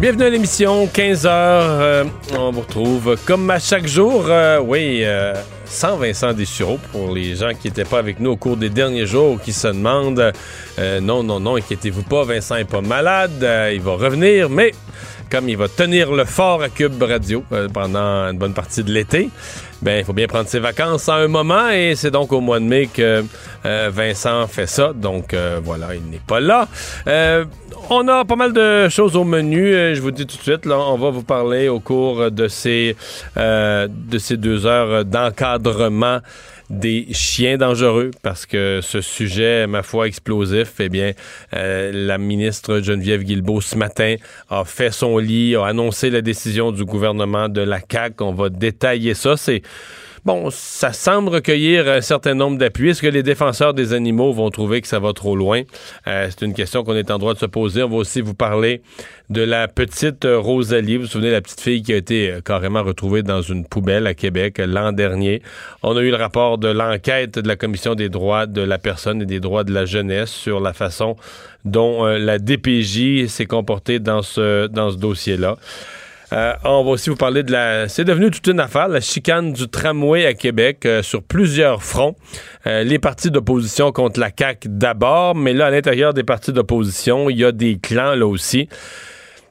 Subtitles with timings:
[0.00, 2.06] Bienvenue à l'émission, 15h.
[2.38, 5.34] on vous retrouve comme à chaque jour, euh, oui, euh,
[5.64, 9.06] sans Vincent Dessureau pour les gens qui n'étaient pas avec nous au cours des derniers
[9.06, 10.32] jours, qui se demandent
[10.78, 14.72] euh, non, non, non, inquiétez-vous pas, Vincent est pas malade, euh, il va revenir, mais
[15.30, 18.92] comme il va tenir le fort à Cube Radio euh, pendant une bonne partie de
[18.92, 19.30] l'été,
[19.82, 22.58] ben il faut bien prendre ses vacances à un moment et c'est donc au mois
[22.60, 23.24] de mai que
[23.64, 24.92] euh, Vincent fait ça.
[24.92, 26.68] Donc euh, voilà, il n'est pas là.
[27.06, 27.44] Euh,
[27.90, 29.74] on a pas mal de choses au menu.
[29.74, 32.48] Euh, je vous dis tout de suite, là, on va vous parler au cours de
[32.48, 32.96] ces
[33.36, 36.18] euh, de ces deux heures d'encadrement
[36.70, 41.12] des chiens dangereux parce que ce sujet, ma foi, explosif, eh bien,
[41.54, 44.16] euh, la ministre Geneviève Guilbeault ce matin
[44.50, 48.22] a fait son lit, a annoncé la décision du gouvernement de la CAQ.
[48.22, 49.36] On va détailler ça.
[49.36, 49.62] C'est
[50.24, 52.90] Bon, ça semble recueillir un certain nombre d'appuis.
[52.90, 55.62] Est-ce que les défenseurs des animaux vont trouver que ça va trop loin?
[56.06, 57.82] Euh, c'est une question qu'on est en droit de se poser.
[57.82, 58.82] On va aussi vous parler
[59.30, 60.96] de la petite euh, Rosalie.
[60.96, 64.06] Vous vous souvenez, la petite fille qui a été euh, carrément retrouvée dans une poubelle
[64.06, 65.40] à Québec l'an dernier.
[65.82, 69.22] On a eu le rapport de l'enquête de la Commission des droits de la personne
[69.22, 71.16] et des droits de la jeunesse sur la façon
[71.64, 75.56] dont la DPJ s'est comportée dans ce, dans ce dossier-là.
[76.32, 77.88] Euh, on va aussi vous parler de la.
[77.88, 82.16] C'est devenu toute une affaire, la chicane du tramway à Québec euh, sur plusieurs fronts.
[82.66, 87.30] Euh, les partis d'opposition contre la CAQ d'abord, mais là, à l'intérieur des partis d'opposition,
[87.30, 88.68] il y a des clans là aussi.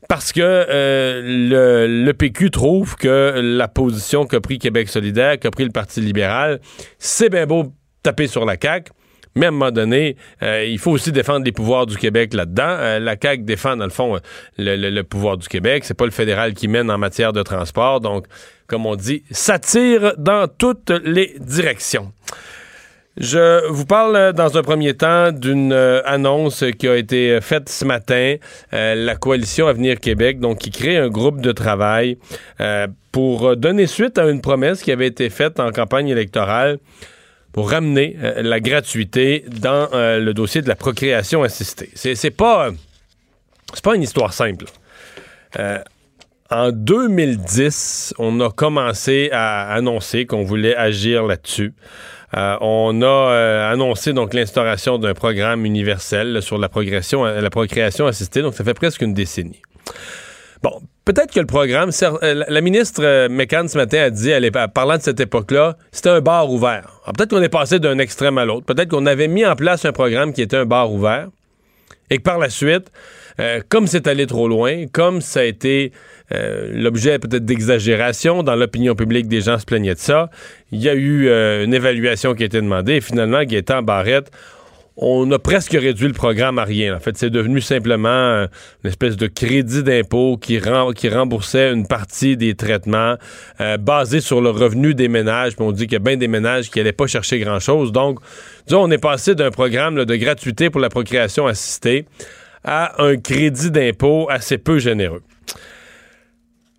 [0.08, 5.52] Parce que euh, le, le PQ trouve que la position qu'a pris Québec solidaire, qu'a
[5.52, 6.62] pris le Parti libéral,
[6.98, 8.92] c'est bien beau taper sur la CAQ,
[9.38, 12.64] mais à un moment donné, euh, il faut aussi défendre les pouvoirs du Québec là-dedans.
[12.68, 14.20] Euh, la CAQ défend, dans le fond, euh,
[14.58, 15.86] le, pouvoir du Québec.
[15.86, 18.02] C'est pas le fédéral qui mène en matière de transport.
[18.02, 18.26] Donc,
[18.66, 22.12] comme on dit, ça tire dans toutes les directions.
[23.16, 28.36] Je vous parle dans un premier temps d'une annonce qui a été faite ce matin.
[28.72, 32.20] La coalition Avenir Québec, donc qui crée un groupe de travail
[33.12, 36.78] pour donner suite à une promesse qui avait été faite en campagne électorale
[37.52, 41.90] pour ramener euh, la gratuité dans euh, le dossier de la procréation assistée.
[41.96, 42.70] C'est c'est pas,
[43.84, 44.66] pas une histoire simple.
[45.60, 45.80] Euh,
[46.50, 51.74] en 2010, on a commencé à annoncer qu'on voulait agir là-dessus.
[52.34, 58.42] On a annoncé donc l'instauration d'un programme universel sur la progression, la procréation assistée.
[58.42, 59.62] Donc ça fait presque une décennie.
[60.64, 61.92] Bon, peut-être que le programme,
[62.24, 66.10] euh, la- ministre euh, McCann ce matin a dit, elle parlant de cette époque-là, c'était
[66.10, 67.00] un bar ouvert.
[67.04, 68.66] Alors, peut-être qu'on est passé d'un extrême à l'autre.
[68.66, 71.28] Peut-être qu'on avait mis en place un programme qui était un bar ouvert
[72.10, 72.92] et que par la suite,
[73.40, 75.92] euh, comme c'est allé trop loin, comme ça a été
[76.30, 80.30] l'objet peut-être d'exagération dans l'opinion publique, des gens se plaignaient de ça,
[80.74, 81.30] il y a eu
[81.64, 84.30] une évaluation qui a été demandée et finalement, Gaétan Barrette,
[85.00, 86.96] on a presque réduit le programme à rien.
[86.96, 88.48] En fait, c'est devenu simplement euh,
[88.84, 93.16] une espèce de crédit d'impôt qui, rem- qui remboursait une partie des traitements
[93.62, 95.56] euh, basé sur le revenu des ménages.
[95.56, 97.92] Puis on dit qu'il y a bien des ménages qui n'allaient pas chercher grand-chose.
[97.92, 98.20] Donc,
[98.66, 102.06] disons, on est passé d'un programme de gratuité pour la procréation assistée
[102.64, 105.22] à un crédit d'impôt assez peu généreux.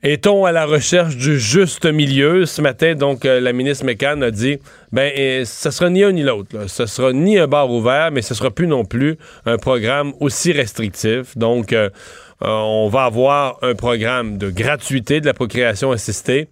[0.04, 2.46] Est-on à la recherche du juste milieu?
[2.46, 4.58] Ce matin, donc, euh, la ministre McCann a dit,
[4.92, 6.56] ben, euh, sera ni un ni l'autre.
[6.56, 6.68] là.
[6.68, 10.52] Ce sera ni un bar ouvert, mais ce sera plus non plus un programme aussi
[10.52, 11.36] restrictif.
[11.36, 11.90] Donc, euh,
[12.42, 16.46] euh, on va avoir un programme de gratuité de la procréation assistée,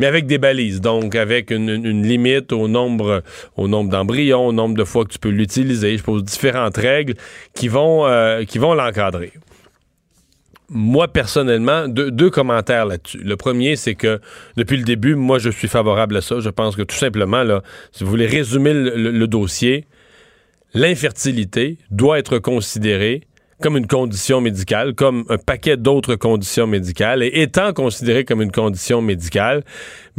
[0.00, 3.22] mais avec des balises, donc avec une, une- limite au nombre,
[3.56, 5.96] au nombre d'embryons, au nombre de fois que tu peux l'utiliser.
[5.96, 7.14] Je pose différentes règles
[7.54, 8.04] qui vont,
[8.48, 9.32] qui vont l'encadrer
[10.70, 13.18] moi, personnellement, deux, commentaires là-dessus.
[13.18, 14.20] Le premier, c'est que
[14.56, 16.38] depuis le début, moi, je suis favorable à ça.
[16.38, 17.44] Je pense que tout simplement,
[17.92, 19.86] si vous voulez résumer le dossier,
[20.72, 23.22] l'infertilité doit être considérée
[23.60, 28.52] comme une condition médicale, comme un paquet d'autres conditions médicales, et étant considérée comme une
[28.52, 29.64] condition médicale,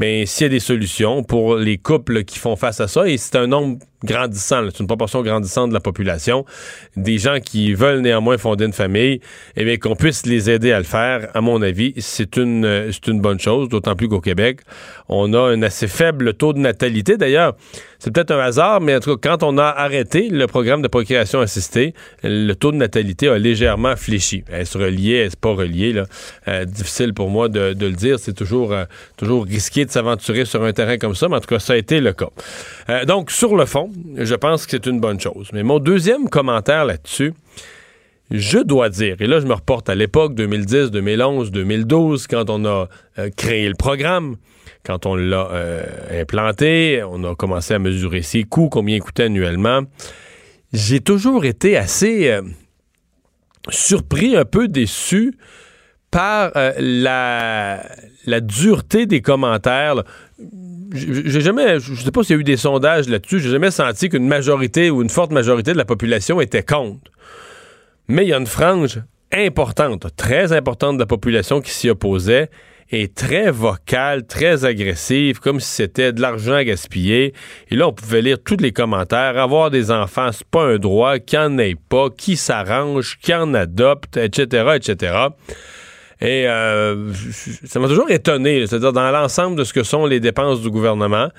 [0.01, 3.18] mais s'il y a des solutions pour les couples qui font face à ça, et
[3.18, 6.44] c'est un nombre grandissant, c'est une proportion grandissante de la population,
[6.98, 9.19] des gens qui veulent néanmoins fonder une famille,
[9.56, 13.12] eh bien qu'on puisse les aider à le faire, à mon avis, c'est une, c'est
[13.12, 14.62] une bonne chose, d'autant plus qu'au Québec,
[15.07, 17.18] on a un assez faible taux de natalité.
[17.18, 17.56] D'ailleurs,
[18.00, 20.88] c'est peut-être un hasard, mais en tout cas, quand on a arrêté le programme de
[20.88, 21.94] procréation assistée,
[22.24, 24.44] le taux de natalité a légèrement fléchi.
[24.51, 26.01] Est-ce relié, est-ce pas relié?
[26.48, 28.18] Euh, difficile pour moi de, le dire.
[28.18, 28.86] C'est toujours, euh,
[29.18, 31.77] toujours risqué de s'aventurer sur un terrain comme ça, mais en tout cas, ça a
[31.77, 32.29] été le cas.
[32.89, 35.49] Euh, donc, sur le fond, je pense que c'est une bonne chose.
[35.53, 37.33] Mais mon deuxième commentaire là-dessus,
[38.29, 42.63] je dois dire, et là je me reporte à l'époque 2010, 2011, 2012, quand on
[42.65, 42.88] a
[43.35, 44.38] créé le programme,
[44.83, 49.23] quand on l'a euh, implanté, on a commencé à mesurer ses coûts, combien il coûtait
[49.23, 49.81] annuellement.
[50.73, 52.41] J'ai toujours été assez euh,
[53.69, 55.35] surpris, un peu déçu
[56.09, 57.83] par euh, la,
[58.25, 60.03] la dureté des commentaires.
[60.94, 64.09] J'ai jamais, je sais pas s'il y a eu des sondages là-dessus, j'ai jamais senti
[64.09, 67.12] qu'une majorité ou une forte majorité de la population était contre.
[68.07, 69.01] Mais il y a une frange
[69.31, 72.50] importante, très importante de la population qui s'y opposait
[72.91, 77.33] est très vocale, très agressive, comme si c'était de l'argent à gaspiller.
[77.69, 79.38] Et là, on pouvait lire tous les commentaires.
[79.38, 83.53] Avoir des enfants, c'est pas un droit, qu'il en ait pas, qui s'arrange, qui en
[83.53, 85.27] adopte, etc., etc.
[86.21, 87.12] Et euh,
[87.65, 91.29] ça m'a toujours étonné, c'est-à-dire dans l'ensemble de ce que sont les dépenses du gouvernement,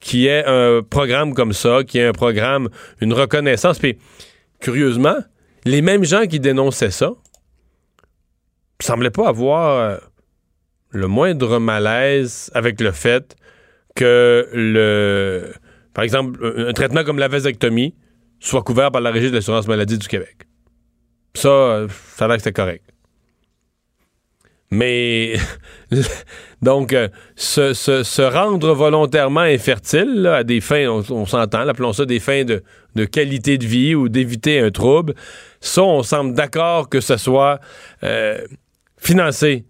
[0.00, 2.68] qui est un programme comme ça, qui est un programme,
[3.00, 3.78] une reconnaissance.
[3.78, 3.96] Puis,
[4.60, 5.16] curieusement,
[5.64, 7.12] les mêmes gens qui dénonçaient ça
[8.80, 9.96] semblaient pas avoir euh,
[10.90, 13.36] le moindre malaise avec le fait
[13.94, 15.52] que le
[15.94, 17.94] par exemple un traitement comme la vasectomie
[18.40, 20.36] soit couvert par la Régie de l'assurance maladie du Québec.
[21.34, 22.93] Ça, ça a l'air que c'était correct.
[24.74, 25.36] Mais
[26.62, 32.42] donc euh, se, rendre volontairement infertile à des fins, on, s'entend, appelons ça des fins
[32.44, 35.14] de, qualité de vie ou d'éviter un trouble,
[35.60, 37.60] ça, on semble d'accord que ce soit
[38.02, 38.38] euh,
[38.98, 39.64] financé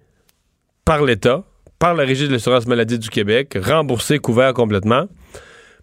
[0.87, 1.45] par l'État,
[1.79, 5.07] par la Régie de l'assurance maladie du Québec, remboursé, couvert complètement.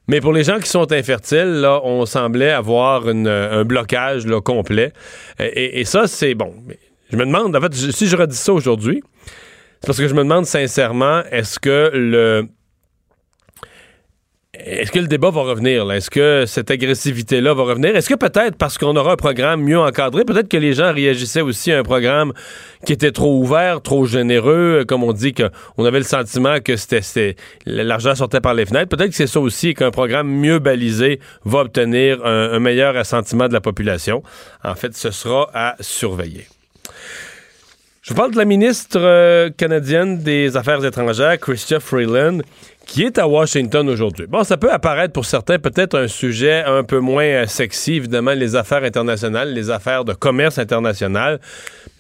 [0.08, 4.94] Mais pour les gens qui sont infertiles, là, on semblait avoir un blocage là, complet.
[5.40, 6.54] Et, ça, c'est bon.
[7.12, 9.04] Je me demande, en fait, si je redis ça aujourd'hui,
[9.81, 12.48] c'est parce que je me demande sincèrement, est-ce que le
[14.54, 15.90] est-ce que le débat va revenir?
[15.92, 17.96] Est-ce que cette agressivité-là va revenir?
[17.96, 21.42] Est-ce que peut-être parce qu'on aura un programme mieux encadré, peut-être que les gens réagissaient
[21.42, 22.34] aussi à un programme
[22.86, 27.36] qui était trop ouvert, trop généreux, comme on dit qu'on avait le sentiment que c'était
[27.66, 28.90] l'argent sortait par les fenêtres.
[28.96, 33.54] Peut-être que c'est ça aussi qu'un programme mieux balisé va obtenir un, meilleur assentiment de
[33.54, 34.22] la population.
[34.63, 36.46] En fait, ce sera à surveiller.
[38.01, 42.39] Je parle de la ministre euh, canadienne des Affaires étrangères, Chrystia Freeland
[42.88, 44.25] qui est à Washington aujourd'hui.
[44.25, 48.33] Bon, ça peut apparaître pour certains peut-être un sujet un peu moins euh, sexy, évidemment,
[48.33, 51.39] les affaires internationales, les affaires de commerce international,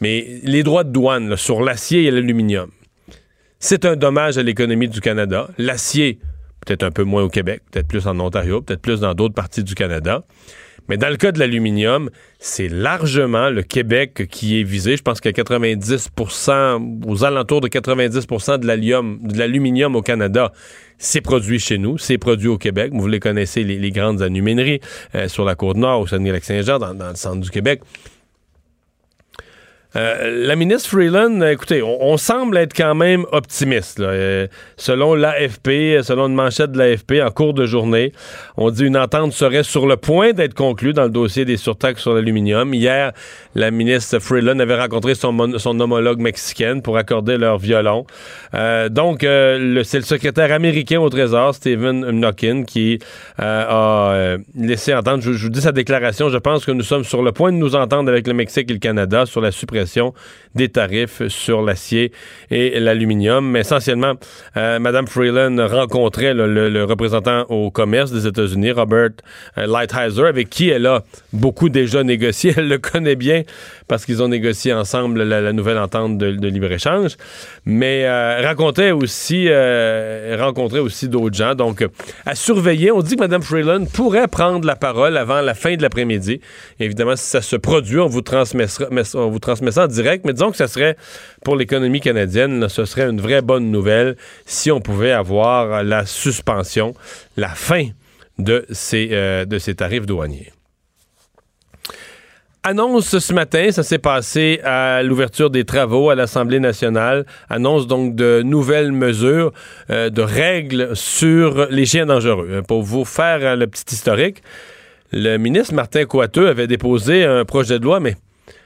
[0.01, 2.71] mais les droits de douane sur l'acier et l'aluminium,
[3.59, 5.49] c'est un dommage à l'économie du Canada.
[5.59, 6.17] L'acier,
[6.65, 9.63] peut-être un peu moins au Québec, peut-être plus en Ontario, peut-être plus dans d'autres parties
[9.63, 10.23] du Canada.
[10.89, 14.97] Mais dans le cas de l'aluminium, c'est largement le Québec qui est visé.
[14.97, 16.09] Je pense a 90
[17.07, 20.51] aux alentours de 90% de l'aluminium au Canada,
[20.97, 22.91] c'est produit chez nous, c'est produit au Québec.
[22.93, 24.81] Vous les connaissez, les, grandes alumineries
[25.15, 27.81] euh, sur la côte nord, au Saguenay-Lac-Saint-Jean, dans le centre du Québec.
[29.95, 33.99] Euh, la ministre Freeland, écoutez, on, semble être quand même optimiste.
[33.99, 34.47] Euh,
[34.77, 38.13] selon l'AFP, selon une manchette de l'AFP en cours de journée,
[38.55, 42.03] on dit une entente serait sur le point d'être conclue dans le dossier des surtaxes
[42.03, 42.73] sur l'aluminium.
[42.73, 43.11] Hier,
[43.55, 48.05] la ministre Freeland avait rencontré son, homologue mexicaine pour accorder leur violon.
[48.53, 52.99] Euh, donc, c'est le secrétaire américain au Trésor, Stephen Mnuchin, qui
[53.37, 57.23] a laissé entendre, je, je vous dis sa déclaration, je pense que nous sommes sur
[57.23, 59.80] le point de nous entendre avec le Mexique et le Canada sur la suppression
[60.55, 62.11] des tarifs sur l'acier
[62.49, 63.49] et l'aluminium.
[63.49, 64.13] Mais essentiellement,
[64.57, 69.09] euh, Mme Freeland rencontrait le, représentant au commerce des États-Unis, Robert
[69.57, 72.53] euh, Lighthizer, avec qui elle a beaucoup déjà négocié.
[72.61, 73.43] Elle le connaît bien
[73.91, 77.17] parce qu'ils ont négocié ensemble la, nouvelle entente de, libre-échange.
[77.65, 81.55] Mais euh, rencontrait aussi, euh, rencontrait aussi d'autres gens.
[81.55, 81.85] Donc,
[82.25, 85.81] à surveiller, on dit que Mme Freeland pourrait prendre la parole avant la fin de
[85.81, 86.39] l'après-midi.
[86.79, 90.51] Évidemment, si ça se produit, on vous transmettra, on vous transmettra en direct, mais disons
[90.51, 90.95] que ça serait,
[91.43, 96.95] pour l'économie canadienne, ce serait une vraie bonne nouvelle si on pouvait avoir la suspension,
[97.35, 97.87] la fin
[98.39, 100.53] de ces, euh, de ces tarifs douaniers.
[102.63, 107.25] Annonce ce matin, ça s'est passé à l'ouverture des travaux à l'Assemblée nationale.
[107.49, 109.51] Annonce donc de nouvelles mesures,
[109.89, 112.47] euh, de règles sur les chiens dangereux.
[112.51, 114.43] Euh, pour vous faire euh, le petit historique,
[115.11, 118.15] le ministre Martin Coiteux avait déposé un projet de loi, mais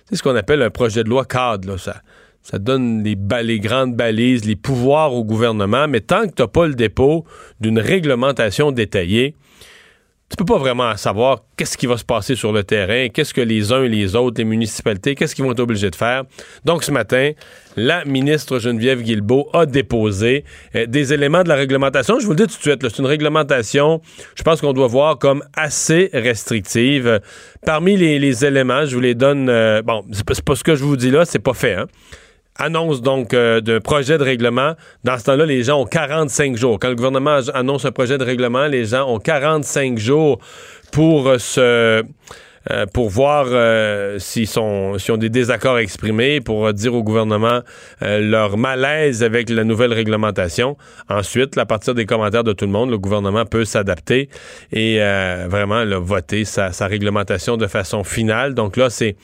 [0.10, 1.70] c'est ce qu'on appelle un projet de loi cadre.
[1.70, 2.02] Là, ça,
[2.42, 6.50] ça donne les, les, grandes balises, les pouvoirs au gouvernement, mais tant que tu n'as
[6.50, 7.24] pas le dépôt
[7.62, 9.36] d'une réglementation détaillée,
[10.30, 13.42] tu peux pas vraiment savoir qu'est-ce qui va se passer sur le terrain, qu'est-ce que
[13.42, 16.24] les uns et les autres, les municipalités, qu'est-ce qu'ils vont être obligés de faire.
[16.66, 17.32] Donc ce matin,
[17.78, 20.44] la ministre Geneviève Guilbeault a déposé
[20.76, 22.20] euh, des éléments de la réglementation.
[22.20, 24.02] Je vous le dis tout de suite, c'est une réglementation,
[24.36, 27.22] je pense qu'on doit voir comme assez restrictive.
[27.64, 30.98] Parmi les, éléments, je vous les donne, euh, bon, c'est pas, ce que je vous
[30.98, 31.86] dis là, c'est pas fait, hein?
[32.58, 34.74] Annonce donc euh, d'un projet de règlement.
[35.04, 36.80] Dans ce temps-là, les gens ont 45 jours.
[36.80, 40.40] Quand le gouvernement annonce un projet de règlement, les gens ont 45 jours
[40.92, 42.04] pour euh, se...
[42.72, 43.46] Euh, pour voir
[44.20, 47.62] s'ils sont s'ils ont des désaccords exprimés, pour dire au gouvernement
[48.02, 50.76] leur malaise avec la nouvelle réglementation.
[51.08, 54.30] Ensuite, à partir des commentaires de tout le monde, le gouvernement peut s'adapter
[54.72, 54.98] et
[55.48, 58.56] vraiment voter sa, sa réglementation de façon finale.
[58.56, 59.16] Donc là, c'est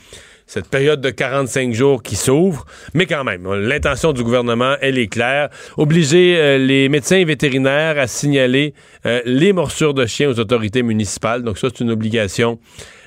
[0.51, 2.65] cette période de 45 jours qui s'ouvre.
[2.93, 5.47] Mais quand même, l'intention du gouvernement, elle est claire.
[5.77, 8.73] Obliger euh, les médecins vétérinaires à signaler
[9.05, 11.43] euh, les morsures de chiens aux autorités municipales.
[11.43, 12.59] Donc ça, c'est une obligation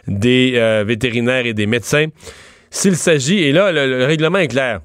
[0.07, 2.07] des euh, vétérinaires et des médecins.
[2.71, 4.81] S'il s'agit, et là, le, règlement est clair.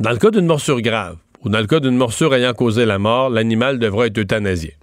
[0.00, 2.98] Dans le cas d'une morsure grave ou dans le cas d'une morsure ayant causé la
[2.98, 4.74] mort, l'animal devra être euthanasié.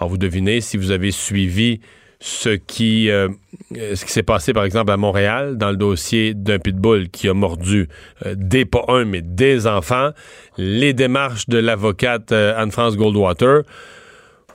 [0.00, 1.78] Alors, vous devinez, si vous avez suivi
[2.24, 3.28] ce qui, euh,
[3.72, 7.34] ce qui s'est passé, par exemple, à Montréal, dans le dossier d'un pitbull qui a
[7.34, 7.88] mordu
[8.24, 10.10] euh, des, pas un, mais des enfants,
[10.56, 13.62] les démarches de l'avocate euh, Anne-France Goldwater,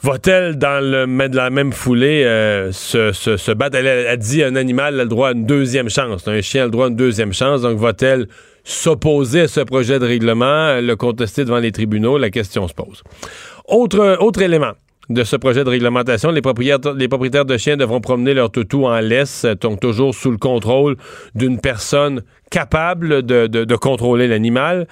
[0.01, 2.23] va-t-elle, dans le, la même foulée,
[2.71, 3.75] se, battre?
[3.75, 6.25] Elle a, dit un animal a le droit à une deuxième chance.
[6.25, 7.63] Un chien a le droit à une deuxième chance.
[7.63, 8.29] Donc, va-t-elle
[8.63, 12.17] s'opposer à ce projet de règlement, le contester devant les tribunaux?
[12.17, 13.03] La question se pose.
[13.67, 14.71] Autre élément
[15.09, 16.31] de ce projet de réglementation.
[16.31, 20.97] Les propriétaires, de chiens devront promener leur toutou en laisse, donc toujours sous le contrôle
[21.35, 24.87] d'une personne capable de, contrôler l'animal,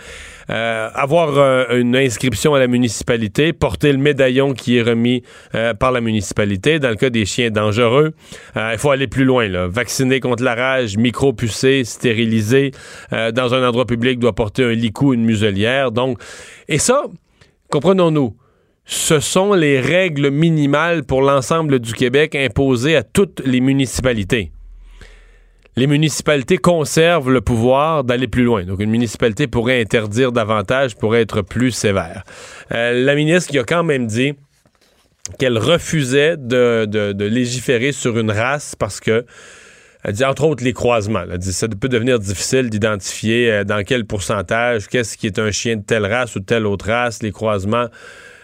[0.49, 5.73] euh, avoir euh, une inscription à la municipalité, porter le médaillon qui est remis euh,
[5.73, 8.13] par la municipalité dans le cas des chiens dangereux.
[8.55, 9.67] il faut aller plus loin, là.
[9.67, 12.71] vacciner contre la rage, micro-pucer, stériliser,
[13.11, 15.91] dans un endroit public doit porter un licou, une muselière.
[15.91, 16.19] Donc,
[16.67, 17.03] et ça,
[17.69, 18.35] comprenons-nous,
[18.85, 24.51] ce sont les règles minimales pour l'ensemble du Québec imposées à toutes les municipalités.
[25.75, 28.63] Les municipalités conservent le pouvoir d'aller plus loin.
[28.63, 32.23] Donc, une municipalité pourrait interdire davantage, pourrait être plus sévère.
[32.71, 34.35] Euh, la ministre qui a quand même dit
[35.37, 39.25] qu'elle refusait de, légiférer sur une race parce que
[40.03, 41.23] elle dit entre autres les croisements.
[41.29, 45.49] Elle dit ça peut devenir difficile d'identifier euh, dans quel pourcentage, qu'est-ce qui est un
[45.49, 47.87] chien de telle race ou de telle autre race, les croisements.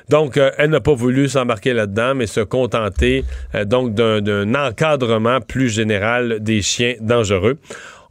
[0.09, 3.23] Donc, euh, elle n'a pas voulu s'embarquer là-dedans, mais se contenter
[3.55, 7.57] euh, donc d'un encadrement plus général des chiens dangereux.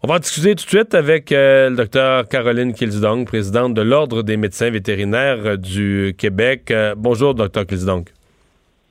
[0.02, 3.82] On va en discuter tout de suite avec euh, le docteur Caroline Kilsdong, présidente de
[3.82, 6.72] l'Ordre des médecins vétérinaires du Québec.
[6.96, 8.04] bonjour, docteur Kilsdong.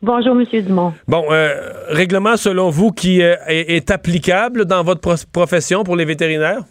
[0.01, 0.45] Bonjour, M.
[0.65, 0.93] Dumont.
[1.07, 1.25] Bon,
[1.89, 5.01] règlement selon vous qui est, applicable dans votre
[5.31, 6.61] profession pour les vétérinaires?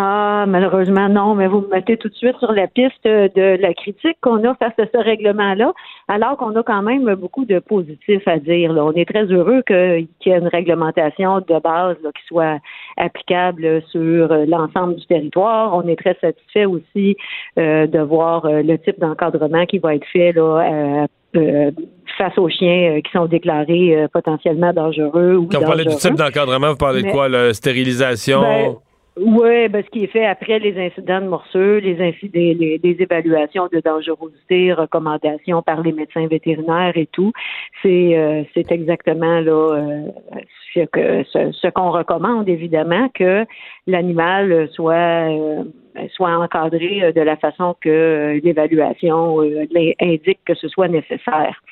[0.00, 3.74] Ah, malheureusement, non, mais vous me mettez tout de suite sur la piste de la
[3.74, 5.72] critique qu'on a face à ce règlement-là,
[6.06, 8.70] alors qu'on a quand même beaucoup de positifs à dire.
[8.76, 12.60] On est très heureux qu'il y ait une réglementation de base qui soit
[12.96, 15.74] applicable sur l'ensemble du territoire.
[15.74, 17.16] On est très satisfait aussi
[17.58, 21.70] euh, de voir euh, le type d'encadrement qui va être fait là, euh,
[22.16, 25.40] face aux chiens qui sont déclarés potentiellement dangereux.
[25.50, 27.28] Quand vous parlez du type d'encadrement, vous parlez de quoi?
[27.28, 28.42] La stérilisation?
[28.42, 28.76] Ben,
[29.20, 33.68] oui, ben, ce qui est fait après les incidents de morsure, les, les, les, évaluations
[33.72, 37.32] de dangerosité, recommandations par les médecins vétérinaires et tout,
[37.82, 40.02] c'est euh, c'est exactement là euh,
[40.74, 43.44] ce que ce, qu'on recommande évidemment que
[43.86, 45.64] l'animal soit euh,
[46.12, 49.40] soit encadré de la façon que l'évaluation
[50.00, 51.62] indique que ce soit nécessaire.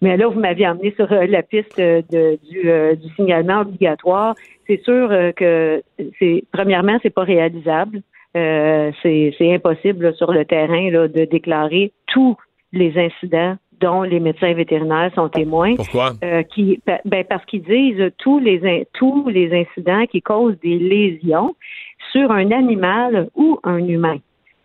[0.00, 4.34] Mais là, vous m'aviez amené sur la piste de, du, du signalement obligatoire
[4.68, 5.82] c'est sûr euh, que
[6.18, 8.02] c'est premièrement, c'est pas réalisable.
[8.36, 12.36] Euh, c'est impossible sur le terrain là, de déclarer tous
[12.72, 15.76] les incidents dont les médecins vétérinaires sont témoins.
[15.76, 16.12] Pourquoi?
[16.22, 21.54] Euh, qui, ben, parce qu'ils disent tous les tous les incidents qui causent des lésions
[22.12, 24.18] sur un animal ou un humain.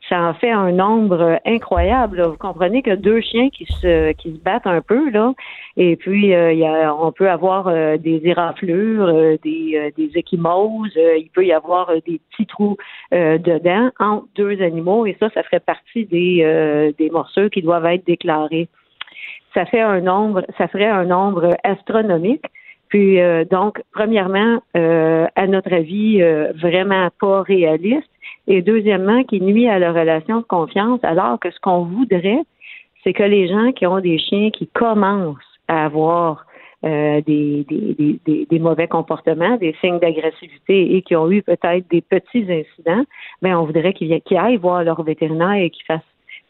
[0.10, 2.22] ça en fait un nombre incroyable.
[2.22, 5.34] Vous comprenez que deux chiens qui se qui se battent un peu là,
[5.78, 10.96] et puis euh, y a, on peut avoir euh, des éraflures, euh, des des échymoses,
[10.96, 12.78] il peut y avoir des petits trous
[13.12, 18.06] dedans entre deux animaux, et ça, ça ferait partie des des morsures qui doivent être
[18.06, 18.68] déclarées.
[19.54, 22.46] Ça fait un nombre, ça ferait un nombre astronomique.
[22.94, 23.18] Puis
[23.50, 26.22] donc, premièrement, à notre avis,
[26.54, 28.08] vraiment pas réaliste
[28.48, 32.44] et deuxièmement, qui nuit à la relation de confiance, alors que ce qu'on voudrait,
[33.04, 36.46] c'est que les gens qui ont des chiens qui commencent à avoir
[36.86, 41.88] euh, des, des, des, des, mauvais comportements, des signes d'agressivité et qui ont eu peut-être
[41.90, 43.06] des petits incidents,
[43.42, 46.02] ben on voudrait qu'ils aillent voir leur vétérinaire et qu'ils fassent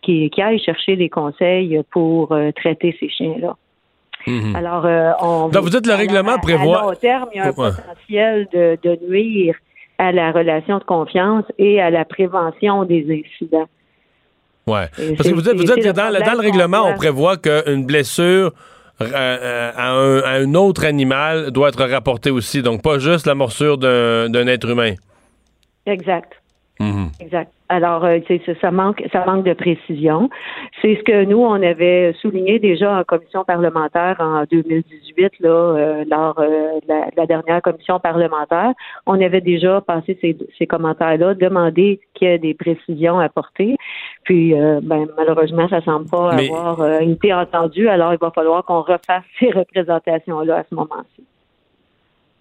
[0.01, 3.55] qu'ils aillent chercher des conseils pour euh, traiter ces chiens-là.
[4.27, 4.55] Mhm.
[4.55, 5.49] Alors, euh, on.
[5.49, 6.79] Donc, vous dites le règlement prévoit.
[6.79, 9.55] À long terme, il y a un potentiel de, de nuire
[9.97, 13.67] à la relation de confiance et à la prévention des incidents.
[14.65, 14.79] Oui.
[15.17, 18.53] Parce que vous dites, vous dites que dans, dans, le règlement, on prévoit qu'une blessure
[19.01, 22.61] euh, euh, à, un, à, un, autre animal doit être rapportée aussi.
[22.61, 24.93] Donc, pas juste la morsure d'un être humain.
[25.85, 26.33] Exact.
[26.79, 27.11] Mhm.
[27.19, 27.51] Exact.
[27.73, 28.19] Alors, euh,
[28.61, 30.29] ça manque, ça manque de précision.
[30.79, 36.05] C'est ce que nous, on avait souligné déjà en commission parlementaire en 2018, là, euh,
[36.07, 38.73] lors euh, de la, dernière commission parlementaire.
[39.07, 43.75] On avait déjà passé ces, ces commentaires-là, demandé qu'il y ait des précisions apportées.
[44.23, 47.89] Puis, ben, malheureusement, ça semble pas avoir été entendu.
[47.89, 51.23] Alors, il va falloir qu'on refasse ces représentations-là à ce moment-ci.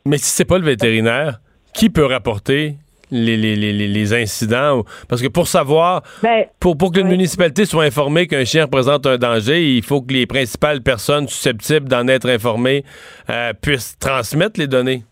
[0.04, 1.40] Mais si c'est pas le vétérinaire,
[1.72, 2.76] qui peut rapporter
[3.12, 4.82] les, les, les, les, incidents?
[5.08, 9.06] Parce que pour savoir, ben, pour, pour que une municipalité soit informée qu'un chien représente
[9.06, 12.84] un danger, il faut que les principales personnes susceptibles d'en être informées
[13.30, 15.02] euh, puissent transmettre les données.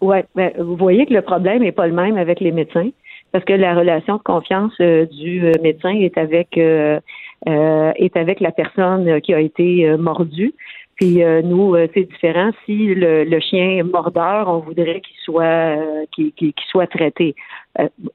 [0.00, 2.90] Oui, ben, vous voyez que le problème n'est pas le même avec les médecins,
[3.32, 6.58] parce que la relation de confiance euh, du euh, médecin est avec
[7.46, 10.52] est avec la personne qui a été mordue.
[10.98, 12.50] Puis euh, nous, euh, c'est différent.
[12.66, 17.36] Si le, le, chien est mordeur, on voudrait qu'il soit euh, qu'il soit traité.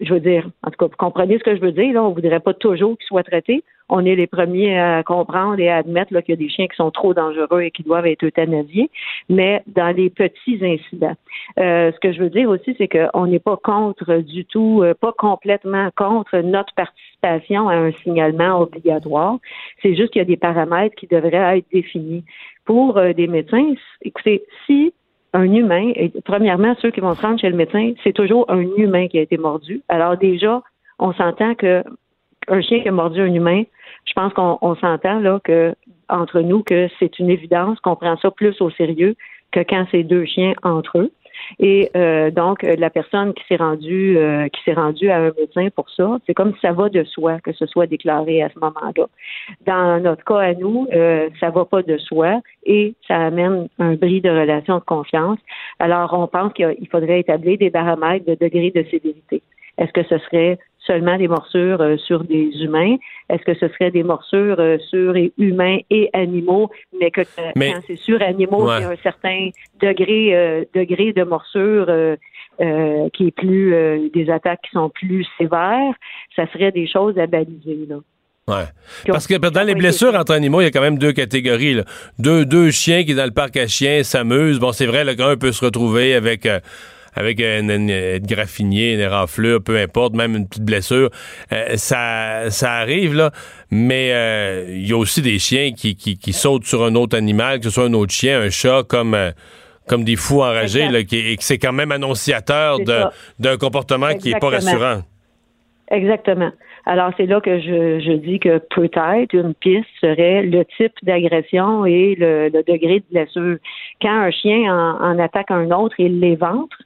[0.01, 1.93] je veux dire, en tout cas, vous comprenez ce que je veux dire.
[1.93, 3.63] Là, on voudrait pas toujours qu'il soit traité.
[3.87, 6.75] On est les premiers à comprendre et à admettre qu'il y a des chiens qui
[6.75, 8.89] sont trop dangereux et qui doivent être euthanasiés.
[9.29, 11.15] Mais dans les petits incidents,
[11.57, 15.89] ce que je veux dire aussi, c'est qu'on n'est pas contre du tout, pas complètement
[15.95, 19.37] contre notre participation à un signalement obligatoire.
[19.81, 22.23] C'est juste qu'il y a des paramètres qui devraient être définis
[22.65, 24.93] pour euh, des médecins, écoutez, si
[25.33, 28.61] un humain, et premièrement, ceux qui vont se rendre chez le médecin, c'est toujours un
[28.77, 29.81] humain qui a été mordu.
[29.89, 30.61] Alors déjà,
[30.99, 31.83] on s'entend que
[32.47, 33.63] un chien qui a mordu un humain,
[34.05, 35.73] je pense qu'on s'entend là que
[36.09, 39.15] entre nous que c'est une évidence qu'on prend ça plus au sérieux
[39.51, 41.11] que quand c'est deux chiens entre eux.
[41.59, 45.69] Et euh, donc, la personne qui s'est rendue, euh, qui s'est rendue à un médecin
[45.75, 49.07] pour ça, c'est comme ça va de soi que ce soit déclaré à ce moment-là.
[49.65, 53.93] Dans notre cas à nous, euh, ça va pas de soi et ça amène un
[53.95, 55.39] bris de relation de confiance.
[55.79, 59.41] Alors, on pense qu'il faudrait établir des paramètres de degré de sévérité.
[59.77, 62.97] Est-ce que ce serait seulement des morsures euh, sur des humains?
[63.29, 66.69] Est-ce que ce serait des morsures euh, sur humains et animaux,
[66.99, 69.49] mais que quand c'est sur animaux, il y a un certain
[69.81, 71.87] degré, euh, degré de morsure
[73.13, 75.93] qui est plus des attaques qui sont plus sévères,
[76.35, 77.95] ça serait des choses à baliser là.
[78.47, 78.65] Ouais.
[79.07, 81.81] Parce que dans les blessures entre animaux, il y a quand même deux catégories.
[82.19, 84.59] Deux, deux chiens qui, dans le parc à chiens, s'amusent.
[84.59, 86.45] Bon, c'est vrai, qu'un peut se retrouver avec
[87.15, 91.09] avec une, une, graffinier, une éraflure, peu importe, même une petite blessure.
[91.51, 93.31] Euh, ça, ça arrive, là.
[93.71, 97.17] Mais euh, il y a aussi des chiens qui, qui, qui, sautent sur un autre
[97.17, 99.13] animal, que ce soit un autre chien, un chat, comme...
[99.13, 99.31] Euh,
[99.85, 102.77] comme des fous enragés, là, qui, et que c'est quand même annonciateur
[103.37, 105.01] d'un comportement qui n'est pas rassurant.
[105.91, 106.51] Exactement.
[106.85, 111.85] Alors, c'est là que je, je dis que peut-être une piste serait le type d'agression
[111.85, 113.57] et le, le, degré de blessure.
[114.01, 116.77] Quand un chien en, en attaque un autre, il l'éventre,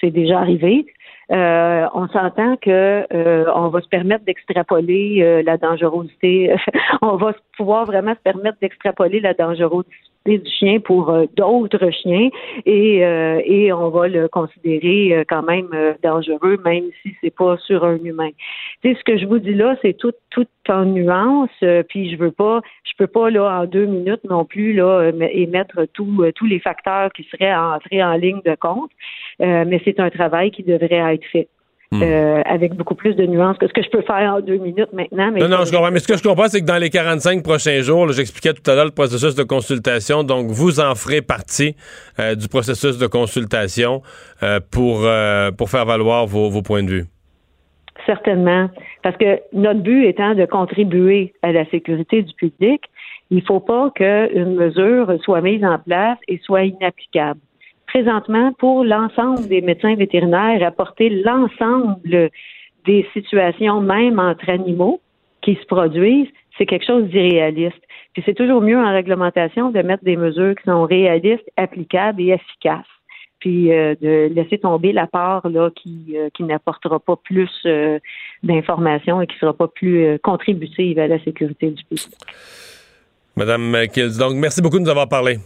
[0.00, 0.86] c'est déjà arrivé.
[1.30, 6.56] Euh, on s'entend que euh, on va se permettre d'extrapoler euh, la dangerosité.
[7.02, 9.94] on va pouvoir vraiment se permettre d'extrapoler la dangerosité
[10.26, 12.28] du chien pour euh, d'autres chiens
[12.66, 15.68] et, euh, et on va le considérer euh, quand même
[16.02, 18.30] dangereux, même si c'est pas sur un humain.
[18.82, 21.50] Tu sais, ce que je vous dis là, c'est tout, tout en nuance,
[21.88, 25.80] puis je veux pas, je peux pas là en deux minutes non plus là émettre
[25.94, 28.90] tous tous les facteurs qui seraient entrés en ligne de compte,
[29.38, 31.48] mais c'est un travail qui devrait être fait.
[31.92, 32.02] Hmm.
[32.04, 34.92] Euh, avec beaucoup plus de nuances que ce que je peux faire en deux minutes
[34.92, 35.32] maintenant.
[35.32, 35.90] Mais non, non, je comprends.
[35.90, 38.76] Mais ce que je comprends, c'est que dans les 45 prochains jours, j'expliquais tout à
[38.76, 41.74] l'heure le processus de consultation, donc vous en ferez partie
[42.20, 44.02] euh, du processus de consultation
[44.44, 45.04] euh, pour,
[45.58, 47.04] pour faire valoir vos, vos points de vue.
[48.06, 48.70] certainement.
[49.02, 52.82] Parce que notre but étant de contribuer à la sécurité du public,
[53.30, 57.40] il ne faut pas qu'une mesure soit mise en place et soit inapplicable.
[57.92, 62.30] Présentement, pour l'ensemble des médecins vétérinaires, apporter l'ensemble
[62.86, 65.00] des situations, même entre animaux,
[65.42, 67.82] qui se produisent, c'est quelque chose d'irréaliste.
[68.12, 72.28] Puis c'est toujours mieux en réglementation de mettre des mesures qui sont réalistes, applicables et
[72.28, 72.86] efficaces
[73.40, 77.98] puis euh, de laisser tomber la part là qui, euh, qui n'apportera pas plus euh,
[78.42, 82.06] d'informations et qui sera pas plus contributive à la sécurité du pays.
[83.36, 85.38] Madame Kills, donc merci beaucoup de nous avoir parlé.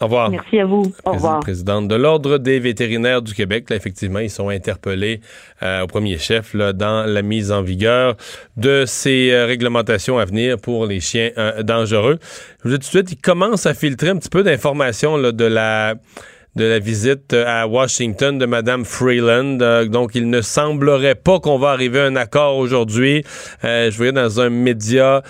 [0.00, 0.30] Au revoir.
[0.30, 0.92] Merci à vous.
[1.04, 1.40] Au revoir.
[1.40, 3.68] Présidente de l'Ordre des vétérinaires du Québec.
[3.70, 5.20] Là, effectivement, ils sont interpellés
[5.62, 8.16] au premier chef là, dans la mise en vigueur
[8.56, 11.30] de ces réglementations à venir pour les chiens
[11.62, 12.18] dangereux.
[12.64, 15.44] Je vous dis tout de suite, ils commencent à filtrer un petit peu d'informations de
[15.44, 15.94] la
[16.58, 19.58] de la visite euh, à Washington de Mme Freeland.
[19.60, 23.24] Euh, donc, il ne semblerait pas qu'on va arriver à un accord aujourd'hui.
[23.64, 25.22] Euh, je voyais dans un média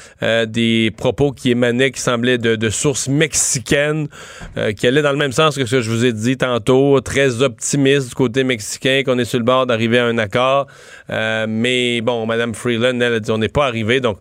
[0.46, 4.08] des propos qui émanaient, qui semblaient de, sources mexicaines,
[4.76, 7.42] qui allaient dans le même sens que ce que je vous ai dit tantôt, très
[7.42, 10.66] optimiste du côté mexicain, qu'on est sur le bord d'arriver à un accord.
[11.08, 14.00] mais bon, Mme Freeland, elle a dit on n'est pas arrivé.
[14.00, 14.18] Donc,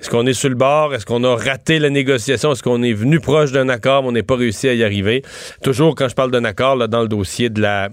[0.00, 0.94] est-ce qu'on est sur le bord?
[0.94, 2.52] Est-ce qu'on a raté la négociation?
[2.52, 5.22] Est-ce qu'on est venu proche d'un accord, mais on n'est pas réussi à y arriver?
[5.62, 7.88] Toujours quand je parle d'un accord, là, dans le dossier de la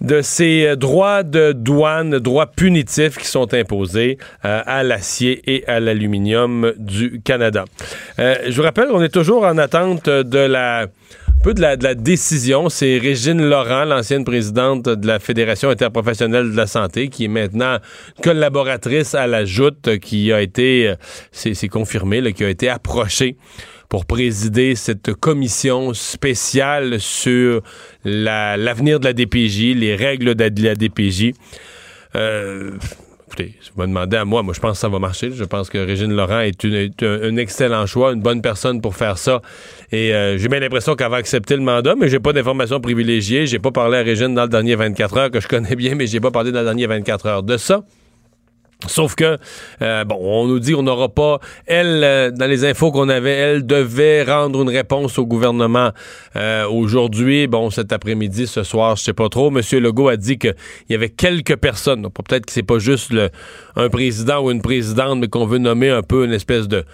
[0.00, 5.66] de ces euh, droits de douane, droits punitifs qui sont imposés euh, à l'acier et
[5.66, 7.64] à l'aluminium du Canada.
[8.18, 10.86] Euh, je vous rappelle qu'on est toujours en attente de la
[11.42, 12.68] peu de la, décision.
[12.68, 17.78] C'est Régine Laurent, l'ancienne présidente de la Fédération interprofessionnelle de la santé, qui est maintenant
[18.22, 20.94] collaboratrice à la joute, qui a été,
[21.32, 23.36] c'est confirmé, qui a été approchée
[23.88, 27.62] pour présider cette commission spéciale sur
[28.04, 31.32] l'avenir de la DPJ, les règles de la DPJ.
[32.16, 32.72] Euh,
[33.28, 35.30] écoutez, si vous me à moi, moi je pense que ça va marcher.
[35.32, 36.64] Je pense que Régine Laurent est,
[37.02, 39.42] un, excellent choix, une bonne personne pour faire ça.
[39.90, 43.46] Et euh, j'ai bien l'impression qu'elle va accepter le mandat, mais j'ai pas d'informations privilégiées.
[43.46, 46.06] J'ai pas parlé à Régine dans le dernier 24 heures, que je connais bien, mais
[46.06, 47.82] j'ai pas parlé dans le dernier 24 heures de ça.
[48.86, 49.38] Sauf que,
[49.82, 53.32] euh, bon, on nous dit qu'on n'aura pas, elle, euh, dans les infos qu'on avait,
[53.32, 55.90] elle devait rendre une réponse au gouvernement
[56.36, 57.48] euh, aujourd'hui.
[57.48, 59.50] Bon, cet après-midi, ce soir, je sais pas trop.
[59.50, 60.54] Monsieur Legault a dit qu'il
[60.90, 62.02] y avait quelques personnes.
[62.02, 63.30] Peut-être que c'est pas juste le,
[63.74, 66.84] un président ou une présidente, mais qu'on veut nommer un peu une espèce de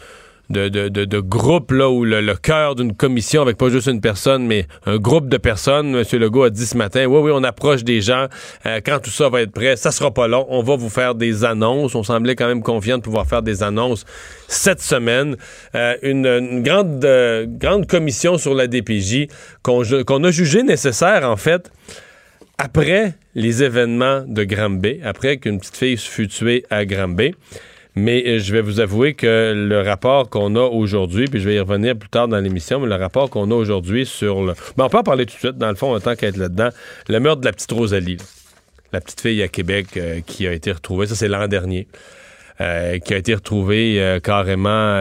[0.50, 4.46] de, de, de, groupe là où le, cœur d'une commission avec pas juste une personne
[4.46, 5.94] mais un groupe de personnes.
[5.94, 6.04] M.
[6.20, 8.26] Legault a dit ce matin, oui oui on approche des gens.
[8.66, 10.46] Euh, quand tout ça va être prêt, ça sera pas long.
[10.48, 11.94] On va vous faire des annonces.
[11.94, 14.04] On semblait quand même confiant de pouvoir faire des annonces
[14.48, 15.37] cette semaine.
[15.74, 19.28] Euh, une, grande euh, grande commission sur la DPJ
[19.62, 21.70] qu'on qu'on a jugé nécessaire en fait
[22.59, 27.35] après les événements de Granby, après qu'une petite fille fut tuée à Granby.
[27.96, 31.54] Mais euh, je vais vous avouer que le rapport qu'on a aujourd'hui, puis je vais
[31.54, 34.54] y revenir plus tard dans l'émission, mais le rapport qu'on a aujourd'hui sur le.
[34.76, 36.70] Ben, on peut en parler tout de suite, dans le fond, en tant qu'être là-dedans.
[37.09, 38.18] Le meurtre de la petite Rosalie,
[38.92, 41.87] la petite fille à Québec euh, qui a été retrouvée, ça c'est l'an dernier,
[42.61, 45.00] euh, qui a été retrouvée carrément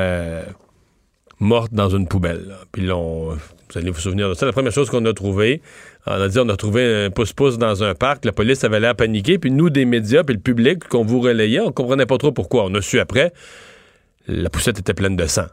[1.40, 2.56] morte dans une poubelle.
[2.72, 3.36] Puis là,
[3.74, 4.46] vous allez vous souvenir de ça.
[4.46, 5.62] La première chose qu'on a trouvée,
[6.06, 8.96] on a dit on a trouvé un pouce-pouce dans un parc, la police avait l'air
[8.96, 12.32] paniquée, puis nous, des médias, puis le public qu'on vous relayait, on comprenait pas trop
[12.32, 12.66] pourquoi.
[12.66, 13.34] On a su après,
[14.28, 15.46] la poussette était pleine de sang.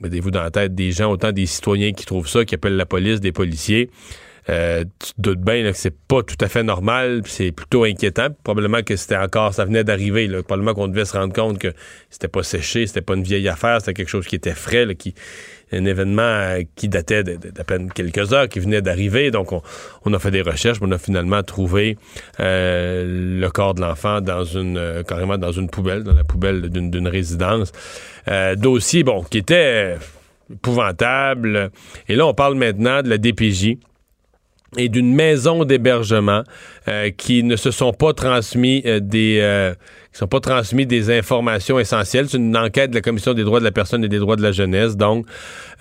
[0.00, 2.86] Mettez-vous dans la tête des gens, autant des citoyens qui trouvent ça, qui appellent la
[2.86, 3.90] police, des policiers.
[4.50, 8.28] Euh, tu te doutes bien que c'est pas tout à fait normal, c'est plutôt inquiétant.
[8.42, 10.28] Probablement que c'était encore, ça venait d'arriver.
[10.42, 11.72] Probablement qu'on devait se rendre compte que
[12.10, 15.14] c'était pas séché, c'était pas une vieille affaire, c'était quelque chose qui était frais, qui,
[15.72, 19.30] un événement euh, qui datait d'à peine quelques heures, qui venait d'arriver.
[19.30, 19.50] Donc,
[20.04, 21.96] on, a fait des recherches, mais on a finalement trouvé
[22.40, 26.68] euh, le corps de l'enfant dans une euh, carrément dans une poubelle, dans la poubelle
[26.70, 27.72] d'une résidence.
[28.56, 29.96] dossier, bon, qui était
[30.52, 31.70] épouvantable.
[32.08, 33.78] Et là, on parle maintenant de la DPJ
[34.76, 36.42] et d'une maison d'hébergement
[37.16, 39.74] qui ne se sont pas transmis des
[40.14, 42.28] qui sont pas transmis des informations essentielles.
[42.28, 44.42] C'est une enquête de la Commission des droits de la personne et des droits de
[44.42, 44.96] la jeunesse.
[44.96, 45.26] Donc,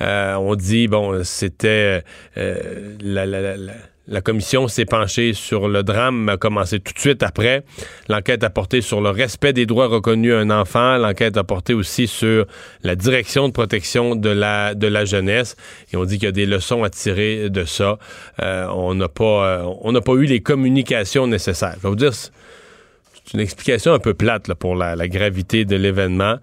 [0.01, 2.03] euh, on dit, bon, c'était
[2.37, 3.73] euh, la, la, la,
[4.07, 7.63] la, commission s'est penchée sur le drame, a commencé tout de suite après.
[8.09, 10.97] L'enquête a porté sur le respect des droits reconnus à un enfant.
[10.97, 12.45] L'enquête a porté aussi sur
[12.83, 15.55] la direction de protection de la, jeunesse.
[15.91, 17.97] Et on dit qu'il y a des leçons à tirer de ça.
[18.41, 21.75] Euh, on n'a pas, on n'a pas eu les communications nécessaires.
[21.77, 26.37] Je vais vous dire c'est une explication un peu plate pour la, gravité de l'événement.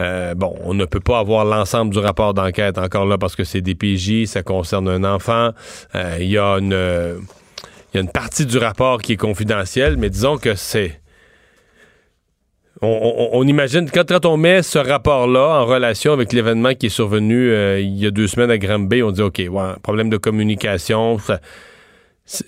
[0.00, 3.44] Euh, bon, on ne peut pas avoir l'ensemble du rapport d'enquête encore là parce que
[3.44, 5.50] c'est des PJ, ça concerne un enfant.
[5.94, 7.20] Euh, il y a une,
[7.94, 11.00] une partie du rapport qui est confidentielle, mais disons que c'est
[12.82, 17.80] on, imagine, quand, on met ce rapport-là en relation avec l'événement qui est survenu euh,
[17.80, 21.18] il y a deux semaines à Granby, on dit, OK, ouais, problème de communication.
[21.18, 21.40] ça-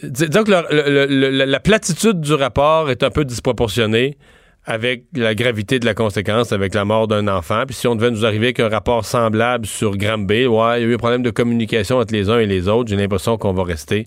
[0.02, 4.16] la platitude du rapport est un peu disproportionnée
[4.66, 7.64] avec la gravité de la conséquence, avec la mort d'un enfant.
[7.66, 10.84] Puis si on devait nous arriver avec un rapport semblable sur Granby, ouais, il y
[10.84, 13.52] a eu un problème de communication entre les uns et les autres, j'ai l'impression qu'on
[13.52, 14.06] va rester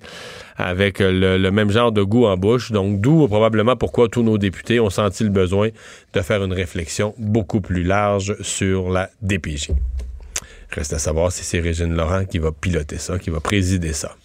[0.58, 2.74] avec le, le même genre de goût en bouche.
[2.74, 5.70] Donc, d'où probablement pourquoi tous nos députés ont senti le besoin
[6.14, 9.72] de faire une réflexion beaucoup plus large sur la DPJ.
[10.72, 14.16] Reste à savoir si c'est Régine Laurent qui va piloter ça, qui va présider ça.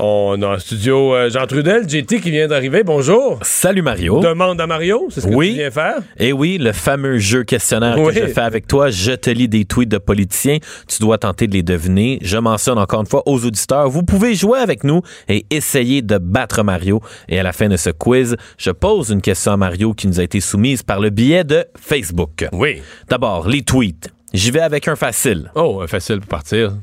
[0.00, 2.84] On a en studio euh, Jean Trudel, JT qui vient d'arriver.
[2.84, 3.40] Bonjour.
[3.42, 4.20] Salut Mario.
[4.20, 5.48] Demande à Mario, c'est ce que Oui.
[5.50, 5.96] tu viens faire?
[6.18, 8.14] Et oui, le fameux jeu questionnaire Oui.
[8.14, 11.48] que je fais avec toi, je te lis des tweets de politiciens, tu dois tenter
[11.48, 12.20] de les deviner.
[12.22, 16.18] Je mentionne encore une fois aux auditeurs, vous pouvez jouer avec nous et essayer de
[16.18, 17.00] battre Mario.
[17.28, 20.20] Et à la fin de ce quiz, je pose une question à Mario qui nous
[20.20, 22.46] a été soumise par le biais de Facebook.
[22.52, 22.82] Oui.
[23.08, 24.10] D'abord, les tweets.
[24.32, 25.50] J'y vais avec un facile.
[25.56, 26.74] Oh, facile pour partir.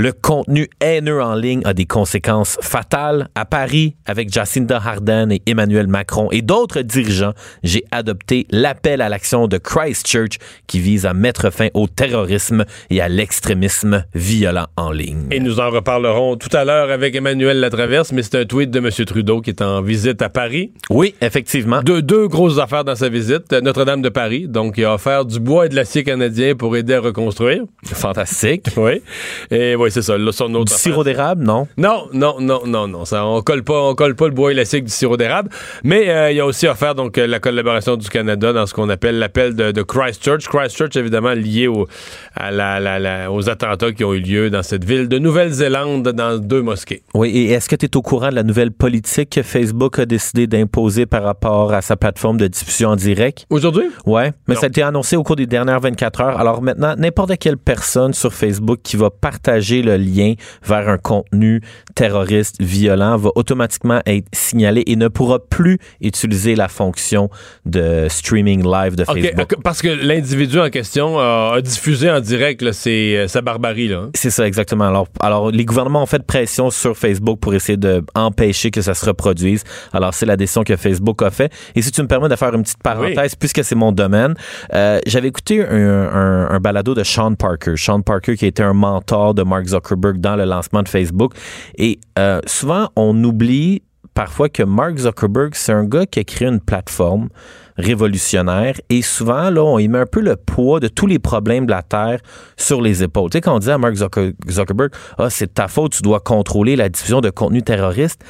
[0.00, 3.28] Le contenu haineux en ligne a des conséquences fatales.
[3.34, 9.10] À Paris, avec Jacinda Ardern et Emmanuel Macron et d'autres dirigeants, j'ai adopté l'appel à
[9.10, 14.90] l'action de Christchurch qui vise à mettre fin au terrorisme et à l'extrémisme violent en
[14.90, 15.26] ligne.
[15.32, 18.78] Et nous en reparlerons tout à l'heure avec Emmanuel Latraverse, mais c'est un tweet de
[18.78, 18.88] M.
[19.04, 20.72] Trudeau qui est en visite à Paris.
[20.88, 21.82] Oui, effectivement.
[21.82, 23.52] Deux, deux grosses affaires dans sa visite.
[23.52, 26.94] Notre-Dame de Paris, donc il a offert du bois et de l'acier canadien pour aider
[26.94, 27.64] à reconstruire.
[27.84, 28.64] Fantastique.
[28.78, 29.02] Oui.
[29.50, 30.16] Et oui, c'est ça.
[30.18, 30.78] Là, son autre Du affaire.
[30.78, 31.66] sirop d'érable, non?
[31.76, 33.04] Non, non, non, non, non.
[33.04, 35.50] Ça, on colle pas, on colle pas le bois élastique du sirop d'érable.
[35.84, 38.88] Mais euh, il a aussi offert donc euh, la collaboration du Canada dans ce qu'on
[38.88, 40.48] appelle l'appel de, de Christchurch.
[40.48, 41.86] Christchurch, évidemment, lié au,
[42.34, 46.08] à la, la- la- aux attentats qui ont eu lieu dans cette ville de Nouvelle-Zélande
[46.08, 47.02] dans deux mosquées.
[47.14, 50.06] Oui, et est-ce que tu es au courant de la nouvelle politique que Facebook a
[50.06, 53.46] décidé d'imposer par rapport à sa plateforme de diffusion en direct?
[53.50, 53.86] Aujourd'hui?
[54.06, 54.60] Ouais, mais Non.
[54.60, 56.38] ça a été annoncé au cours des dernières 24 heures.
[56.40, 60.34] Alors maintenant, n'importe quelle personne sur Facebook qui va partager le lien
[60.66, 61.60] vers un contenu
[61.94, 67.30] terroriste violent va automatiquement être signalé et ne pourra plus utiliser la fonction
[67.66, 69.52] de streaming live de OK, Facebook.
[69.56, 73.40] ok, parce que l'individu en question a, a diffusé en direct là, c'est, euh, sa
[73.40, 73.88] barbarie.
[73.88, 74.10] Là, hein.
[74.14, 74.84] C'est ça, exactement.
[74.88, 78.94] Alors, alors, les gouvernements ont fait pression sur Facebook pour essayer de empêcher que ça
[78.94, 79.62] se reproduise.
[79.92, 81.52] Alors, c'est la décision que Facebook a fait.
[81.74, 84.34] Et si tu me permets de faire une petite parenthèse, puisque c'est mon domaine,
[84.74, 87.74] euh, j'avais écouté un, un- un balado de Sean Parker.
[87.76, 91.34] Sean Parker qui était un mentor de Mark Zuckerberg dans le lancement de Facebook.
[91.76, 93.82] Et euh, souvent, on oublie
[94.14, 97.28] parfois que Mark Zuckerberg, c'est un gars qui a créé une plateforme
[97.76, 101.66] révolutionnaire et souvent, là, on y met un peu le poids de tous les problèmes
[101.66, 102.20] de la Terre
[102.56, 103.30] sur les épaules.
[103.30, 106.20] Tu sais, quand on dit à Mark Zucker- Zuckerberg, ah, c'est ta faute, tu dois
[106.20, 108.22] contrôler la diffusion de contenu terroriste.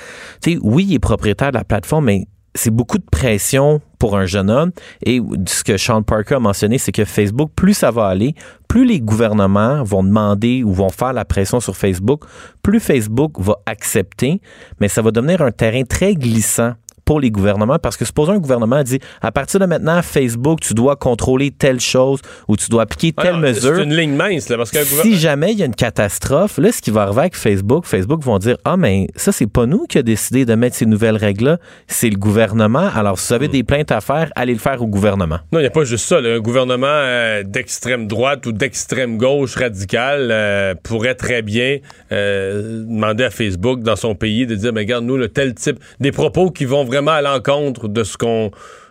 [0.43, 4.17] Tu sais, oui, il est propriétaire de la plateforme, mais c'est beaucoup de pression pour
[4.17, 4.73] un jeune homme.
[5.07, 8.35] Et ce que Sean Parker a mentionné, c'est que Facebook, plus ça va aller,
[8.67, 12.25] plus les gouvernements vont demander ou vont faire la pression sur Facebook,
[12.63, 14.41] plus Facebook va accepter,
[14.81, 16.73] mais ça va devenir un terrain très glissant
[17.11, 20.75] pour les gouvernements parce que supposons un gouvernement dit à partir de maintenant Facebook tu
[20.75, 24.15] dois contrôler telle chose ou tu dois appliquer telle Ah non, mesure C'est une ligne
[24.15, 27.03] mince, là, parce qu'un si jamais il y a une catastrophe, là, ce qui va
[27.03, 30.45] arriver avec Facebook, Facebook vont dire Ah, mais ça, c'est pas nous qui a décidé
[30.45, 32.89] de mettre ces nouvelles règles-là, c'est le gouvernement.
[32.95, 35.39] Alors, si vous avez des plaintes à faire, allez le faire au gouvernement.
[35.53, 36.21] Non, il n'y a pas juste ça.
[36.21, 36.37] là.
[36.37, 41.79] Un gouvernement euh, d'extrême droite ou d'extrême gauche radicale euh, pourrait très bien
[42.13, 45.81] euh, demander à Facebook dans son pays de dire, mais regarde, nous, le tel type,
[45.99, 48.51] des propos qui vont vraiment à l'encontre de ce qu'on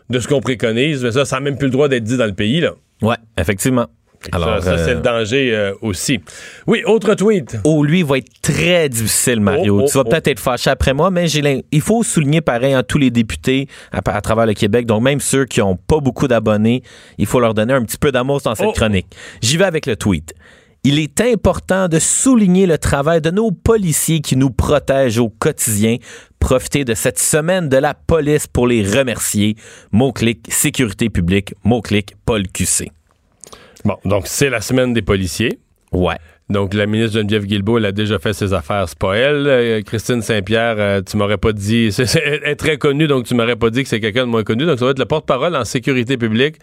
[0.09, 2.25] de ce qu'on préconise, mais ça, ça n'a même plus le droit d'être dit dans
[2.25, 2.61] le pays.
[2.61, 2.71] Là.
[3.01, 3.85] Ouais, effectivement.
[4.33, 6.19] Alors, ça, ça, c'est euh, le danger euh, aussi.
[6.67, 7.57] Oui, autre tweet.
[7.63, 9.79] Oh, lui, il va être très difficile, Mario.
[9.79, 10.09] Oh, oh, tu vas oh.
[10.09, 13.99] peut-être être fâché après moi, mais il faut souligner pareil à tous les députés à,
[14.03, 14.85] à travers le Québec.
[14.85, 16.83] Donc, même ceux qui n'ont pas beaucoup d'abonnés,
[17.17, 18.73] il faut leur donner un petit peu d'amour dans cette Oh.
[18.73, 19.07] chronique.
[19.41, 20.33] J'y vais avec le tweet.
[20.83, 25.97] Il est important de souligner le travail de nos policiers qui nous protègent au quotidien.
[26.39, 29.55] Profitez de cette semaine de la police pour les remercier.
[29.91, 31.53] Mot-clic sécurité publique.
[31.65, 32.91] Mot-clic Paul QC.
[33.83, 35.59] Bon, donc c'est la semaine des policiers.
[35.91, 36.15] Ouais.
[36.49, 38.85] Donc, la ministre Geneviève Guilbeault, elle a déjà fait ses affaires.
[38.89, 39.45] C'est pas elle.
[39.47, 41.91] Euh, Christine Saint-Pierre, euh, tu m'aurais pas dit.
[41.91, 44.31] c'est- c'est- elle est très connue, donc tu m'aurais pas dit que c'est quelqu'un de
[44.31, 44.65] moins connu.
[44.65, 46.55] Donc, ça va être le porte-parole en sécurité publique,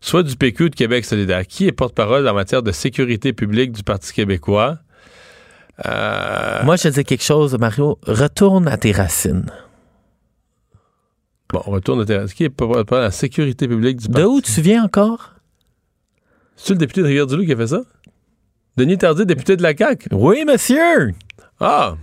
[0.00, 1.46] soit du PQ ou de Québec solidaire.
[1.46, 4.78] Qui est porte-parole en matière de sécurité publique du Parti québécois?
[5.86, 7.98] Euh, Moi, je te dis quelque chose, Mario.
[8.06, 9.50] Retourne à tes racines.
[11.52, 12.26] bon, on retourne à terrain.
[12.26, 14.26] Qui est porte-parole en sécurité publique du De Parti?
[14.26, 15.34] où tu viens encore?
[16.56, 17.82] C'est le député de Rivière-du-Loup qui a fait ça?
[18.78, 20.08] Denis Tardy, député de la CAQ?
[20.12, 21.12] Oui, monsieur.
[21.60, 21.96] Ah!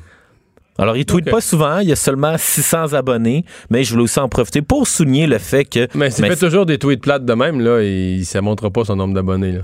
[0.78, 4.20] Alors, il tweet pas souvent, il y a seulement 600 abonnés, mais je voulais aussi
[4.20, 7.34] en profiter pour souligner le fait que Mais s'il fait toujours des tweets plates de
[7.34, 9.52] même, là, il, ça montrera pas son nombre d'abonnés.
[9.52, 9.62] là.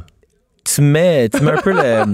[0.64, 1.74] tu mets, tu mets un peu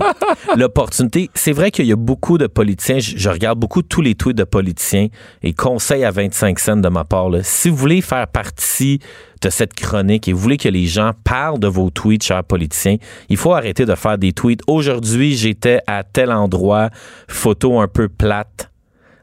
[0.56, 1.30] l'opportunité.
[1.34, 4.38] C'est vrai qu'il y a beaucoup de politiciens, je, je regarde beaucoup tous les tweets
[4.38, 5.08] de politiciens
[5.44, 7.30] et conseil à 25 cents de ma part.
[7.30, 7.40] là.
[7.44, 9.00] Si vous voulez faire partie
[9.42, 12.96] de cette chronique et vous voulez que les gens parlent de vos tweets, chers politiciens,
[13.28, 14.62] il faut arrêter de faire des tweets.
[14.68, 16.90] Aujourd'hui, j'étais à tel endroit,
[17.28, 18.72] photo un peu plate,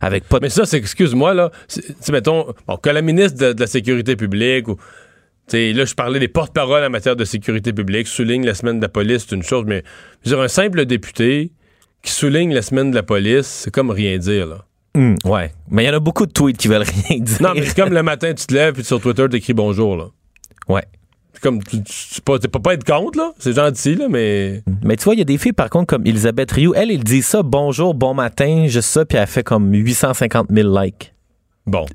[0.03, 3.38] avec pas de Mais ça, c'est, excuse-moi, là, c'est, c'est, mettons, bon, que la ministre
[3.38, 4.75] de, de la Sécurité publique ou.
[4.75, 4.83] tu
[5.57, 8.83] sais, là, je parlais des porte-paroles en matière de sécurité publique, souligne la semaine de
[8.83, 9.85] la police, c'est une chose, mais
[10.25, 11.53] je veux dire, un simple député
[12.03, 14.65] qui souligne la semaine de la police, c'est comme rien dire, là.
[14.95, 15.53] Hum, ouais.
[15.71, 17.41] Mais il y en a beaucoup de tweets qui veulent rien dire.
[17.41, 20.09] Non, mais c'est comme le matin, tu te lèves, puis sur Twitter, t'écris bonjour, là.
[20.69, 20.83] Ouais.
[21.42, 23.33] Comme, tu, tu, tu peux pas, être contre, là.
[23.38, 24.62] C'est gentil, là, mais.
[24.85, 26.72] Mais tu vois, il y a des filles, par contre, comme Elisabeth Rioux.
[26.74, 30.81] Elle, elle dit ça, bonjour, bon matin, juste ça, puis elle fait comme 850 000
[30.81, 31.12] likes.
[31.66, 31.87] Bon.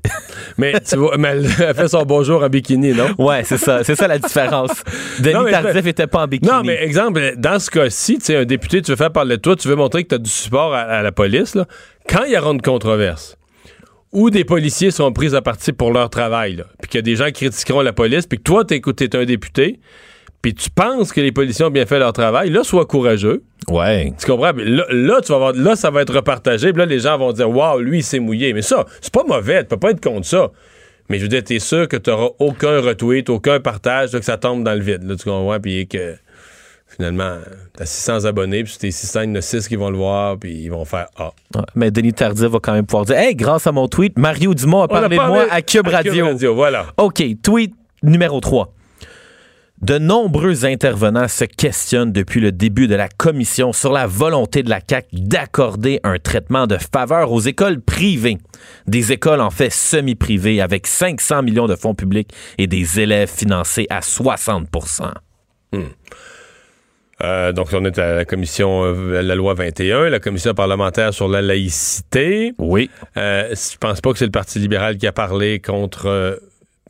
[0.58, 3.08] mais tu vois, mais elle, fait son bonjour en bikini, non?
[3.18, 3.84] Ouais, c'est ça.
[3.84, 4.82] C'est ça la différence.
[5.20, 6.50] Denis Non, Tardif était pas en bikini.
[6.50, 9.42] Non, mais exemple, dans ce cas-ci, tu sais, un député, tu veux faire parler de
[9.42, 11.66] toi, tu veux montrer que tu as du support à, à la police, là.
[12.06, 13.37] Quand il y aura une controverse,
[14.12, 17.16] où des policiers sont pris à partie pour leur travail, puis qu'il y a des
[17.16, 19.80] gens qui critiqueront la police, puis que toi, t'es t'es un député,
[20.40, 23.42] puis tu penses que les policiers ont bien fait leur travail, là, sois courageux.
[23.68, 24.12] Ouais.
[24.18, 24.52] Tu comprends?
[24.56, 27.32] Là, là, tu vas avoir, là, ça va être repartagé, puis là, les gens vont
[27.32, 28.52] dire, waouh, lui, il s'est mouillé.
[28.52, 30.50] Mais ça, c'est pas mauvais, tu peux pas être contre ça.
[31.08, 34.36] Mais je veux dire, t'es sûr que tu aucun retweet, aucun partage, là, que ça
[34.36, 35.02] tombe dans le vide.
[35.04, 35.58] Là, tu comprends?
[35.58, 36.14] Puis que
[36.98, 37.38] finalement,
[37.76, 40.36] t'as 600 abonnés, puis tes 600, il y en a 6 qui vont le voir,
[40.36, 41.30] puis ils vont faire Ah.
[41.54, 44.52] Ouais, Mais Denis Tardif va quand même pouvoir dire Hey, grâce à mon tweet, Mario
[44.52, 46.26] Dumont a parlé de moi à Cube à Cube Radio.
[46.26, 46.86] Radio, voilà.
[46.96, 48.74] OK, tweet numéro 3.
[49.80, 54.70] De nombreux intervenants se questionnent depuis le début de la commission sur la volonté de
[54.70, 58.38] la CAQ d'accorder un traitement de faveur aux écoles privées.
[58.88, 63.86] Des écoles en fait semi-privées avec 500 millions de fonds publics et des élèves financés
[63.88, 64.66] à 60
[67.22, 71.28] Euh, donc, on est à la commission, euh, la loi 21, la commission parlementaire sur
[71.28, 72.52] la laïcité.
[72.58, 72.90] Oui.
[73.16, 76.06] Euh, je pense pas que c'est le Parti libéral qui a parlé contre.
[76.06, 76.36] euh,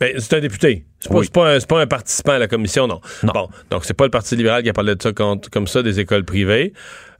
[0.00, 0.84] ben, c'est un député.
[1.00, 1.28] C'est pas, Oui.
[1.32, 3.00] pas un, c'est pas un participant à la commission, non.
[3.22, 3.32] Non.
[3.32, 5.82] Bon, donc c'est pas le Parti libéral qui a parlé de ça contre- comme ça
[5.82, 6.72] des écoles privées.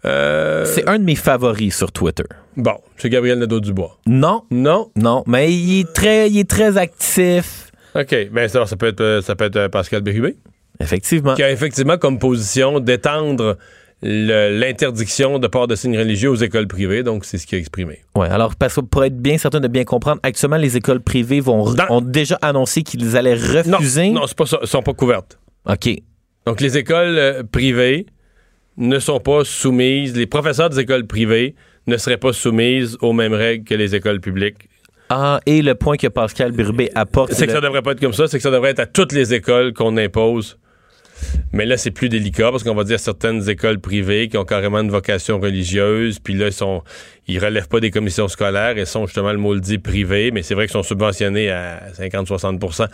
[0.05, 2.25] Euh, C'est un de mes favoris sur Twitter.
[2.57, 3.99] bon, c'est Gabriel Nadeau-Dubois.
[4.07, 4.91] Non, Non?
[4.97, 7.73] non, mais il est très, il est très actif.
[7.97, 8.15] OK.
[8.31, 10.37] Ben, ça, ça peut être, ça peut être Pascal Bérubé,
[10.81, 11.35] Effectivement.
[11.35, 13.57] qui a effectivement comme position d'étendre
[14.03, 17.03] l'interdiction de port de signes religieux aux écoles privées.
[17.03, 18.01] Donc, c'est ce qu'il a exprimé.
[18.15, 21.41] Ouais, alors parce que pour être bien certain de bien comprendre, actuellement les écoles privées
[21.41, 23.37] vont Dans- ont déjà annoncé qu'ils allaient
[23.67, 24.11] Non, refuser.
[24.11, 24.59] non c'est pas ça.
[24.63, 25.39] Elles sont pas couvertes.
[25.69, 25.89] OK.
[26.47, 28.07] Donc, les écoles euh, privées
[28.77, 31.55] ne sont pas soumises, les professeurs des écoles privées
[31.87, 34.69] ne seraient pas soumises aux mêmes règles que les écoles publiques.
[35.11, 38.01] Ah, et le point que Pascal Birubé apporte C'est que ça le- devrait pas être
[38.01, 40.59] comme ça, c'est que ça devrait être à toutes les écoles qu'on impose.
[41.53, 44.81] Mais là, c'est plus délicat parce qu'on va dire certaines écoles privées qui ont carrément
[44.81, 46.83] une vocation religieuse, puis là, ils sont,
[47.29, 50.43] ils relèvent pas des commissions scolaires et sont justement le mot le dit privés, mais
[50.43, 52.87] c'est vrai qu'ils sont subventionnés à 50-60%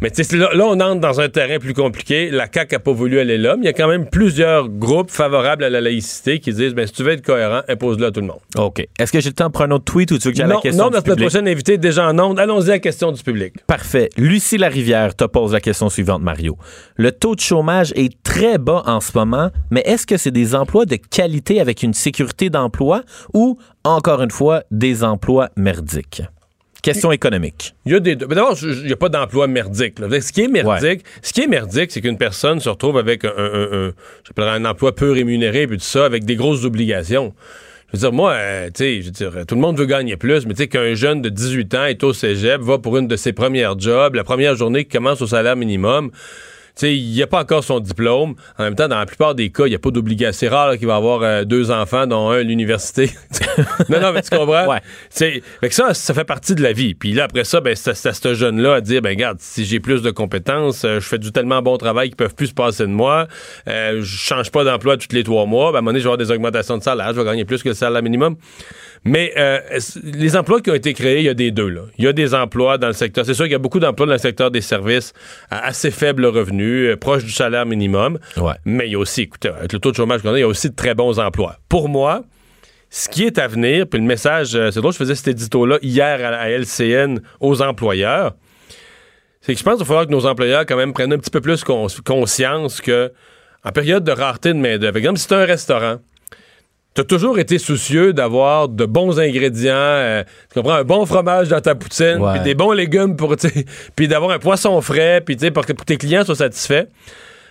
[0.00, 2.30] Mais tu sais, là, là, on entre dans un terrain plus compliqué.
[2.30, 5.10] La CAQ a pas voulu aller là, mais il y a quand même plusieurs groupes
[5.10, 8.20] favorables à la laïcité qui disent, ben, si tu veux être cohérent, impose-le à tout
[8.20, 8.38] le monde.
[8.56, 8.86] OK.
[8.98, 10.48] Est-ce que j'ai le temps pour un autre tweet ou tu veux que j'aille à
[10.48, 11.28] la Non, question non, du notre public?
[11.28, 12.38] prochaine invité est déjà en onde.
[12.38, 13.54] Allons-y à la question du public.
[13.66, 14.08] Parfait.
[14.16, 16.56] Lucie Larivière te pose la question suivante, Mario.
[16.96, 20.54] Le taux de chômage est très bas en ce moment, mais est-ce que c'est des
[20.54, 23.02] emplois de qualité avec une sécurité d'emploi
[23.34, 26.22] ou, encore une fois, des emplois merdiques?
[26.82, 27.74] Question économique.
[27.86, 28.16] Il y a des.
[28.16, 30.00] D'abord, il n'y a pas d'emploi merdique.
[30.00, 30.20] là.
[30.20, 33.28] Ce qui est merdique, ce qui est merdique, c'est qu'une personne se retrouve avec un,
[33.36, 33.92] un- un-
[34.26, 37.34] j'appellerais un emploi peu rémunéré, puis tout ça, avec des grosses obligations.
[37.92, 40.16] Je veux dire, moi, euh, tu sais, je veux dire, tout le monde veut gagner
[40.16, 43.06] plus, mais tu sais, qu'un jeune de 18 ans est au cégep, va pour une
[43.06, 46.10] de ses premières jobs, la première journée qui commence au salaire minimum,
[46.74, 48.34] sais, il n'y a pas encore son diplôme.
[48.58, 50.32] En même temps, dans la plupart des cas, il n'y a pas d'obligation.
[50.32, 53.10] C'est rare qu'il va avoir euh, deux enfants, dont un à l'université.
[53.88, 54.66] non, non, mais tu comprends?
[54.66, 54.80] Ouais.
[55.10, 56.94] C'est, fait que ça, ça fait partie de la vie.
[56.94, 59.64] Puis là, après ça, ben, c'est c'est à ce jeune-là à dire, ben, regarde, si
[59.64, 62.54] j'ai plus de compétences, euh, je fais du tellement bon travail qu'ils peuvent plus se
[62.54, 63.28] passer de moi,
[63.68, 66.04] euh, je change pas d'emploi tous les trois mois, ben, à un moment donné, je
[66.04, 68.36] vais avoir des augmentations de salaire, je vais gagner plus que le salaire minimum.
[69.04, 69.58] Mais euh,
[70.04, 71.68] les emplois qui ont été créés, il y a des deux.
[71.68, 71.82] Là.
[71.98, 73.26] Il y a des emplois dans le secteur.
[73.26, 75.12] C'est sûr qu'il y a beaucoup d'emplois dans le secteur des services
[75.50, 78.18] à assez faible revenu, euh, proche du salaire minimum.
[78.36, 78.54] Ouais.
[78.64, 80.44] Mais il y a aussi, écoutez, avec le taux de chômage qu'on a, il y
[80.44, 81.56] a aussi de très bons emplois.
[81.68, 82.22] Pour moi,
[82.90, 85.78] ce qui est à venir, puis le message, euh, c'est drôle, je faisais cet édito-là
[85.82, 88.34] hier à, à LCN aux employeurs,
[89.40, 91.30] c'est que je pense qu'il va falloir que nos employeurs quand même prennent un petit
[91.30, 93.10] peu plus cons- conscience que
[93.64, 95.96] en période de rareté de main-d'œuvre, par exemple, si c'est un restaurant,
[96.94, 101.60] T'as toujours été soucieux d'avoir de bons ingrédients, euh, tu comprends, un bon fromage dans
[101.60, 103.34] ta poutine, puis des bons légumes pour,
[103.96, 106.88] puis d'avoir un poisson frais, puis tu sais, pour que tes clients soient satisfaits.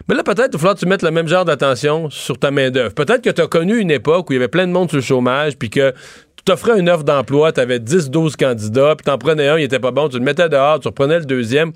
[0.07, 2.51] Mais là, peut-être il va falloir que tu mettes le même genre d'attention sur ta
[2.51, 2.93] main-d'œuvre.
[2.93, 4.97] Peut-être que tu as connu une époque où il y avait plein de monde sur
[4.97, 5.91] le chômage, puis que
[6.35, 9.79] tu t'offrais une offre d'emploi, tu avais 10-12 candidats, puis t'en prenais un, il était
[9.79, 11.71] pas bon, tu le mettais dehors, tu reprenais le deuxième.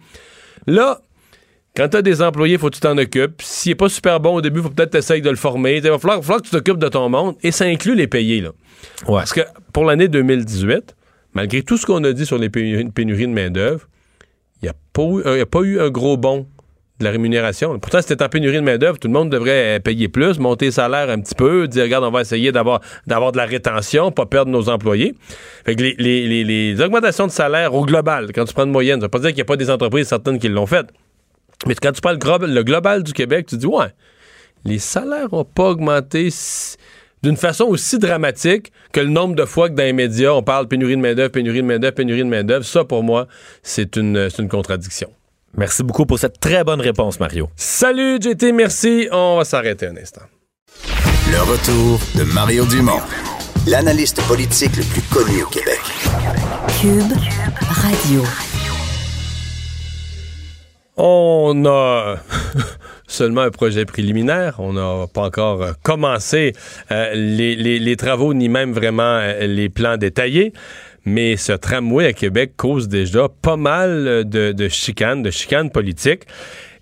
[0.67, 0.99] Là,
[1.76, 3.41] quand tu as des employés, faut que tu t'en occupes.
[3.41, 5.78] S'il n'est pas super bon au début, faut peut-être t'essayer de le former.
[5.78, 8.41] Il va falloir, falloir que tu t'occupes de ton monde et ça inclut les payer.
[8.41, 8.49] Là.
[9.07, 9.15] Ouais.
[9.19, 9.41] Parce que
[9.73, 10.95] pour l'année 2018,
[11.34, 12.86] malgré tout ce qu'on a dit sur les pénuries,
[13.28, 13.88] de main-d'œuvre,
[14.61, 16.47] il n'y a, a pas eu un gros bond
[16.99, 17.78] de la rémunération.
[17.78, 20.71] Pourtant, c'était en pénurie de main-d'œuvre, tout le monde devrait euh, payer plus, monter le
[20.71, 24.26] salaire un petit peu, dire regarde, on va essayer d'avoir, d'avoir de la rétention, pas
[24.26, 25.13] perdre nos employés.
[25.65, 28.71] Fait que les, les- les- les augmentations de salaire au global, quand tu prends une
[28.71, 30.86] moyenne, ça veut pas dire qu'il n'y a pas des entreprises certaines qui l'ont fait.
[31.67, 33.93] Mais quand tu parles gro- le global du Québec, tu dis ouais,
[34.65, 36.75] les salaires n'ont pas augmenté si-
[37.23, 40.67] d'une façon aussi dramatique que le nombre de fois que dans les médias, on parle
[40.67, 42.63] pénurie de main-d'œuvre, pénurie de main-d'œuvre, pénurie de main-d'œuvre.
[42.65, 43.27] Ça, pour moi,
[43.63, 45.09] c'est une, c'est une contradiction.
[45.57, 47.49] Merci beaucoup pour cette très bonne réponse, Mario.
[47.55, 49.07] Salut, JT, merci.
[49.11, 50.21] On va s'arrêter un instant.
[51.31, 52.99] Le retour de Mario Dumont,
[53.65, 55.79] l'analyste politique le plus connu au Québec.
[56.79, 57.17] Cube
[57.69, 58.21] Radio.
[60.97, 62.15] On a
[63.07, 64.55] seulement un projet préliminaire.
[64.59, 66.53] On n'a pas encore euh, commencé
[66.91, 70.53] euh, les, travaux, ni même vraiment euh, les plans détaillés.
[71.03, 76.23] Mais ce tramway à Québec cause déjà pas mal de, chicanes, de chicanes politiques.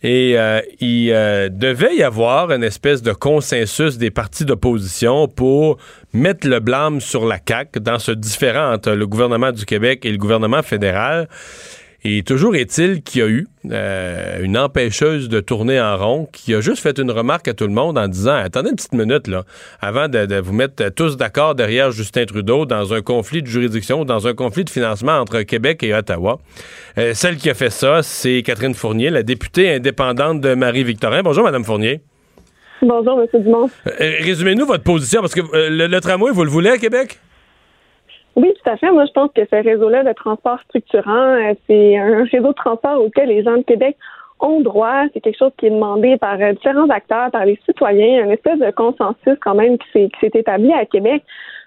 [0.01, 0.37] Et
[0.79, 1.09] il
[1.51, 5.77] devait y avoir une espèce de consensus des partis d'opposition pour
[6.13, 10.11] mettre le blâme sur la CAQ dans ce différent entre le gouvernement du Québec et
[10.11, 11.27] le gouvernement fédéral.
[12.05, 16.53] Et toujours est-il qu'il y a eu euh, une empêcheuse de tourner en rond qui
[16.53, 19.27] a juste fait une remarque à tout le monde en disant Attendez une petite minute,
[19.27, 19.43] là,
[19.79, 24.03] avant de, de vous mettre tous d'accord derrière Justin Trudeau dans un conflit de juridiction
[24.03, 26.39] dans un conflit de financement entre Québec et Ottawa.
[26.97, 31.23] Euh, celle qui a fait ça, c'est Catherine Fournier, la députée indépendante de Marie-Victorin.
[31.23, 32.01] Bonjour, Madame Fournier.
[32.81, 33.41] Bonjour, M.
[33.41, 33.69] Dumont.
[33.87, 37.17] Euh, Résumez-nous votre position, parce que le, le tramway, vous le voulez à Québec?
[38.35, 38.91] Oui, tout à fait.
[38.91, 43.01] Moi, je pense que ce réseau-là de transport structurant, euh, c'est un réseau de transport
[43.01, 43.95] auquel les gens de Québec
[44.39, 45.03] ont droit.
[45.13, 48.59] C'est quelque chose qui est demandé par euh, différents acteurs, par les citoyens, un espèce
[48.59, 51.23] de consensus quand même qui s'est, qui s'est établi à Québec.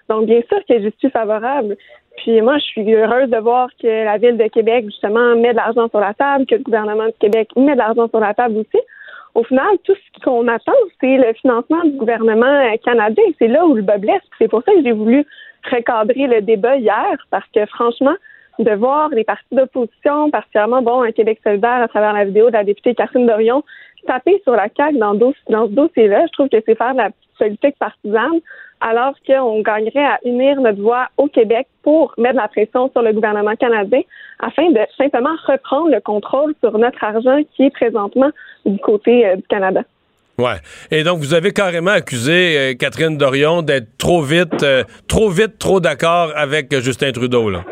[0.09, 1.77] Donc, bien sûr que je suis favorable.
[2.17, 5.57] Puis moi, je suis heureuse de voir que la Ville de Québec, justement, met de
[5.57, 8.57] l'argent sur la table, que le gouvernement du Québec met de l'argent sur la table
[8.57, 8.83] aussi.
[9.35, 13.23] Au final, tout ce qu'on attend, c'est le financement du gouvernement euh, canadien.
[13.37, 14.21] C'est là où le bas blesse.
[14.39, 15.25] C'est pour ça que j'ai voulu
[15.63, 18.15] recadrer le débat hier, parce que franchement,
[18.59, 22.53] de voir les partis d'opposition, particulièrement bon, un Québec solidaire à travers la vidéo de
[22.53, 23.63] la députée Catherine Dorion,
[24.07, 27.09] taper sur la CAQ dans, dans ce dossier-là, je trouve que c'est faire de la
[27.37, 28.39] politique partisane,
[28.79, 33.13] alors qu'on gagnerait à unir notre voix au Québec pour mettre la pression sur le
[33.13, 34.01] gouvernement canadien
[34.39, 38.29] afin de simplement reprendre le contrôle sur notre argent qui est présentement
[38.65, 39.83] du côté euh, du Canada.
[40.39, 40.57] Ouais.
[40.91, 45.57] Et donc, vous avez carrément accusé euh, Catherine Dorion d'être trop vite, euh, trop vite,
[45.57, 47.63] trop d'accord avec euh, Justin Trudeau, là.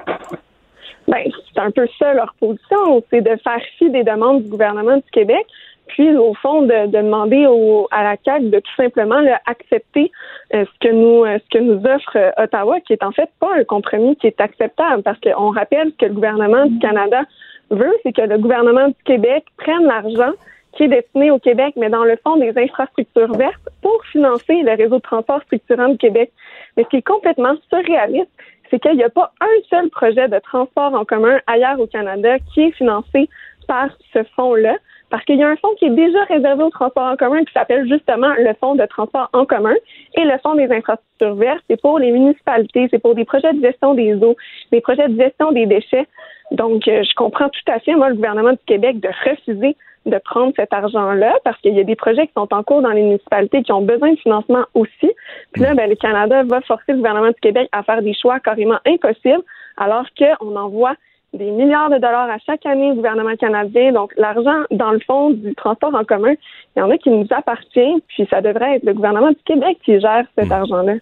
[1.07, 4.95] Ben, c'est un peu ça leur position, c'est de faire fi des demandes du gouvernement
[4.95, 5.45] du Québec,
[5.89, 10.11] puis au fond de, de demander au, à la CAQ de tout simplement accepter
[10.51, 14.16] ce que nous ce que nous offre Ottawa, qui est en fait pas un compromis
[14.16, 17.22] qui est acceptable, parce qu'on rappelle que le gouvernement du Canada
[17.70, 20.34] veut, c'est que le gouvernement du Québec prenne l'argent
[20.76, 24.76] qui est destiné au Québec, mais dans le fond des infrastructures vertes pour financer le
[24.76, 26.32] réseau de transport structurant du Québec.
[26.76, 28.30] Mais ce qui est complètement surréaliste,
[28.69, 32.38] c'est qu'il n'y a pas un seul projet de transport en commun ailleurs au Canada
[32.53, 33.30] qui est financé
[33.67, 34.76] par ce fonds-là,
[35.09, 37.53] parce qu'il y a un fonds qui est déjà réservé au transport en commun qui
[37.53, 39.76] s'appelle justement le Fonds de transport en commun
[40.17, 43.61] et le Fonds des infrastructures vertes, c'est pour les municipalités, c'est pour des projets de
[43.61, 44.36] gestion des eaux,
[44.71, 46.07] des projets de gestion des déchets.
[46.51, 49.76] Donc, euh, je comprends tout à fait, moi, le gouvernement du Québec de refuser
[50.06, 52.91] de prendre cet argent-là parce qu'il y a des projets qui sont en cours dans
[52.91, 55.12] les municipalités qui ont besoin de financement aussi.
[55.51, 58.39] Puis là, ben, le Canada va forcer le gouvernement du Québec à faire des choix
[58.39, 59.43] carrément impossibles
[59.78, 60.95] alors qu'on envoie
[61.34, 63.91] des milliards de dollars à chaque année au gouvernement canadien.
[63.91, 66.34] Donc, l'argent, dans le fond, du transport en commun,
[66.76, 69.78] il y en a qui nous appartient, puis ça devrait être le gouvernement du Québec
[69.84, 70.93] qui gère cet argent-là.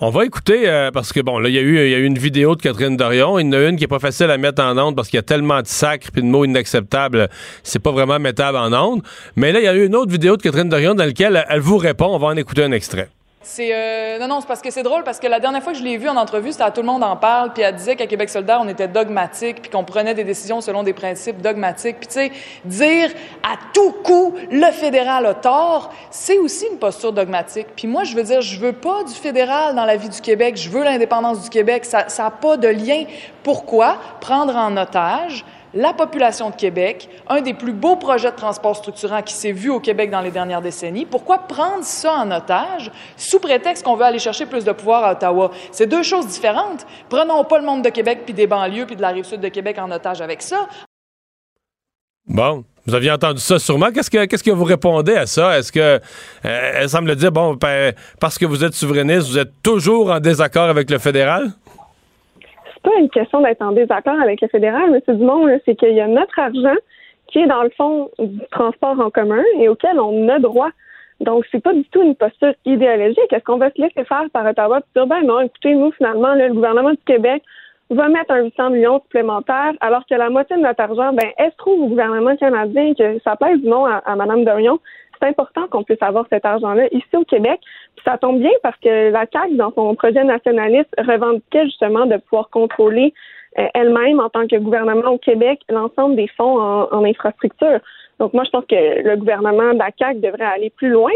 [0.00, 2.04] On va écouter, euh, parce que bon, là, il y, a eu- y a eu
[2.04, 3.38] une vidéo de Catherine Dorion.
[3.38, 5.16] Il y en a une qui est pas facile à mettre en onde parce qu'il
[5.18, 7.28] y a tellement de sacres et de mots inacceptables.
[7.62, 9.02] C'est pas vraiment mettable en onde.
[9.36, 11.46] Mais là, il y a eu une autre vidéo de Catherine Dorion dans laquelle elle,
[11.48, 12.06] elle vous répond.
[12.06, 13.08] On va en écouter un extrait.
[13.46, 15.78] C'est euh, non non c'est parce que c'est drôle parce que la dernière fois que
[15.78, 17.94] je l'ai vu en entrevue c'était à tout le monde en parle puis elle disait
[17.94, 21.98] qu'à Québec solidaire on était dogmatique puis qu'on prenait des décisions selon des principes dogmatiques.
[21.98, 22.32] Puis tu sais
[22.64, 23.10] dire
[23.42, 27.66] à tout coup le fédéral a tort c'est aussi une posture dogmatique.
[27.76, 30.56] Puis moi je veux dire je veux pas du fédéral dans la vie du Québec
[30.56, 33.04] je veux l'indépendance du Québec ça ça a pas de lien.
[33.42, 33.98] Pourquoi?
[34.22, 39.22] Prendre en otage la population de Québec, un des plus beaux projets de transport structurant
[39.22, 41.04] qui s'est vu au Québec dans les dernières décennies.
[41.04, 45.12] Pourquoi prendre ça en otage sous prétexte qu'on veut aller chercher plus de pouvoir à
[45.12, 45.50] Ottawa?
[45.72, 46.86] C'est deux choses différentes.
[47.08, 49.48] Prenons pas le monde de Québec puis des banlieues puis de la rive sud de
[49.48, 50.68] Québec en otage avec ça.
[52.26, 53.90] Bon, vous aviez entendu ça sûrement.
[53.90, 55.58] Qu'est-ce que, vous répondez à ça?
[55.58, 56.00] Est-ce que euh,
[56.42, 60.68] elle semble dire, bon, ben, parce que vous êtes souverainiste, vous êtes toujours en désaccord
[60.68, 61.52] avec le fédéral?
[62.84, 65.16] Pas une question d'être en désaccord avec le fédéral, M.
[65.16, 66.76] Dumont, c'est qu'il y a notre argent
[67.26, 70.70] qui est dans le fond du transport en commun et auquel on a droit.
[71.20, 73.32] Donc, c'est pas du tout une posture idéologique.
[73.32, 76.34] Est-ce qu'on va se laisser faire par Ottawa et dire, ben non, écoutez, nous, finalement,
[76.34, 77.42] le gouvernement du Québec
[77.90, 81.50] va mettre un 800 millions supplémentaires, alors que la moitié de notre argent, ben, elle
[81.52, 84.78] se trouve au gouvernement canadien, que ça plaise ou non à, à Mme Dorion
[85.20, 87.60] c'est important qu'on puisse avoir cet argent-là ici au Québec.
[88.04, 92.50] Ça tombe bien parce que la CAQ, dans son projet nationaliste, revendiquait justement de pouvoir
[92.50, 93.14] contrôler
[93.58, 97.80] euh, elle-même, en tant que gouvernement au Québec, l'ensemble des fonds en, infrastructure.
[98.18, 101.12] Donc moi, je pense que le gouvernement de la CAQ devrait aller plus loin.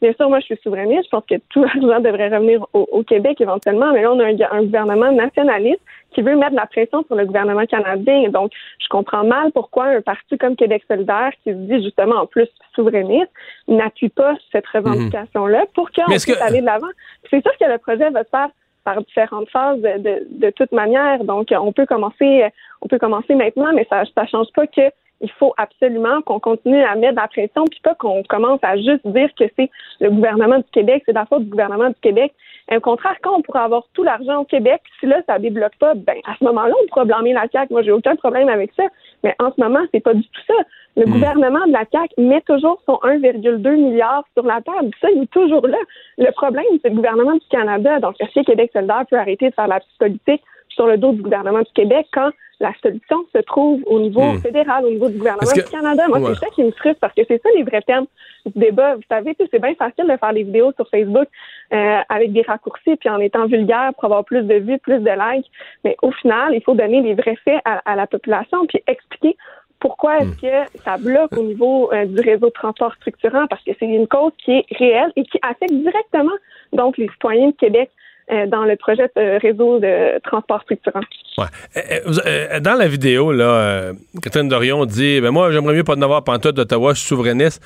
[0.00, 1.04] Bien sûr, moi, je suis souverainiste.
[1.04, 3.92] Je pense que tout l'argent devrait revenir au, Québec éventuellement.
[3.92, 5.80] Mais là, on a un gouvernement nationaliste
[6.14, 8.28] qui veut mettre la pression sur le gouvernement canadien.
[8.30, 12.26] Donc, je comprends mal pourquoi un parti comme Québec solidaire, qui se dit justement en
[12.26, 13.30] plus souverainiste,
[13.68, 16.90] n'appuie pas cette revendication-là pour qu'on puisse aller de l'avant.
[17.30, 18.48] C'est sûr que le projet va se faire
[18.84, 21.22] par différentes phases de, de, toute manière.
[21.24, 22.44] Donc, on peut commencer,
[22.80, 24.82] on peut commencer maintenant, mais ça ne change pas que
[25.22, 28.76] il faut absolument qu'on continue à mettre de la pression, puis pas qu'on commence à
[28.76, 29.70] juste dire que c'est
[30.00, 32.32] le gouvernement du Québec, c'est la faute du gouvernement du Québec.
[32.70, 35.94] Au contraire, quand on pourrait avoir tout l'argent au Québec, si là, ça débloque pas,
[35.94, 37.72] ben à ce moment-là, on pourra blâmer la CAQ.
[37.72, 38.84] Moi, j'ai aucun problème avec ça.
[39.22, 40.54] Mais en ce moment, c'est pas du tout ça.
[40.96, 41.12] Le hmm.
[41.12, 44.90] gouvernement de la CAQ met toujours son 1,2 milliard sur la table.
[45.00, 45.78] Ça, il est toujours là.
[46.18, 48.00] Le problème, c'est le gouvernement du Canada.
[48.00, 51.12] Donc, est-ce que Québec solidaire peut arrêter de faire la petite politique sur le dos
[51.12, 52.30] du gouvernement du Québec quand
[52.62, 54.38] la solution se trouve au niveau hmm.
[54.38, 56.04] fédéral, au niveau du gouvernement du Canada.
[56.08, 58.06] Moi, c'est ça qui me frustre parce que c'est ça les vrais termes
[58.46, 58.94] du débat.
[58.94, 61.26] Vous savez, c'est bien facile de faire des vidéos sur Facebook
[61.72, 65.10] euh, avec des raccourcis puis en étant vulgaire pour avoir plus de vues, plus de
[65.10, 65.50] likes.
[65.84, 69.36] Mais au final, il faut donner les vrais faits à, la population puis expliquer
[69.80, 70.66] pourquoi est-ce hmm.
[70.70, 73.48] que ça bloque au niveau euh, du réseau de transport structurant?
[73.48, 76.36] Parce que c'est une cause qui est réelle et qui affecte directement
[76.72, 77.90] donc les citoyens de Québec.
[78.30, 81.00] Euh, dans le projet de réseau de transport structurant.
[81.38, 81.44] Ouais.
[81.76, 83.90] Euh, euh, dans la vidéo, là,
[84.22, 87.60] Catherine Dorion dit ben Moi, j'aimerais mieux pas en avoir pantoute d'Ottawa, je suis souverainiste.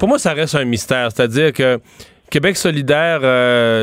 [0.00, 1.10] Pour moi, ça reste un mystère.
[1.12, 1.78] C'est-à-dire que
[2.30, 3.20] Québec solidaire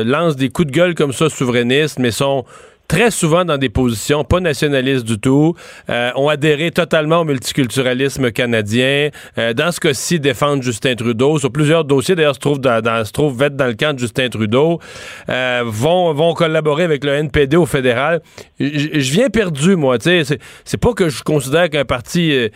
[0.04, 2.44] lance des coups de gueule comme ça souverainistes, mais sont
[2.90, 5.54] très souvent dans des positions pas nationalistes du tout,
[5.88, 9.10] euh, ont adhéré totalement au multiculturalisme canadien.
[9.38, 11.38] Euh, dans ce cas-ci, défendent Justin Trudeau.
[11.38, 14.80] Sur plusieurs dossiers, d'ailleurs, se trouvent dans, se trouvent dans le camp de Justin Trudeau.
[15.28, 18.22] Euh, vont, vont collaborer avec le NPD au fédéral.
[18.58, 19.98] Je viens perdu, moi.
[20.00, 20.24] C'est,
[20.64, 22.50] c'est pas que je considère qu'un parti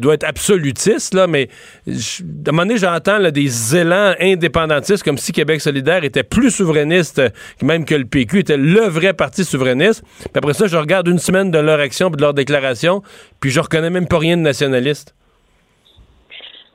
[0.00, 1.48] doit être absolutiste, là, mais
[1.86, 7.22] à un moment donné, j'entends des élans indépendantistes comme si Québec solidaire était plus souverainiste
[7.62, 11.50] même que le PQ, était le vrai parti Puis après ça, je regarde une semaine
[11.50, 13.02] de leur action puis de leur déclaration,
[13.40, 15.14] puis je reconnais même pas rien de nationaliste.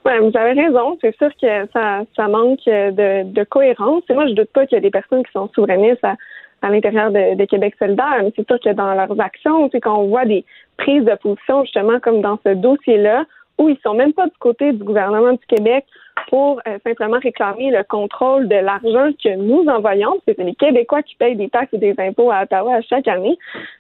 [0.06, 0.98] Oui, vous avez raison.
[1.02, 4.04] C'est sûr que ça, ça manque de, cohérence.
[4.10, 7.12] Et moi, je doute pas qu'il y a des personnes qui sont souverainistes à, l'intérieur
[7.12, 8.22] de, Québec solidaire.
[8.22, 10.46] Mais c'est sûr que dans leurs actions, c'est qu'on voit des
[10.78, 13.26] prises de position, justement, comme dans ce dossier-là,
[13.58, 15.86] où ils sont même pas du côté du gouvernement du Québec
[16.30, 20.56] pour euh, simplement réclamer le contrôle de l'argent que nous envoyons, parce que c'est les
[20.56, 23.38] Québécois qui payent des taxes et des impôts à Ottawa à chaque année.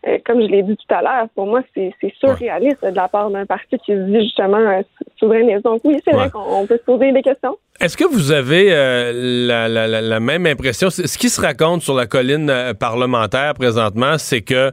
[0.07, 3.29] Euh, comme je l'ai dit tout à l'heure, pour moi, c'est surréaliste de la part
[3.29, 4.81] d'un parti qui se dit justement euh,
[5.19, 5.63] souverainiste.
[5.63, 7.57] Donc oui, c'est vrai qu'on peut se poser des questions.
[7.79, 10.89] Est-ce que vous avez la, la, la, même impression?
[10.89, 14.71] Ce qui se raconte sur la colline parlementaire présentement, c'est que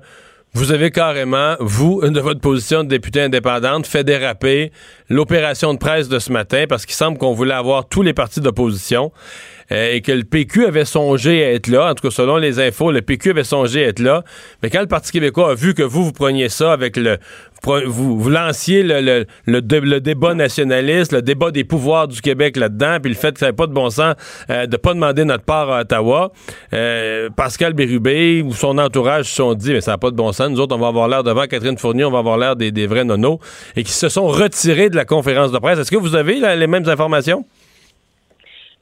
[0.56, 4.70] vous avez carrément, vous, de votre position de député indépendante, fait déraper
[5.08, 8.40] l'opération de presse de ce matin parce qu'il semble qu'on voulait avoir tous les partis
[8.40, 9.10] d'opposition
[9.72, 11.90] euh, et que le PQ avait songé à être là.
[11.90, 14.24] En tout cas, selon les infos, le PQ avait songé à être là.
[14.62, 17.18] Mais quand le Parti québécois a vu que vous, vous preniez ça avec le...
[17.86, 19.24] Vous, lanciez le,
[20.00, 23.56] débat nationaliste, le débat des pouvoirs du Québec là-dedans, puis le fait que ça n'avait
[23.56, 24.16] pas de bon sens
[24.50, 26.30] euh, de pas demander notre part à Ottawa.
[26.74, 30.30] Euh, Pascal Bérubé ou son entourage se sont dit, mais ça n'a pas de bon
[30.32, 30.50] sens.
[30.50, 33.04] Nous autres, on va avoir l'air devant Catherine Fournier, on va avoir l'air des vrais
[33.04, 33.38] nonos.
[33.76, 35.78] Et qui se sont retirés de la conférence de presse.
[35.78, 37.46] Est-ce que vous avez les mêmes informations?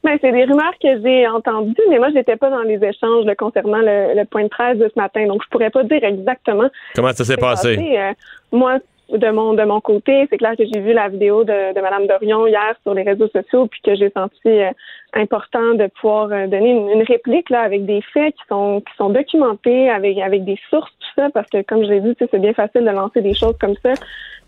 [0.03, 3.35] Ben, c'est des rumeurs que j'ai entendues, mais moi, j'étais pas dans les échanges là,
[3.35, 6.67] concernant le, le point de presse de ce matin, donc je pourrais pas dire exactement.
[6.93, 7.77] Comment ça s'est passé?
[7.79, 8.11] Euh,
[8.51, 8.79] moi,
[9.09, 12.07] de mon de mon côté, c'est clair que j'ai vu la vidéo de, de Mme
[12.07, 14.71] Dorion hier sur les réseaux sociaux, puis que j'ai senti euh,
[15.13, 18.93] important de pouvoir euh, donner une, une réplique là avec des faits qui sont qui
[18.97, 22.39] sont documentés, avec avec des sources, tout ça, parce que comme je l'ai dit, c'est
[22.39, 23.93] bien facile de lancer des choses comme ça,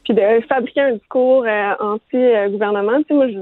[0.03, 1.45] puis de fabriquer un discours
[1.79, 2.97] anti-gouvernement.
[2.99, 3.39] Tu sais, moi, je,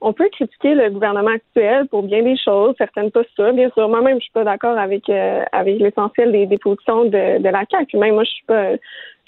[0.00, 3.52] on peut critiquer le gouvernement actuel pour bien des choses, certaines ça.
[3.52, 5.08] Bien sûr, moi-même, je suis pas d'accord avec
[5.52, 7.98] avec l'essentiel des, des positions de, de la CAQ.
[7.98, 8.72] Même moi, je suis pas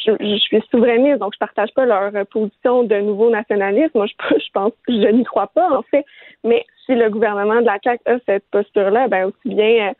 [0.05, 3.91] je, suis souverainiste, donc je partage pas leur position de nouveau nationalisme.
[3.95, 6.05] Moi, je, je pense, je n'y crois pas en fait.
[6.45, 9.93] Mais si le gouvernement de la CAQ a cette posture-là, ben aussi bien euh,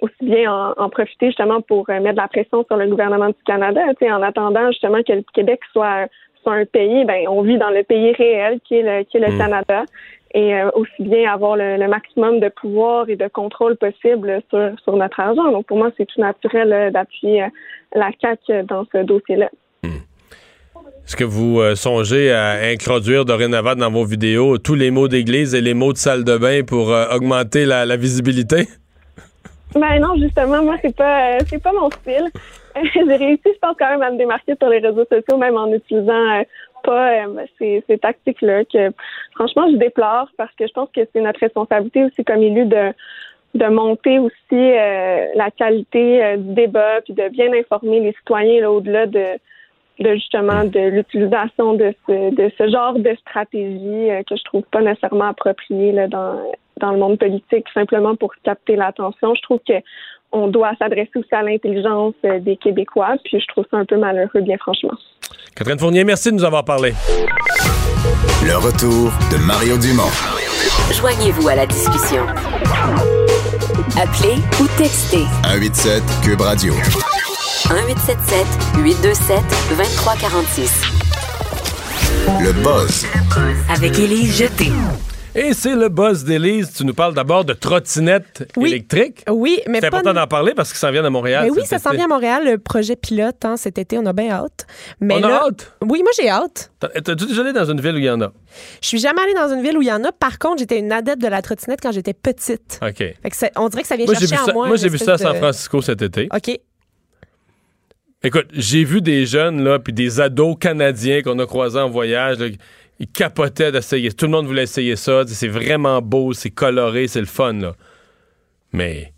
[0.00, 3.42] aussi bien en, profiter justement pour euh, mettre de la pression sur le gouvernement du
[3.44, 3.82] Canada.
[4.02, 6.06] En attendant justement que le Québec soit,
[6.42, 9.20] soit un pays, ben on vit dans le pays réel qui est le, qui est
[9.20, 9.38] le mm.
[9.38, 9.84] Canada
[10.32, 14.96] et euh, aussi bien avoir le, maximum de pouvoir et de contrôle possible sur, sur
[14.96, 15.50] notre argent.
[15.50, 17.46] Donc pour moi, c'est tout naturel d'appuyer
[17.94, 19.50] la CAQ dans ce dossier-là.
[19.82, 20.00] Hmm.
[21.06, 25.54] Est-ce que vous euh, songez à introduire dorénavant dans vos vidéos tous les mots d'église
[25.54, 28.68] et les mots de salle de bain pour euh, augmenter la, visibilité?
[29.74, 32.30] Ben non, justement, moi, c'est pas, euh, c'est pas mon style.
[32.94, 35.72] J'ai réussi, je pense, quand même à me démarquer sur les réseaux sociaux, même en
[35.72, 36.42] utilisant
[36.82, 37.24] pas
[37.58, 38.90] ces, ces tactiques-là que,
[39.34, 42.92] franchement, je déplore parce que je pense que c'est notre responsabilité aussi comme élu de
[43.54, 48.68] de monter aussi euh, la qualité euh, du débat, puis de bien informer les citoyens
[48.68, 49.26] au-delà de,
[49.98, 54.62] de justement de l'utilisation de ce, de ce genre de stratégie euh, que je trouve
[54.70, 56.40] pas nécessairement appropriée là, dans,
[56.76, 59.34] dans le monde politique, simplement pour capter l'attention.
[59.34, 59.74] Je trouve que
[60.32, 64.40] on doit s'adresser aussi à l'intelligence des Québécois, puis je trouve ça un peu malheureux,
[64.40, 64.96] bien franchement.
[65.56, 66.92] Catherine Fournier, merci de nous avoir parlé.
[68.44, 70.10] Le retour de Mario Dumont.
[70.92, 72.26] Joignez-vous à la discussion.
[74.00, 75.24] Appelez ou textez.
[75.44, 76.72] 187 Cube Radio.
[76.74, 78.46] 1877
[78.82, 79.38] 827
[79.76, 80.82] 2346.
[82.42, 83.06] Le buzz.
[83.68, 84.70] Avec Élise Jeté.
[85.34, 86.72] Et c'est le buzz d'Élise.
[86.72, 89.22] Tu nous parles d'abord de trottinettes électriques.
[89.30, 91.44] Oui, mais C'est important d'en parler parce que ça vient à Montréal.
[91.44, 93.44] Mais oui, ça s'en vient à Montréal, le projet pilote.
[93.44, 94.66] Hein, cet été, on a bien hâte.
[95.00, 95.72] Mais on a hâte?
[95.82, 96.72] Oui, moi, j'ai hâte.
[97.04, 98.32] T'es-tu déjà allé dans une ville où il y en a?
[98.82, 100.10] Je suis jamais allée dans une ville où il y en a.
[100.10, 102.80] Par contre, j'étais une adepte de la trottinette quand j'étais petite.
[102.82, 102.96] OK.
[102.96, 104.66] Fait que on dirait que ça vient moi, chercher en ça, moi.
[104.66, 106.28] Moi, j'ai vu ça à San de- Francisco cet été.
[106.34, 106.58] OK.
[108.22, 112.38] Écoute, j'ai vu des jeunes, là, puis des ados canadiens qu'on a croisés en voyage,
[112.38, 112.48] là,
[113.00, 114.12] ils capotaient d'essayer.
[114.12, 115.22] Tout le monde voulait essayer ça.
[115.26, 117.74] C'est vraiment beau, c'est coloré, c'est le fun, là.
[118.72, 119.12] Mais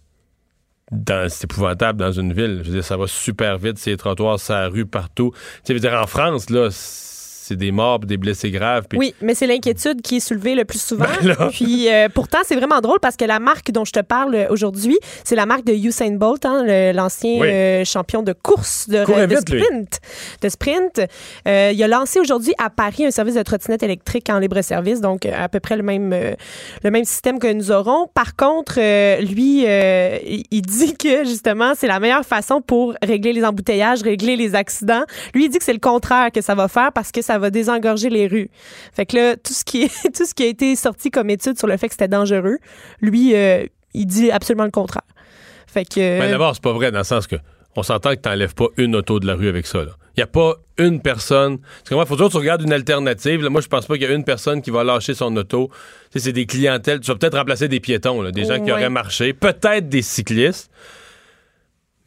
[1.28, 2.62] c'est épouvantable dans une ville.
[2.64, 5.32] Je veux ça va super vite, c'est les trottoirs, c'est la rue partout.
[5.66, 6.68] Dire, en France, là,
[7.42, 8.84] c'est des morts, des blessés graves.
[8.94, 11.06] Oui, mais c'est l'inquiétude qui est soulevée le plus souvent.
[11.20, 11.48] Ben là.
[11.50, 14.96] Puis euh, pourtant, c'est vraiment drôle parce que la marque dont je te parle aujourd'hui,
[15.24, 17.48] c'est la marque de Usain Bolt, hein, l'ancien Oui.
[17.50, 19.36] euh, champion de course de, lui.
[19.36, 19.98] sprint.
[20.40, 21.00] De sprint.
[21.48, 25.00] Euh, il a lancé aujourd'hui à Paris un service de trottinette électrique en libre service,
[25.00, 26.14] donc à peu près le même
[26.84, 28.06] le même système que nous aurons.
[28.14, 28.76] Par contre,
[29.20, 34.36] lui, il il dit que justement, c'est la meilleure façon pour régler les embouteillages, régler
[34.36, 35.02] les accidents.
[35.34, 37.41] Lui, il dit que c'est le contraire que ça va faire parce que ça va
[37.50, 38.50] désengorger les rues.
[38.92, 41.58] Fait que là, tout ce qui, est, tout ce qui a été sorti comme étude
[41.58, 42.58] sur le fait que c'était dangereux,
[43.00, 43.64] lui, euh,
[43.94, 45.02] il dit absolument le contraire.
[45.66, 46.00] Fait que.
[46.00, 47.36] Mais Ben, d'abord, c'est pas vrai dans le sens que
[47.76, 49.80] on s'entend que t'enlèves pas une auto de la rue avec ça.
[49.80, 51.58] Il n'y a pas une personne.
[51.58, 53.42] Parce que moi, il faut toujours que tu regardes une alternative.
[53.42, 55.70] Là, moi, je pense pas qu'il y a une personne qui va lâcher son auto.
[56.10, 57.00] Tu sais, c'est des clientèles.
[57.00, 59.32] Tu vas peut-être remplacer des piétons, là, des gens qui auraient marché.
[59.32, 60.70] Peut-être des cyclistes.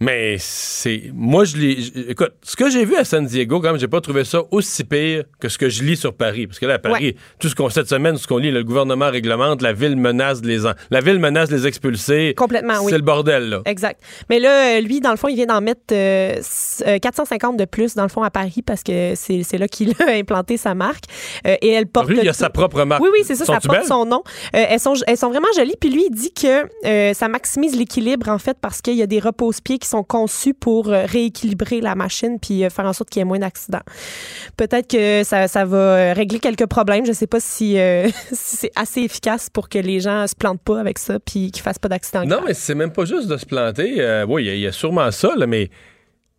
[0.02, 1.04] Mais c'est.
[1.14, 1.78] Moi, je l'ai.
[2.10, 4.84] Écoute, ce que j'ai vu à San Diego, quand même, j'ai pas trouvé ça aussi
[4.84, 6.48] pire que ce que je lis sur Paris.
[6.48, 9.10] Parce que là, à Paris, tout ce qu'on cette semaine, ce qu'on lit, le gouvernement
[9.10, 12.34] réglemente, la ville menace de les en- la ville menace les expulser.
[12.36, 12.88] Complètement, oui.
[12.91, 13.62] C'est le bordel, là.
[13.66, 14.02] Exact.
[14.30, 17.56] Mais là, euh, lui, dans le fond, il vient d'en mettre euh, s- euh, 450
[17.56, 20.76] de plus, dans le fond, à Paris, parce que c'est là qu'il a implanté sa
[20.76, 21.06] marque.
[21.48, 22.10] Euh, et elle porte.
[22.10, 23.02] Lui, il a sa propre marque.
[23.02, 24.24] Oui, oui, c'est ça, ça porte son nom.
[24.56, 25.76] Euh, elles, sont, elles sont vraiment jolies.
[25.80, 29.08] Puis lui, il dit que euh, ça maximise l'équilibre, en fait, parce qu'il y a
[29.08, 33.10] des repose-pieds qui sont conçus pour euh, rééquilibrer la machine puis euh, faire en sorte
[33.10, 33.84] qu'il y ait moins d'accidents.
[34.58, 37.06] Peut-être que ça, ça va euh, régler quelques problèmes.
[37.06, 40.62] Je sais pas si, euh, si c'est assez efficace pour que les gens se plantent
[40.62, 42.22] pas avec ça puis qu'ils fassent pas d'accidents.
[42.24, 42.44] Non, graves.
[42.48, 43.96] mais c'est même pas juste de se planter.
[44.00, 45.70] Euh, oui, il y a- il y, a sûrement ça, là, mais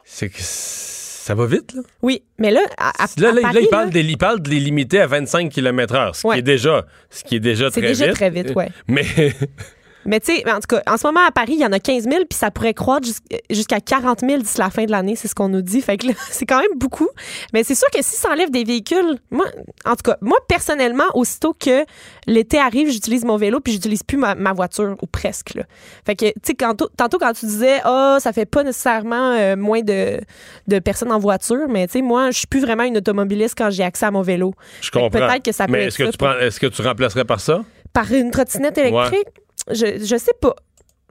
[0.04, 1.82] c'est que ça va vite, là.
[2.02, 4.18] Oui, mais là, à, à- Là, à là, là, Paris, il, parle là, des, il
[4.18, 6.34] parle de les limiter à 25 km/h, ce, Ouais.
[6.36, 8.14] qui est déjà, ce qui est déjà C'est très déjà vite.
[8.14, 8.68] très vite, ouais.
[8.88, 9.04] Mais
[10.06, 11.78] Mais tu sais, en tout cas, en ce moment à Paris, il y en a
[11.80, 15.16] 15 000, puis ça pourrait croître jus- jusqu'à 40 000 d'ici la fin de l'année,
[15.16, 15.80] c'est ce qu'on nous dit.
[15.80, 17.08] Fait que là, c'est quand même beaucoup.
[17.52, 19.46] Mais c'est sûr que si ça enlève des véhicules, moi,
[19.84, 21.84] en tout cas, moi personnellement, aussitôt que
[22.26, 25.54] l'été arrive, j'utilise mon vélo, puis j'utilise plus ma, ma voiture, ou presque.
[25.54, 25.62] Là.
[26.04, 29.80] Fait que, tu sais, tantôt quand tu disais, ah, ça fait pas nécessairement euh, moins
[29.82, 30.20] de,
[30.68, 33.70] de personnes en voiture, mais tu sais, moi, je suis plus vraiment une automobiliste quand
[33.70, 34.54] j'ai accès à mon vélo.
[34.80, 35.10] Je comprends.
[35.10, 37.64] peut-être que ça peut Mais est-ce que, tu prends, est-ce que tu remplacerais par ça?
[37.92, 39.26] Par une trottinette électrique,
[39.70, 40.54] je, je sais pas.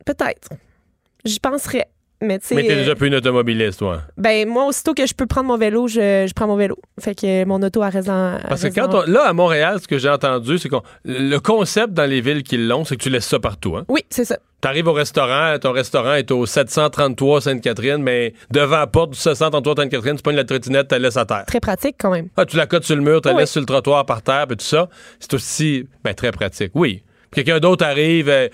[0.06, 0.50] Peut-être.
[1.24, 1.86] J'y penserais.
[2.22, 2.56] Mais tu sais.
[2.56, 4.02] Mais t'es euh, déjà plus une automobiliste, toi.
[4.18, 6.78] Ben, moi, aussitôt que je peux prendre mon vélo, je, je prends mon vélo.
[7.00, 8.38] Fait que mon auto, reste en.
[8.48, 11.94] Parce que quand on- là, à Montréal, ce que j'ai entendu, c'est que le concept
[11.94, 13.76] dans les villes qui l'ont, c'est que tu laisses ça partout.
[13.76, 13.84] Hein?
[13.90, 14.38] Oui, c'est ça.
[14.62, 19.76] T'arrives au restaurant, ton restaurant est au 733 Sainte-Catherine, mais devant la porte du 733
[19.76, 21.44] Sainte-Catherine, tu prends la trottinette, tu la laisses à terre.
[21.46, 22.30] Très pratique quand même.
[22.38, 23.42] Ah, tu la cotes sur le mur, tu la Oui.
[23.42, 24.88] laisses sur le trottoir par terre, puis tout ça.
[25.20, 26.72] C'est aussi ben, très pratique.
[26.74, 27.04] Oui.
[27.36, 28.30] Quelqu'un d'autre arrive.
[28.30, 28.48] euh,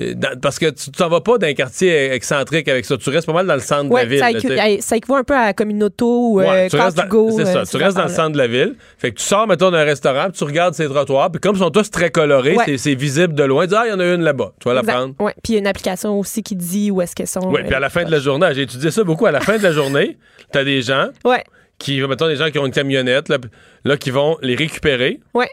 [0.00, 2.96] euh, dans- parce que tu t'en vas pas d'un quartier excentrique avec ça.
[2.96, 4.18] Tu restes pas mal dans le centre de la ville.
[4.20, 7.06] ça, là, équivaut un peu à comme une auto ou Ouais, euh, tu restes dans-
[7.08, 7.30] go.
[7.44, 8.76] Ça, euh, tu restes dans le centre de la ville.
[8.98, 11.58] Fait que tu sors, mettons, d'un restaurant, puis tu regardes ces trottoirs, puis comme ils
[11.58, 12.76] sont tous très colorés, Ouais.
[12.78, 13.64] c'est- visible de loin.
[13.64, 14.52] Tu dis, ah, il y en a une là-bas.
[14.60, 14.92] Tu vas la Exact.
[14.92, 15.14] prendre.
[15.18, 15.34] Ouais.
[15.42, 17.40] Puis il y a une application aussi qui dit où est-ce qu'elles sont.
[17.52, 19.26] Oui, puis à la fin de la journée, j'ai étudié ça beaucoup.
[19.26, 20.16] À la fin de la journée,
[20.52, 21.42] t'as des gens Ouais,
[21.78, 23.38] qui, mettons, des gens qui ont une camionnette, là,
[23.84, 25.48] là, qui vont les récupérer ouais.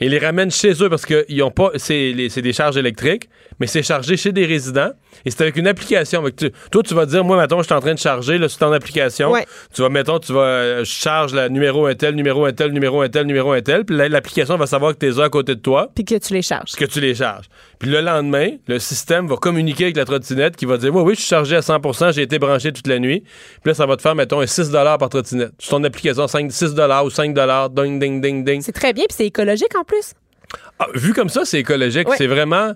[0.00, 3.28] Et les ramènent chez eux parce que ils ont pas, c'est des charges électriques,
[3.60, 4.90] mais c'est chargé chez des résidents
[5.24, 6.24] et c'est avec une application.
[6.36, 8.58] Tu- toi, tu vas dire, moi, mettons, je suis en train de charger là, sur
[8.58, 9.30] ton application.
[9.30, 9.46] Ouais.
[9.74, 12.72] Tu vas, mettons, tu vas, euh, je charge la numéro un tel, numéro un tel,
[12.72, 15.54] numéro un tel, numéro un tel, puis là, l'application va savoir que t'es à côté
[15.54, 15.90] de toi.
[15.94, 16.72] Puis que tu les charges.
[16.72, 17.46] que tu les charges.
[17.78, 21.14] Puis le lendemain, le système va communiquer avec la trottinette qui va dire Oui, oui,
[21.14, 23.20] je suis chargé à 100% j'ai été branché toute la nuit.
[23.20, 25.52] Puis là, ça va te faire, mettons, un 6 par trottinette.
[25.58, 26.74] Sur ton application, 5, 6
[27.04, 27.34] ou 5
[27.74, 28.62] ding, ding, ding, ding.
[28.62, 30.14] C'est très bien, puis c'est écologique en plus.
[30.78, 32.08] Ah, vu comme ça, c'est écologique.
[32.08, 32.16] Ouais.
[32.16, 32.72] C'est vraiment,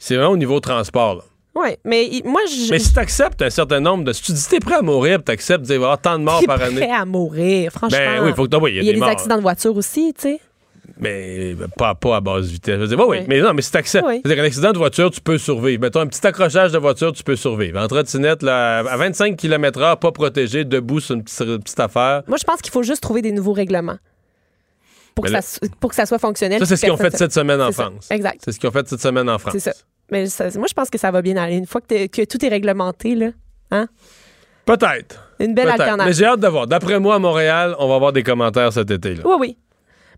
[0.00, 1.14] c'est vraiment au niveau transport.
[1.14, 1.22] Là.
[1.54, 2.70] Oui, mais il- moi, je.
[2.70, 4.12] Mais si tu acceptes un certain nombre de.
[4.12, 6.42] Si tu dis t'es prêt à mourir, tu acceptes de dire avoir tant de morts
[6.46, 6.90] par prêt année.
[6.90, 7.98] à mourir, franchement.
[7.98, 9.76] Ben oui, faut que oui, il y a, Il y a des accidents de voiture
[9.76, 10.40] aussi, tu sais.
[11.02, 12.74] Mais pas, pas à basse vitesse.
[12.76, 13.24] Je veux dire, oui, oui, Oui.
[13.28, 14.04] mais non, mais si t'acceptes.
[14.06, 14.20] Oui.
[14.22, 15.80] C'est-à-dire qu'un accident de voiture, tu peux survivre.
[15.80, 17.80] Mettons un petit accrochage de voiture, tu peux survivre.
[17.80, 22.22] En trottinette, là, à 25 km/h, pas protégé, debout sur une petite, petite affaire.
[22.28, 23.96] Moi, je pense qu'il faut juste trouver des nouveaux règlements
[25.14, 26.58] pour, que là- ça, pour que ça soit fonctionnel.
[26.60, 27.72] Ça, c'est ce qu'ils ont fait cette semaine en.
[27.72, 28.08] France.
[28.10, 28.40] Exact.
[28.44, 29.52] C'est ce qu'ils ont fait cette semaine en France.
[29.54, 29.72] C'est ça.
[30.10, 31.56] Mais ça- moi, je pense que ça va bien aller.
[31.56, 33.28] Une fois que, tout est réglementé, là,
[34.66, 35.30] Peut-être.
[35.40, 35.78] une belle Peut-être.
[35.78, 36.14] Mais alternative.
[36.14, 36.66] j'ai hâte de voir.
[36.66, 39.14] D'après moi, à Montréal, on va avoir des commentaires cet été.
[39.14, 39.22] Là.
[39.24, 39.56] Oui, oui.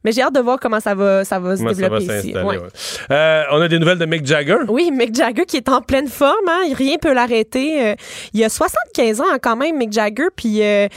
[0.05, 2.19] Mais j'ai hâte de voir comment ça va, ça va se Comment ça va développer
[2.19, 2.33] ici.
[2.33, 2.45] s'installer.
[2.49, 2.59] Ouais.
[2.59, 2.69] ouais.
[3.13, 4.57] Euh, on a des nouvelles de Mick Jagger.
[4.69, 7.87] Oui, Mick Jagger qui est en pleine forme, hein, rien peut l'arrêter.
[7.93, 7.95] Euh,
[8.35, 10.89] il a 75 ans hein, quand même, Mick Jagger, puis euh,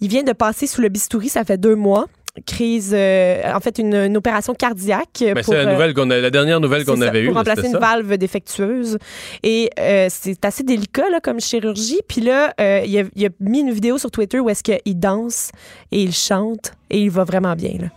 [0.00, 2.06] il vient de passer sous le bistouri, ça fait deux mois.
[2.46, 5.20] Crise, euh, en fait, une, une opération cardiaque.
[5.20, 7.26] Ben, c'est la, euh, nouvelle qu'on a, la dernière nouvelle qu'on avait eue.
[7.28, 7.78] Pour remplacer une ça.
[7.78, 8.98] valve défectueuse.
[9.44, 12.00] Et euh, c'est assez délicat là, comme chirurgie.
[12.08, 14.98] Puis là, euh, il, a, il a mis une vidéo sur Twitter où est-ce qu'il
[14.98, 15.50] danse
[15.92, 17.74] et il chante et il va vraiment bien.
[17.80, 17.88] Là.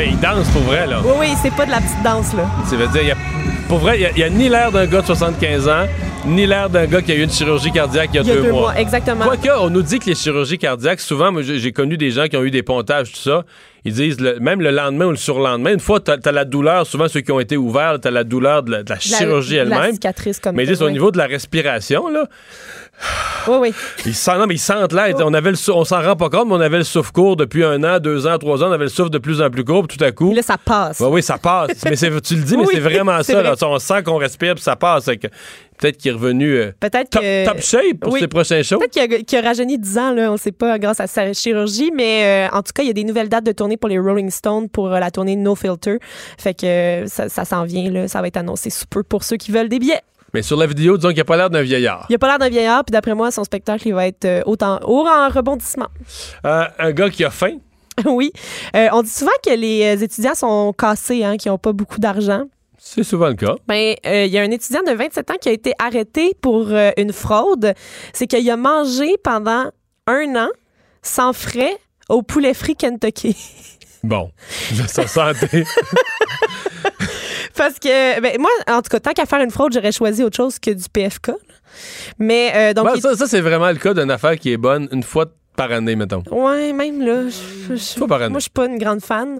[0.00, 1.02] Mais il danse pour vrai, là.
[1.04, 2.32] Oui, oui, c'est pas de la petite danse.
[2.32, 2.44] là.
[2.64, 3.16] Ça veut dire, y a-
[3.68, 5.86] pour vrai, il y a- ni l'air d'un gars de 75 ans,
[6.24, 8.30] ni l'air d'un gars qui a eu une chirurgie cardiaque il y a, Il y
[8.30, 8.60] a deux, deux mois.
[8.72, 9.26] mois, exactement.
[9.26, 12.42] Quoique, on nous dit que les chirurgies cardiaques, souvent, j'ai connu des gens qui ont
[12.44, 13.44] eu des pontages, tout ça.
[13.84, 16.86] Ils disent, le- même le lendemain ou le surlendemain, une fois, t'as as la douleur,
[16.86, 19.96] souvent ceux qui ont été ouverts, t'as la douleur de la, de la chirurgie elle-même.
[20.54, 22.24] Mais ils disent au niveau de la respiration, là,
[23.48, 23.74] Oui, oui.
[24.04, 25.14] ils sentent, non, mais ils sentent l'air.
[25.20, 27.64] On avait le on s'en rend pas compte, mais on avait le souffle court depuis
[27.64, 29.86] un an, deux ans, trois ans, on avait le souffle de plus en plus court,
[29.86, 30.26] puis tout à coup.
[30.28, 31.00] Puis là, ça passe.
[31.00, 31.70] Oui, oui, ça passe.
[31.84, 33.32] mais c'est- tu le dis, mais Oui, c'est vraiment ça.
[33.34, 33.42] vrai.
[33.42, 33.54] Là.
[33.62, 35.06] On sent qu'on respire, puis ça passe.
[35.06, 37.46] Peut-être qu'il est revenu euh, Peut-être top, que.
[37.46, 38.20] top shape pour Oui.
[38.20, 38.78] ses prochains shows.
[38.78, 41.90] Peut-être qu'il a, rajeuni 10 ans, là, on ne sait pas, grâce à sa chirurgie,
[41.96, 43.98] mais euh, en tout cas, il y a des nouvelles dates de tournée pour les
[43.98, 45.96] Rolling Stones pour euh, la tournée No Filter.
[46.36, 49.36] Fait que ça, ça s'en vient, là, ça va être annoncé sous peu pour ceux
[49.38, 50.02] qui veulent des billets.
[50.34, 52.06] Mais sur la vidéo, disons qu'il n'a pas l'air d'un vieillard.
[52.08, 54.42] Il a pas l'air d'un vieillard, puis d'après moi, son spectacle, il va être euh,
[54.46, 55.88] autant, haut en rebondissement.
[56.44, 57.58] Euh, un gars qui a faim.
[58.04, 58.32] oui.
[58.76, 62.44] Euh, on dit souvent que les étudiants sont cassés, hein, qui n'ont pas beaucoup d'argent.
[62.78, 63.56] C'est souvent le cas.
[63.66, 66.70] Ben, euh, il y a un étudiant de 27 ans qui a été arrêté pour
[66.96, 67.74] une fraude.
[68.14, 69.70] C'est qu'il a mangé pendant
[70.06, 70.48] un an,
[71.02, 71.76] sans frais,
[72.08, 73.36] au poulet frit Kentucky.
[74.02, 74.30] Bon,
[74.70, 75.64] de sa santé.
[77.60, 80.36] Parce que, ben, moi, en tout cas, tant qu'à faire une fraude, j'aurais choisi autre
[80.36, 81.32] chose que du PFK.
[82.18, 82.86] Mais, euh, donc.
[82.86, 85.26] Ben, il- ça, ça, c'est vraiment le cas d'une affaire qui est bonne une fois
[85.56, 86.22] par année, mettons.
[86.30, 87.24] Ouais, même là.
[87.28, 88.30] je- je- par année.
[88.30, 89.38] moi, je suis pas une grande fan.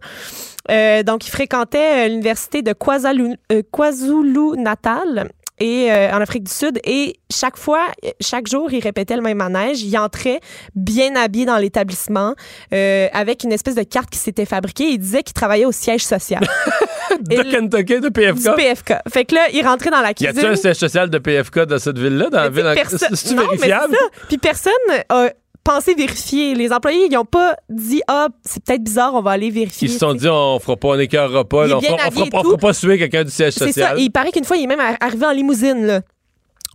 [0.70, 3.36] Euh, donc, il fréquentait euh, l'université de KwaZulu-
[3.72, 5.30] KwaZulu-Natal.
[5.60, 6.80] Et euh, en Afrique du Sud.
[6.84, 7.86] Et chaque fois,
[8.20, 9.82] chaque jour, il répétait le même manège.
[9.82, 10.40] Il entrait
[10.74, 12.34] bien habillé dans l'établissement
[12.72, 14.84] euh, avec une espèce de carte qui s'était fabriquée.
[14.88, 16.40] Il disait qu'il travaillait au siège social.
[17.20, 18.56] de Et- Kentucky, de du PFK.
[18.56, 18.94] PFK.
[19.12, 20.38] Fait que là, il rentrait dans la Y cuisine.
[20.38, 22.66] a-t-il un siège social de PFK dans cette ville-là, dans la Mais ville?
[22.70, 23.96] en- personne- C'est non, mais vérifiable?
[24.28, 24.72] Puis personne
[25.08, 25.28] a
[25.72, 26.54] pensé vérifier.
[26.54, 29.88] Les employés, ils n'ont pas dit Ah, c'est peut-être bizarre, on va aller vérifier.
[29.88, 32.42] Ils se sont dit, on fera pas, on écœurera pas, là, on fera, on fera-
[32.54, 33.66] on pas suer quelqu'un du siège C'est ça.
[33.66, 33.98] social.
[34.00, 36.00] Et il paraît qu'une fois, il est même ar- arrivé en limousine, là.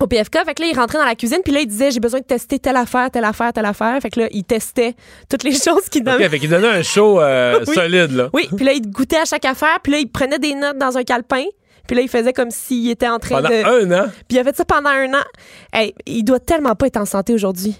[0.01, 1.99] Au PFK, fait que là, il rentrait dans la cuisine, puis là, il disait J'ai
[2.01, 3.97] besoin de tester telle affaire, telle affaire, telle affaire.
[4.01, 4.93] Fait que là, il testait
[5.29, 6.27] toutes les choses qu'il OK, donnait.
[6.29, 7.73] fait qu'il donnait un show euh, Oui.
[7.75, 8.29] solide, là.
[8.33, 10.97] Oui, puis là, il goûtait à chaque affaire, puis là, il prenait des notes dans
[10.97, 11.43] un calepin.
[11.87, 13.63] Puis là, il faisait comme s'il était en train Pendant de.
[13.91, 14.07] un an?
[14.27, 15.23] Puis il a fait ça pendant un an.
[15.71, 17.75] Hey, il doit tellement pas être en santé aujourd'hui.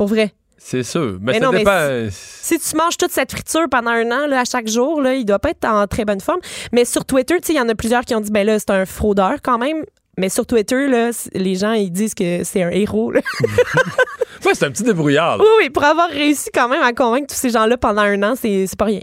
[0.00, 0.32] Pour vrai.
[0.56, 1.18] C'est sûr.
[1.20, 1.72] Mais, Mais ça non, mais dépend.
[1.74, 5.12] euh, Si tu manges toute cette friture pendant un an, là, à chaque jour, là,
[5.12, 6.40] il doit pas être en très bonne forme.
[6.72, 8.86] Mais sur Twitter, il y en a plusieurs qui ont dit, ben là, c'est un
[8.86, 9.84] fraudeur quand même.
[10.16, 13.10] Mais sur Twitter, là, les gens, ils disent que c'est un héros.
[13.12, 13.20] là.
[14.46, 15.36] Ouais, c'est un petit débrouillard.
[15.36, 15.44] là.
[15.44, 18.34] oui, oui, pour avoir réussi quand même à convaincre tous ces gens-là pendant un an,
[18.40, 19.00] c'est pas rien.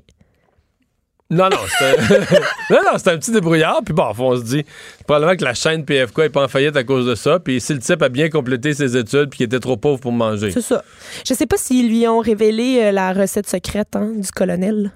[1.29, 2.73] Non, non, un...
[2.73, 3.81] non, un petit débrouillard.
[3.83, 4.65] Puis bon, on se dit,
[5.05, 7.39] probablement que la chaîne PFK est pas en faillite à cause de ça.
[7.39, 10.13] Puis si le type a bien complété ses études puis qu'il était trop pauvre pour
[10.13, 10.51] manger.
[10.51, 10.83] C'est ça.
[11.27, 14.91] Je sais pas s'ils lui ont révélé euh, la recette secrète hein, du colonel.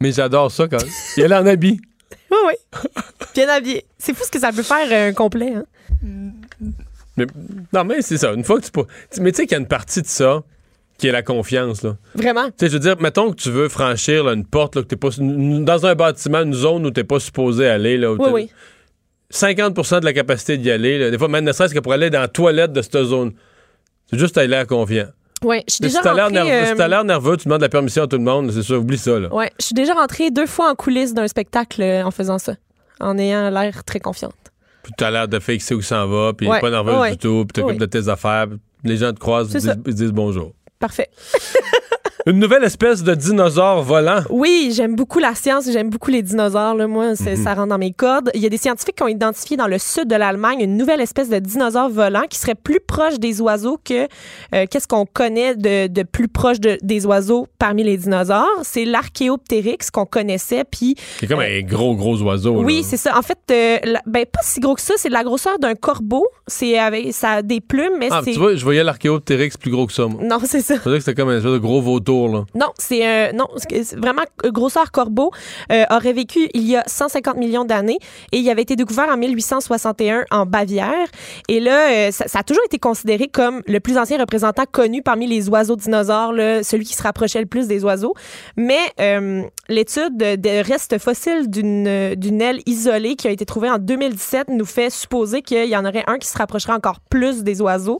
[0.00, 0.92] Mais j'adore ça quand même.
[1.16, 1.80] Il est en habit.
[2.30, 2.90] Oui, oui.
[3.34, 3.84] Bien habillé.
[3.98, 5.52] C'est fou ce que ça peut faire euh, un complet.
[5.54, 5.64] Hein?
[7.16, 7.26] Mais,
[7.74, 8.32] non, mais c'est ça.
[8.32, 8.84] Une fois que tu peux.
[9.20, 10.42] Mais tu sais qu'il y a une partie de ça
[11.02, 11.96] qui est la confiance, là.
[12.14, 12.46] Vraiment.
[12.46, 14.86] Tu sais, je veux dire, mettons que tu veux franchir là, une porte, là, que
[14.86, 15.08] t'es pas.
[15.18, 18.12] Dans un bâtiment, une zone où t'es pas supposé aller, là.
[18.12, 18.50] Oui, oui.
[19.32, 21.10] 50% de la capacité d'y aller, là.
[21.10, 23.32] Des fois, même ne serait-ce que pour aller dans la toilette de cette zone.
[24.10, 25.06] C'est juste à l'air confiant.
[25.42, 27.62] Ouais, je suis Si déjà l'air rentrée, nerveux, si euh, t'as l'air nerveux, tu demandes
[27.62, 29.18] la permission à tout le monde, c'est sûr, oublie ça.
[29.18, 32.54] Ouais, je suis déjà rentrée deux fois en coulisses d'un spectacle euh, en faisant ça,
[33.00, 34.36] en ayant l'air très confiante.
[34.84, 37.10] Puis t'as l'air de sait où s'en va, puis Ouais, pas nerveuse ouais.
[37.12, 37.76] du tout, puis t'occupes Ouais.
[37.76, 38.46] de tes affaires,
[38.84, 39.74] les gens te croisent, ils ça.
[39.74, 40.52] disent, ils disent bonjour.
[40.82, 41.10] Parfait.
[42.26, 44.20] Une nouvelle espèce de dinosaure volant.
[44.30, 46.74] Oui, j'aime beaucoup la science, j'aime beaucoup les dinosaures.
[46.76, 46.86] Là.
[46.86, 47.42] Moi, c'est- Mhm.
[47.44, 48.30] ça rentre dans mes cordes.
[48.34, 51.00] Il y a des scientifiques qui ont identifié dans le sud de l'Allemagne une nouvelle
[51.00, 54.06] espèce de dinosaure volant qui serait plus proche des oiseaux que
[54.54, 58.46] euh, qu'est-ce qu'on connaît de, de plus proche de- des oiseaux parmi les dinosaures.
[58.62, 62.56] C'est l'archéoptérix qu'on connaissait, puis C'est comme un gros, gros oiseau.
[62.60, 63.18] Euh, Oui, c'est ça.
[63.18, 64.94] En fait, euh, la- ben, pas si gros que ça.
[64.96, 66.26] C'est de la grosseur d'un corbeau.
[66.46, 68.32] C'est avec, ça a des plumes, mais Ah, c'est.
[68.32, 70.22] tu vois, je voyais l'archéoptérix plus gros que ça, moi.
[70.22, 70.76] Non, c'est ça.
[70.76, 72.11] Pensais que c'était comme un espèce de gros vautour,
[72.54, 73.46] Non, c'est euh, non,
[73.96, 75.30] vraiment euh, grosseur corbeau
[75.70, 77.98] euh, aurait vécu il y a 150 millions d'années
[78.32, 81.06] et il avait été découvert en 1861 en Bavière.
[81.48, 85.26] Et là, euh, ça, a toujours été considéré comme le plus ancien représentant connu parmi
[85.26, 86.32] les oiseaux dinosaures,
[86.62, 88.14] celui qui se rapprochait le plus des oiseaux.
[88.56, 88.80] Mais
[89.68, 91.86] l'étude de, de restes fossiles d'une
[92.42, 96.04] aile isolée qui a été trouvée en 2017 nous fait supposer qu'il y en aurait
[96.06, 97.98] un qui se rapprocherait encore plus des oiseaux.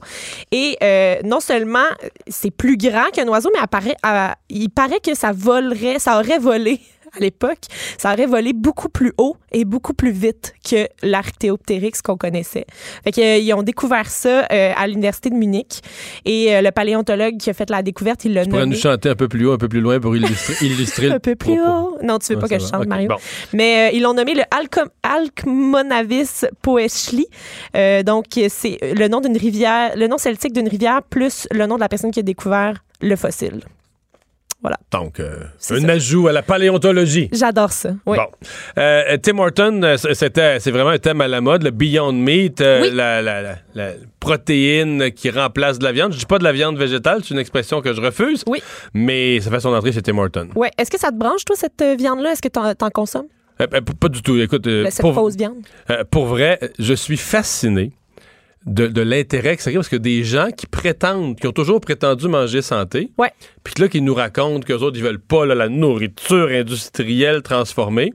[0.51, 0.77] Et
[1.23, 1.87] non seulement
[2.27, 6.39] c'est plus grand qu'un oiseau, mais apparaît, à- il paraît que ça volerait, ça aurait
[6.39, 6.79] volé
[7.15, 7.59] à l'époque,
[7.99, 12.65] ça aurait volé beaucoup plus haut et beaucoup plus vite que l'archéoptérix qu'on connaissait.
[13.03, 15.81] Fait que, euh, ils ont découvert ça euh, à l'université de Munich
[16.25, 18.81] et euh, le paléontologue qui a fait la découverte, il l'a Tu pourrais nous nommé
[18.81, 21.69] chanter un peu plus haut, un peu plus loin pour illustrer, un peu plus propos.
[21.71, 21.97] haut.
[22.03, 23.09] Non, tu veux Ouais, pas que je chante, Mario?
[23.09, 23.17] bon.
[23.53, 24.41] Mais euh, ils l'ont nommé le
[25.03, 27.27] Alcmonavis poeschli.
[28.05, 31.81] Donc, c'est le nom d'une rivière, le nom celtique d'une rivière plus le nom de
[31.81, 33.61] la personne qui a découvert le fossile.
[34.91, 35.91] Donc, euh, C'est un ça.
[35.93, 37.29] ajout à la paléontologie.
[37.31, 37.91] J'adore ça.
[38.05, 38.17] Oui.
[38.17, 38.25] Bon.
[38.77, 42.61] Euh, Tim Horton, euh, c'était, c'est vraiment un thème à la mode, le Beyond Meat,
[42.61, 42.89] euh, Oui.
[42.93, 46.13] la, la- la- la protéine qui remplace de la viande.
[46.13, 48.43] Je dis pas de la viande végétale, c'est une expression que je refuse.
[48.47, 48.61] Oui.
[48.93, 50.49] Mais ça fait son entrée chez Tim Horton.
[50.55, 50.71] Ouais.
[50.77, 52.31] Est-ce que ça te branche, toi, cette viande-là?
[52.31, 53.27] Est-ce que t'en, t'en consommes?
[53.61, 54.37] Euh, euh, pas du tout.
[54.39, 55.57] Écoute, euh, Le- cette pour, fausse viande?
[55.89, 57.91] euh, pour vrai, je suis fasciné
[58.65, 61.81] de, de l'intérêt que ça crée parce que des gens qui prétendent, qui ont toujours
[61.81, 63.31] prétendu manger santé, Ouais.
[63.63, 68.13] puis là, qui nous racontent qu'eux autres, ils veulent pas là, la nourriture industrielle transformée,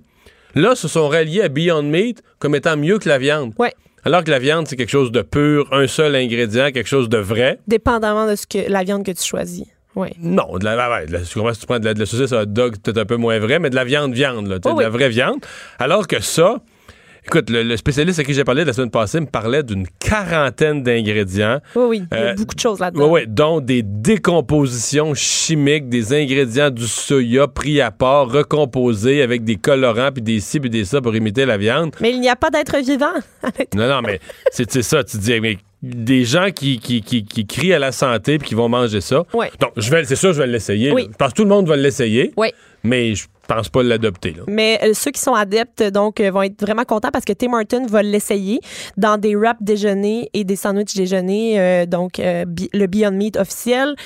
[0.55, 3.53] là, se sont ralliés à Beyond Meat comme étant mieux que la viande.
[3.59, 3.75] Ouais.
[4.05, 7.19] Alors que la viande, c'est quelque chose de pur, un seul ingrédient, quelque chose de
[7.19, 7.59] vrai.
[7.67, 9.65] Dépendamment de ce que, la viande que tu choisis.
[9.97, 10.09] Oui.
[10.21, 12.33] Non, de la, ouais, ouais, de la- si tu prends de la, de la saucisse
[12.33, 14.59] à hot dog, c'est peut-être un peu moins vrai, mais de la viande, viande, là,
[14.65, 15.41] Oh de la vraie viande.
[15.81, 16.61] Alors que ça,
[17.29, 20.83] écoute, le, le spécialiste à qui j'ai parlé la semaine passée me parlait d'une quarantaine
[20.83, 21.61] d'ingrédients.
[21.77, 22.03] Oui, oui.
[22.13, 23.09] Il y a Euh, beaucoup de choses là-dedans.
[23.11, 29.57] ouais, dont des décompositions chimiques des ingrédients du soya pris à part, recomposés avec des
[29.57, 31.95] colorants, puis des ci, puis des ça pour imiter la viande.
[32.01, 33.07] Mais il n'y a pas d'être vivant.
[33.75, 34.21] Non, non, mais
[34.51, 38.39] c'est ça, tu dis, mais des gens qui, qui, qui, qui crient à la santé
[38.39, 39.25] puis qui vont manger ça.
[39.33, 39.51] Ouais.
[39.61, 40.91] Donc, je vais, c'est sûr, je vais l'essayer.
[40.93, 41.09] Oui.
[41.11, 42.33] Je pense que tout le monde va l'essayer.
[42.37, 42.49] Oui.
[42.83, 44.37] Mais je pense pas l'adopter.
[44.47, 47.53] Mais euh, ceux qui sont adeptes, donc, euh, vont être vraiment contents parce que Tim
[47.55, 48.61] Horton va l'essayer
[48.97, 53.97] dans des wraps déjeuners et des sandwichs déjeuners, euh, donc le Beyond Meat officiel,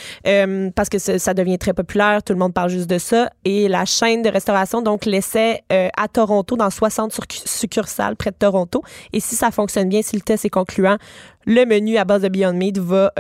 [0.74, 3.30] parce que ça devient très populaire, tout le monde parle juste de ça.
[3.44, 8.82] Et la chaîne de restauration, donc, l'essaie à Toronto, dans 60 succursales près de Toronto.
[9.12, 10.98] Et si ça fonctionne bien, si le test est concluant,
[11.46, 13.12] le menu à base de Beyond Meat va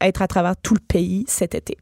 [0.00, 1.76] être à travers tout le pays cet été.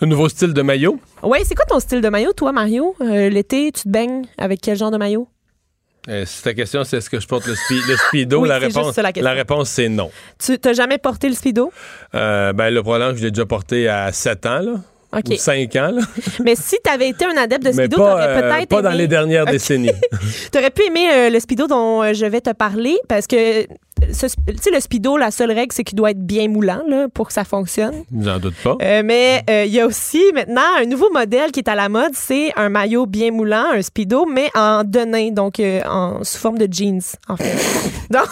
[0.00, 0.98] Un nouveau style de maillot?
[1.22, 2.96] Oui, c'est quoi ton style de maillot, toi, Mario?
[3.00, 5.28] Euh, l'été, tu te baignes avec quel genre de maillot?
[6.08, 9.70] Euh, si ta question, c'est est-ce que je porte le, speedo, la, réponse, la, réponse,
[9.70, 10.10] c'est non.
[10.44, 11.72] Tu n'as jamais porté le speedo?
[12.14, 14.58] Euh, ben, le problème, je l'ai déjà porté à 7 ans.
[14.58, 14.72] Là.
[15.14, 15.92] Ou 5 ans.
[15.92, 16.02] Là.
[16.44, 18.68] Mais si tu avais été un adepte de Speedo, tu aurais peut-être.
[18.68, 19.92] Pas dans les dernières décennies.
[20.52, 23.64] tu aurais pu aimer le Speedo dont je vais te parler parce que
[24.08, 27.28] tu sais, le speedo, la seule règle, c'est qu'il doit être bien moulant là, pour
[27.28, 28.04] que ça fonctionne.
[28.16, 28.76] J'en doute pas.
[28.82, 31.88] Euh, mais euh, il y a aussi maintenant un nouveau modèle qui est à la
[31.88, 36.38] mode, c'est un maillot bien moulant, un speedo, mais en denain, donc euh, en, sous
[36.38, 37.54] forme de jeans, en fait.
[38.10, 38.26] donc,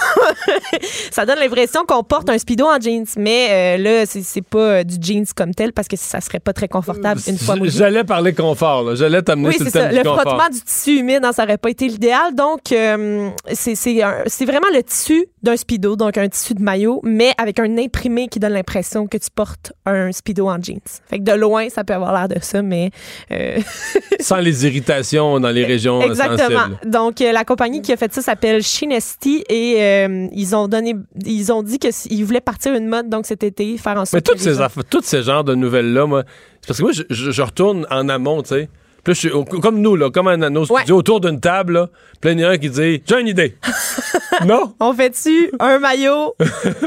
[1.11, 5.27] ça donne l'impression qu'on porte un speedo en jeans, mais là, c'est pas du jeans
[5.35, 7.71] comme tel parce que ça serait pas très confortable une fois mouillé.
[7.71, 10.03] J'allais parler confort, j'allais t'amener oui, sur le thème ça.
[10.03, 12.35] Le frottement du tissu humide, hein, ça aurait pas été l'idéal.
[12.35, 17.79] Donc, c'est vraiment le tissu d'un speedo, donc un tissu de maillot, mais avec un
[17.79, 20.81] imprimé qui donne l'impression que tu portes un speedo en jeans.
[21.09, 22.91] Fait que de loin, ça peut avoir l'air de ça, mais
[23.31, 23.59] euh,
[24.21, 26.77] sans les irritations dans les régions Exactement.
[26.85, 30.95] Donc euh, la compagnie qui a fait ça s'appelle Shinesti et euh, ils ont donné,
[31.25, 34.15] ils ont dit qu'ils voulaient partir une mode donc cet été, faire en sorte.
[34.15, 34.57] Mais toutes ces
[34.91, 36.25] toutes ces genres de nouvelles là, moi,
[36.67, 38.69] parce que moi je, je retourne en amont, tu sais.
[39.13, 41.89] Suis, comme nous, là, comme un nos studios, autour d'une table, là,
[42.21, 43.57] plein de qui dit J'ai une idée.
[44.47, 44.75] non?
[44.81, 46.35] On fait-tu un maillot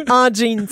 [0.09, 0.67] en jeans?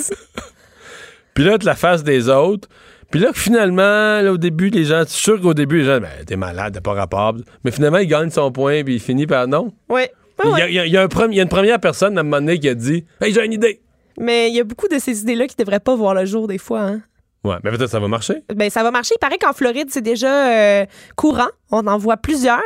[1.34, 2.70] Puis là, tu la face des autres.
[3.12, 6.10] Puis là, finalement, là, au début, les gens, suis sûr qu'au début, les gens, ben,
[6.26, 7.36] t'es malade, t'es pas rapport.
[7.64, 9.72] Mais finalement, il gagne son point, puis il finit par non.
[9.90, 10.04] Oui.
[10.44, 13.06] Il y, a, y, a une première personne à un moment donné qui a dit
[13.22, 13.82] Hey, j'ai une idée.
[14.20, 16.58] Mais il y a beaucoup de ces idées-là qui devraient pas voir le jour des
[16.58, 16.82] fois.
[16.82, 17.02] Hein?
[17.44, 18.36] Ouais, mais peut-être ça va marcher.
[18.56, 19.16] Ben ça va marcher.
[19.16, 20.86] Il paraît qu'en Floride, c'est déjà euh,
[21.18, 21.50] courant.
[21.72, 22.62] On en voit plusieurs.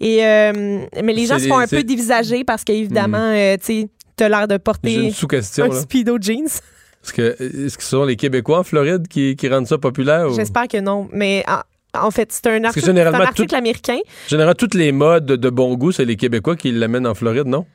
[0.00, 3.34] Et euh, mais les gens se font un peu dévisager parce qu'évidemment, mm.
[3.34, 3.88] euh, tu
[4.24, 5.12] as l'air de porter
[5.58, 6.46] un speedo jeans.
[7.02, 10.28] Est-ce que, est-ce que ce sont les Québécois en Floride qui, qui rendent ça populaire?
[10.34, 11.08] J'espère que non.
[11.12, 11.44] Mais
[11.94, 13.98] en, fait, c'est un article, un article américain.
[14.28, 17.66] Généralement, toutes les modes de bon goût, c'est les Québécois qui l'amènent en Floride, non?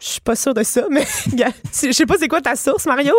[0.00, 1.04] Je suis pas sûre de ça, mais
[1.72, 3.14] je sais pas c'est quoi ta source, Mario.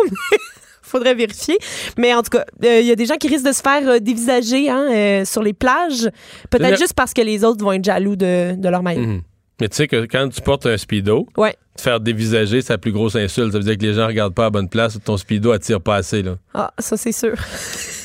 [0.94, 1.58] Faudrait vérifier.
[1.98, 3.88] Mais en tout cas, il euh, y a des gens qui risquent de se faire
[3.88, 6.08] euh, dévisager hein, euh, sur les plages,
[6.50, 9.02] peut-être juste parce que les autres vont être jaloux de, leur maillot.
[9.02, 9.22] Mhm.
[9.60, 11.54] Mais tu sais que quand tu portes un speedo, ouais.
[11.76, 13.52] te faire dévisager, c'est la plus grosse insulte.
[13.52, 15.96] Ça veut dire que les gens regardent pas à bonne place, ton speedo attire pas
[15.96, 16.22] assez.
[16.22, 16.36] Là.
[16.54, 17.34] Ah, ça c'est sûr.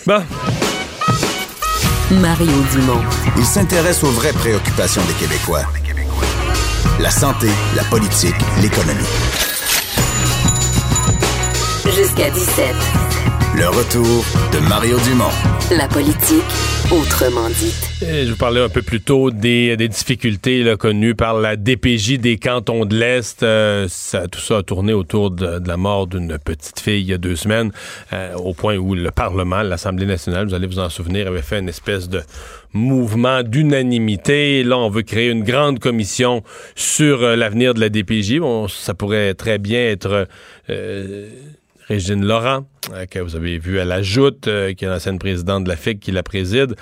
[0.05, 0.21] Bon.
[2.21, 3.01] Mario Dumont.
[3.37, 5.63] Il s'intéresse aux vraies préoccupations des Québécois.
[6.99, 9.48] La santé, la politique, l'économie.
[12.09, 12.65] Jusqu'à 17.
[13.55, 15.29] Le retour de Mario Dumont.
[15.69, 16.41] La politique
[16.91, 17.91] autrement dite.
[18.01, 22.37] je vous parlais un peu plus tôt des, difficultés là, connues par la DPJ des
[22.37, 23.43] cantons de l'Est.
[23.43, 27.13] Euh, ça, tout ça a tourné autour de, la mort d'une petite fille il y
[27.13, 27.71] a deux semaines,
[28.11, 31.59] euh, au point où le Parlement, l'Assemblée nationale, vous allez vous en souvenir, avait fait
[31.59, 32.21] une espèce de
[32.73, 34.63] mouvement d'unanimité.
[34.63, 36.43] Là, on veut créer une grande commission
[36.75, 38.39] sur euh, l'avenir de la DPJ.
[38.39, 40.27] Bon, ça pourrait très bien être
[41.89, 45.63] Régine Laurent, euh, que vous avez vu à la Joute, euh, qui est l'ancienne présidente
[45.63, 46.75] de la FIC qui la préside.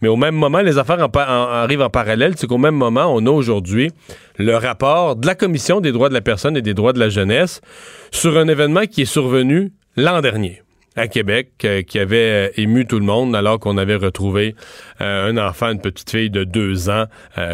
[0.00, 2.32] Mais au même moment, les affaires arrivent en parallèle.
[2.36, 3.90] C'est qu'au même moment, on a aujourd'hui
[4.38, 7.10] le rapport de la Commission des droits de la personne et des droits de la
[7.10, 7.60] jeunesse
[8.10, 10.63] sur un événement qui est survenu l'an dernier
[10.96, 14.54] à Québec euh, qui avait euh, ému tout le monde alors qu'on avait retrouvé
[15.00, 17.04] euh, un enfant, une petite fille de deux ans,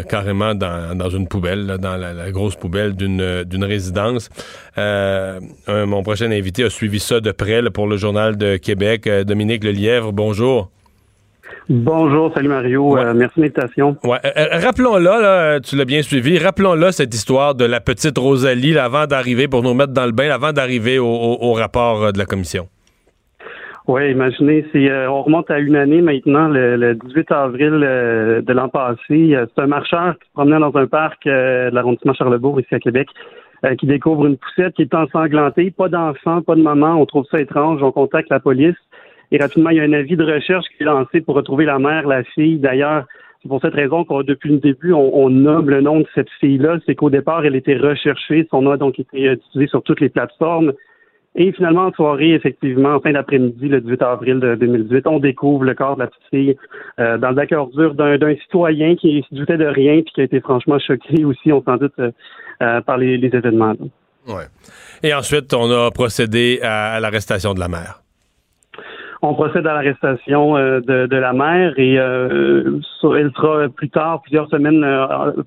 [0.09, 4.29] carrément dans, dans, une poubelle, dans la, grosse poubelle d'une, d'une résidence.
[4.77, 9.09] mon prochain invité a suivi ça de près pour le Journal de Québec.
[9.25, 10.69] Dominique Lelièvre, bonjour.
[11.69, 13.97] Bonjour, salut Mario, merci de l'invitation.
[14.03, 14.19] Ouais,
[14.51, 19.47] rappelons-là, là, tu l'as bien suivi, rappelons-là cette histoire de la petite Rosalie avant d'arriver,
[19.47, 22.67] pour nous mettre dans le bain, avant d'arriver au rapport de la commission.
[23.91, 28.53] Oui, imaginez, c'est euh, on remonte à une année maintenant, le, 18 avril euh, de
[28.53, 29.35] l'an passé.
[29.35, 32.79] Euh, c'est un marcheur qui se promenait dans un parc de l'arrondissement Charlebourg, ici à
[32.79, 33.09] Québec,
[33.77, 37.01] qui découvre une poussette qui est ensanglantée, pas d'enfant, pas de maman.
[37.01, 38.77] On trouve ça étrange, on contacte la police.
[39.29, 41.77] Et rapidement, il y a un avis de recherche qui est lancé pour retrouver la
[41.77, 42.59] mère, la fille.
[42.59, 43.03] D'ailleurs,
[43.41, 46.29] c'est pour cette raison qu'on, depuis le début, on, on, nomme le nom de cette
[46.39, 46.77] fille-là.
[46.85, 48.47] C'est qu'au départ, elle était recherchée.
[48.51, 50.71] Son nom a donc été utilisé sur toutes les plateformes.
[51.35, 55.63] Et finalement, en soirée, effectivement, en fin d'après-midi, le 18 avril de 2018, on découvre
[55.63, 56.57] le corps de la petite fille
[56.99, 60.41] euh, dans le dur d'un, citoyen qui se doutait de rien puis qui a été
[60.41, 62.11] franchement choqué aussi, on s'en doute, euh,
[62.61, 63.75] euh, par les, événements.
[64.27, 64.47] Ouais.
[65.03, 68.01] Et ensuite, on a procédé à, l'arrestation de la mère.
[69.21, 74.81] On procède à l'arrestation de, la mère et elle sera plus tard, plusieurs semaines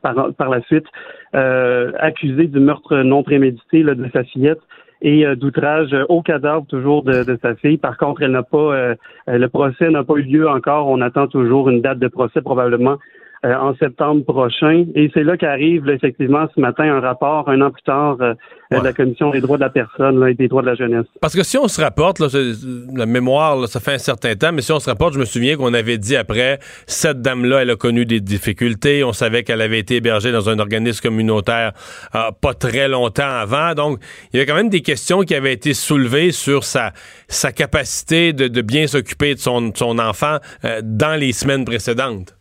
[0.01, 0.87] par, par, la suite,
[1.33, 4.61] accusée du meurtre non prémédité de sa fillette
[5.05, 7.77] et euh, d'outrage au cadavre toujours de, sa fille.
[7.77, 8.95] Par contre, elle n'a pas euh,
[9.29, 10.89] le procès n'a pas eu lieu encore.
[10.89, 12.97] On attend toujours une date de procès probablement
[13.45, 14.87] euh, en septembre prochain.
[14.95, 18.35] Et c'est là qu'arrive effectivement ce matin un rapport, un an plus tard, euh,
[18.71, 21.05] de la Commission des droits de la personne et des droits de la jeunesse.
[21.21, 24.73] Parce que si on se rapporte, la mémoire, ça fait un certain temps, mais si
[24.73, 28.07] on se rapporte, je me souviens qu'on avait dit après, cette dame-là, elle a connu
[28.07, 29.05] des difficultés.
[29.05, 31.73] On savait qu'elle avait été hébergée dans un organisme communautaire
[32.15, 33.75] euh, pas très longtemps avant.
[33.75, 33.99] Donc,
[34.33, 36.93] il y avait quand même des questions qui avaient été soulevées sur sa,
[37.29, 40.39] sa capacité de, bien s'occuper de son, son enfant
[40.83, 42.35] dans les semaines précédentes.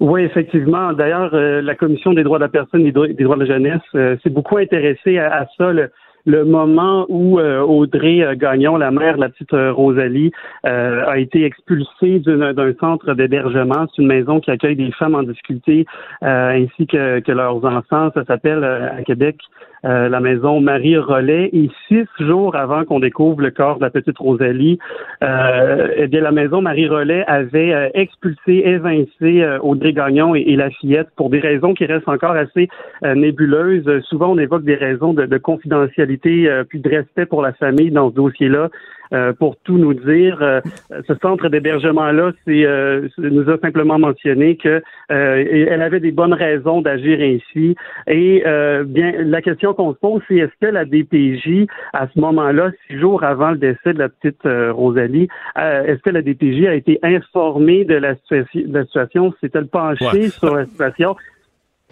[0.00, 0.92] Oui, effectivement.
[0.92, 3.80] D'ailleurs, euh, la Commission des droits de la personne et des droits de la jeunesse
[3.96, 5.72] euh, s'est beaucoup intéressée à, ça.
[5.72, 10.30] Le, moment où euh, Audrey Gagnon, la mère de la petite Rosalie,
[10.62, 13.86] a été expulsée d'un centre d'hébergement.
[13.88, 15.86] C'est une maison qui accueille des femmes en difficulté
[16.20, 18.10] ainsi que, que leurs enfants.
[18.14, 19.38] Ça s'appelle à Québec
[19.84, 21.50] euh, la maison Marie Rollet.
[21.52, 24.78] Et six jours avant qu'on découvre le corps de la petite Rosalie,
[25.22, 30.70] euh, eh bien, la maison Marie Rollet avait euh, expulsé, évincé Audrey Gagnon et, la
[30.70, 32.68] fillette pour des raisons qui restent encore assez
[33.04, 34.02] nébuleuses.
[34.04, 38.10] Souvent, on évoque des raisons de, de confidentialité puis de respect pour la famille dans
[38.10, 38.70] ce dossier-là.
[39.14, 40.38] Euh, pour tout nous dire.
[40.42, 40.60] Euh,
[41.06, 47.18] ce centre d'hébergement-là euh, nous a simplement mentionné que elle avait des bonnes raisons d'agir
[47.20, 47.74] ainsi.
[48.06, 48.42] Et
[48.84, 52.98] bien, la question qu'on se pose, c'est est-ce que la DPJ, à ce moment-là, six
[52.98, 57.84] jours avant le décès de la petite Rosalie, est-ce que la DPJ a été informée
[57.84, 59.34] de la situation, de la situation?
[59.40, 61.16] S'est-elle penchée sur la situation?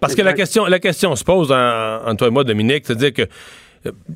[0.00, 3.22] Parce que la question, la question se pose entre toi et moi, Dominique, c'est-à-dire que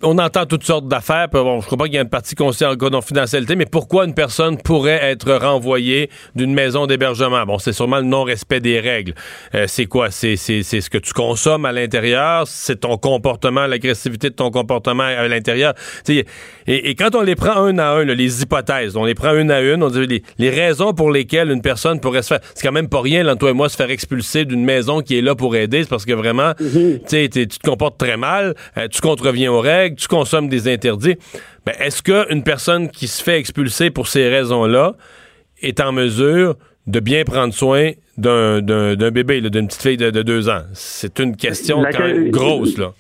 [0.03, 1.29] on entend toutes sortes d'affaires.
[1.29, 4.15] Bon, je crois pas qu'il y ait une partie consciente en confidentialité, mais pourquoi une
[4.15, 7.45] personne pourrait être renvoyée d'une maison d'hébergement?
[7.47, 9.15] Bon, c'est sûrement le non-respect des règles.
[9.55, 10.11] Euh, c'est quoi?
[10.11, 12.47] C'est, ce que tu consommes à l'intérieur?
[12.47, 15.75] C'est ton comportement, l'agressivité de ton comportement à l'intérieur?
[16.09, 16.25] Et,
[16.67, 19.61] et, quand on les prend un à un, les hypothèses, on les prend une à
[19.61, 22.41] une, on dit les, raisons pour lesquelles une personne pourrait se faire...
[22.55, 25.19] C'est quand même pas rien, là, toi et moi, se faire expulser d'une maison qui
[25.19, 25.83] est là pour aider.
[25.83, 27.29] C'est parce que vraiment, mm-hmm.
[27.29, 31.17] tu te comportes très mal, euh, tu contreviens aux règles, tu consommes des interdits.
[31.67, 34.95] Ben, est-ce qu'une personne qui se fait expulser pour ces raisons-là
[35.63, 36.55] est en mesure
[36.87, 38.61] de bien prendre soin d'un,
[39.11, 40.63] bébé, d'une petite fille de, deux ans?
[40.73, 42.93] C'est une question quand même grosse, là.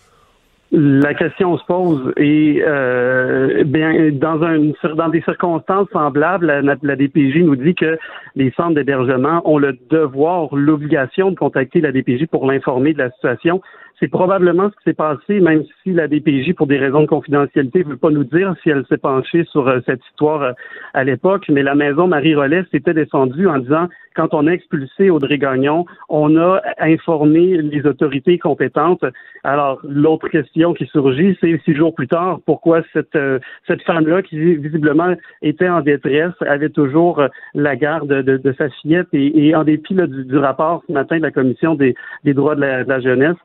[0.72, 6.96] La question se pose et euh, bien dans un dans des circonstances semblables, la, la,
[6.96, 7.98] DPJ nous dit que
[8.36, 13.10] les centres d'hébergement ont le devoir, l'obligation de contacter la DPJ pour l'informer de la
[13.10, 13.60] situation.
[14.00, 17.84] C'est probablement ce qui s'est passé, même si la DPJ, pour des raisons de confidentialité,
[17.84, 20.52] ne veut pas nous dire si elle s'est penchée sur euh, cette histoire euh,
[20.94, 25.38] à l'époque, mais la maison Marie-Rollet s'était descendue en disant quand on a expulsé Audrey
[25.38, 29.04] Gagnon, on a informé les autorités compétentes.
[29.44, 34.22] Alors, l'autre question qui surgit, c'est six jours plus tard, pourquoi cette, euh, cette femme-là,
[34.22, 37.22] qui visiblement était en détresse, avait toujours
[37.54, 41.74] la garde de, sa fillette et, en dépit du, rapport ce matin de la Commission
[41.74, 41.94] des,
[42.24, 43.36] droits de la, jeunesse,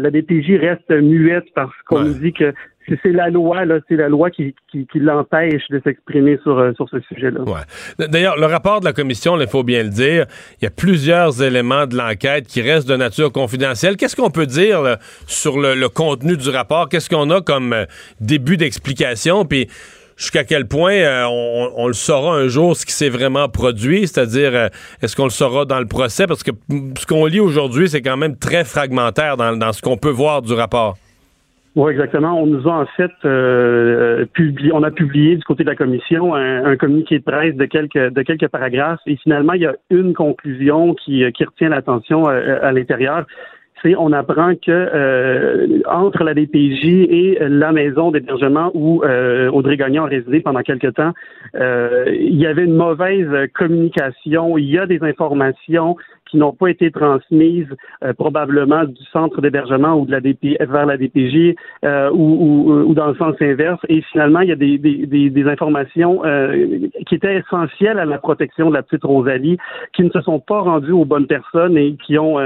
[0.00, 2.52] la DPJ reste muette parce qu'on nous dit que
[3.02, 6.88] c'est la loi, là, c'est la loi qui, qui, l'empêche de s'exprimer sur, euh, sur
[6.88, 7.40] ce sujet-là.
[7.42, 8.06] Ouais.
[8.08, 10.26] D'ailleurs, le rapport de la commission, il faut bien le dire,
[10.60, 13.96] il y a plusieurs éléments de l'enquête qui restent de nature confidentielle.
[13.96, 16.88] Qu'est-ce qu'on peut dire sur le, contenu du rapport?
[16.88, 17.84] Qu'est-ce qu'on a comme euh,
[18.20, 19.44] début d'explication?
[19.44, 19.68] Puis
[20.16, 24.70] jusqu'à quel point on, le saura un jour ce qui s'est vraiment produit, c'est-à-dire
[25.02, 26.50] est-ce qu'on le saura dans le procès, parce que
[26.98, 30.42] ce qu'on lit aujourd'hui, c'est quand même très fragmentaire dans, dans ce qu'on peut voir
[30.42, 30.96] du rapport.
[31.76, 32.40] Oui, exactement.
[32.40, 36.34] On nous a en fait euh, publié, on a publié du côté de la commission
[36.34, 40.14] un, communiqué de presse de quelques de quelques paragraphes et finalement il y a une
[40.14, 43.26] conclusion qui, qui retient l'attention euh, à l'intérieur
[43.94, 50.04] on apprend que euh, entre la DPJ et la maison d'hébergement où euh, Audrey Gagnon
[50.04, 51.12] a résidé pendant quelque temps,
[51.54, 54.58] euh, il y avait une mauvaise communication.
[54.58, 55.96] Il y a des informations
[56.30, 57.68] qui n'ont pas été transmises
[58.02, 61.54] euh, probablement du centre d'hébergement ou de la DP, vers la DPJ
[61.84, 63.80] euh, ou, ou, ou, dans le sens inverse.
[63.88, 68.18] Et finalement, il y a des, des, des, informations euh, qui étaient essentielles à la
[68.18, 69.58] protection de la petite Rosalie
[69.94, 72.36] qui ne se sont pas rendues aux bonnes personnes et qui ont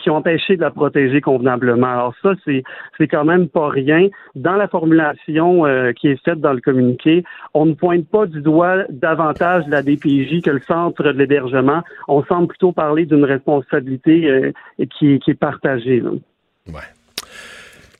[0.00, 1.86] qui ont empêché de la protéger convenablement.
[1.86, 2.62] Alors ça, c'est
[2.96, 4.08] c'est quand même pas rien.
[4.34, 5.64] Dans la formulation
[5.96, 10.42] qui est faite dans le communiqué, on ne pointe pas du doigt davantage la DPJ
[10.42, 11.82] que le centre de l'hébergement.
[12.08, 14.52] On semble plutôt parler d'une responsabilité euh,
[14.98, 16.02] qui, est partagée.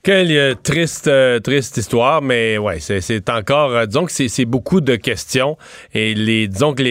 [0.03, 4.95] Quelle euh, triste, euh, triste histoire, mais ouais, c'est encore, disons que c'est beaucoup de
[4.95, 5.57] questions
[5.93, 6.83] et les, disons que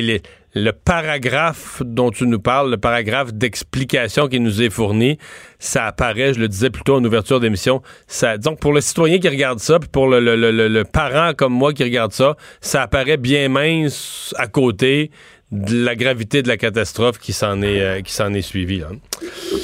[0.54, 5.18] le paragraphe dont tu nous parles, le paragraphe d'explication qui nous est fourni,
[5.58, 9.28] ça apparaît, je le disais plutôt en ouverture d'émission, ça, donc pour le citoyen qui
[9.28, 14.34] regarde ça, puis pour le, parent comme moi qui regarde ça, ça apparaît bien mince
[14.38, 15.10] à côté
[15.52, 18.78] de la gravité de la catastrophe qui s'en est euh, qui s'en est suivie.
[18.78, 18.86] Là.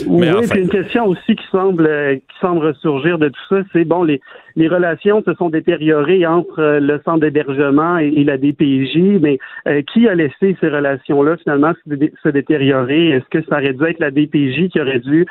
[0.07, 3.85] Mais oui, une question aussi qui semble euh, qui semble ressurgir de tout ça, c'est
[3.87, 4.21] bon les
[4.55, 9.39] les relations se sont détériorées entre euh, le centre d'hébergement et, la DPJ, mais
[9.93, 13.11] qui a laissé ces relations-là finalement se, détériorer?
[13.11, 15.25] Est-ce que ça aurait dû être la DPJ qui aurait dû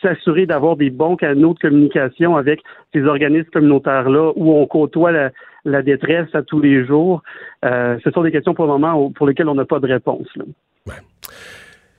[0.00, 2.60] s'assurer d'avoir des bons canaux de communication avec
[2.94, 5.30] ces organismes communautaires-là où on côtoie la,
[5.64, 7.22] la détresse à tous les jours.
[7.64, 10.28] Euh, ce sont des questions pour le moment pour lesquelles on n'a pas de réponse.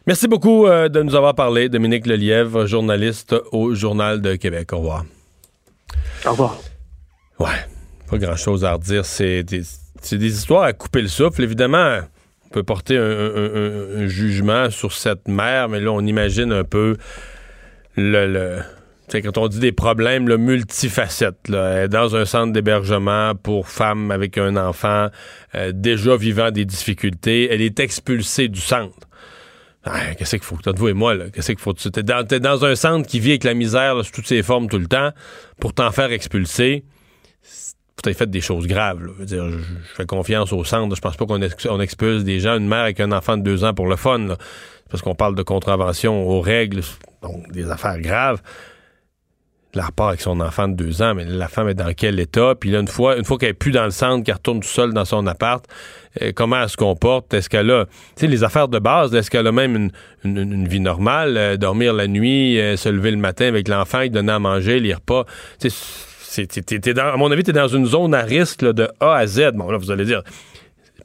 [0.08, 4.74] Merci beaucoup euh, de nous avoir parlé, Dominique Lelièvre, journaliste au Journal de Québec.
[4.74, 5.06] Au revoir.
[6.26, 6.58] Au revoir.
[7.40, 7.48] Ouais,
[8.10, 9.06] pas grand-chose à redire.
[9.06, 11.44] C'est des, histoires à couper le souffle.
[11.44, 12.00] Évidemment,
[12.46, 16.98] on peut porter un, jugement sur cette mère, mais là, on imagine un peu
[17.96, 18.62] le
[19.12, 24.38] quand on dit des problèmes là, multifacettes, là, dans un centre d'hébergement pour femmes avec
[24.38, 25.08] un enfant
[25.56, 29.08] euh, déjà vivant des difficultés, elle est expulsée du centre.
[30.18, 30.58] qu'est-ce qu'il faut?
[30.76, 31.74] vous et moi, qu'est-ce qu'il faut?
[31.74, 34.80] T'es dans, dans un centre qui vit avec la misère sous toutes ses formes tout
[34.80, 35.12] le temps
[35.60, 36.84] pour t'en faire expulser.
[38.02, 39.02] Tu as fait des choses graves.
[39.28, 39.60] Je,
[39.96, 40.96] fais confiance au centre.
[40.96, 43.74] Je pense pas qu'on expulse des gens, une mère avec un enfant de deux ans
[43.74, 44.38] pour le fun.
[44.90, 46.82] parce qu'on parle de contravention aux règles,
[47.22, 48.42] donc des affaires graves
[49.76, 52.56] la repart avec son enfant de deux ans, mais la femme est dans quel état?
[52.60, 54.68] Puis là, une fois, une fois qu'elle est plus dans le centre, qu'elle retourne tout
[54.68, 55.64] seule dans son appart,
[56.22, 57.34] euh, comment elle se comporte?
[57.34, 59.92] Est-ce qu'elle a, tu sais, les affaires de base, est-ce qu'elle a même
[60.24, 61.38] une, vie normale?
[61.38, 64.94] Euh, dormir la nuit, euh, se lever le matin avec l'enfant, donner à manger, les
[64.94, 65.26] repas?
[65.60, 66.48] Tu sais,
[66.98, 69.52] à mon avis, tu es dans une zone à risque de A à Z.
[69.54, 70.24] Bon, là, vous allez dire,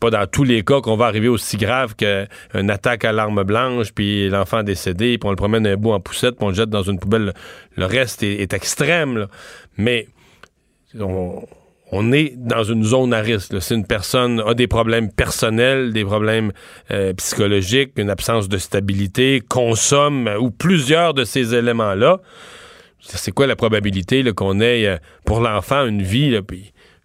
[0.04, 3.92] pas dans tous les cas qu'on va arriver aussi grave qu'une attaque à l'arme blanche,
[3.94, 6.68] puis l'enfant décédé, puis on le promène un bout en poussette, puis on le jette
[6.68, 7.32] dans une poubelle.
[7.76, 9.28] Le reste est, extrême,
[9.78, 10.08] mais
[11.00, 13.62] on, est dans une zone à risque.
[13.62, 16.52] Si une personne a des problèmes personnels, des problèmes
[16.90, 22.20] euh, psychologiques, une absence de stabilité, consomme ou plusieurs de ces éléments-là,
[23.00, 26.38] c'est quoi la probabilité qu'on ait euh, pour l'enfant une vie,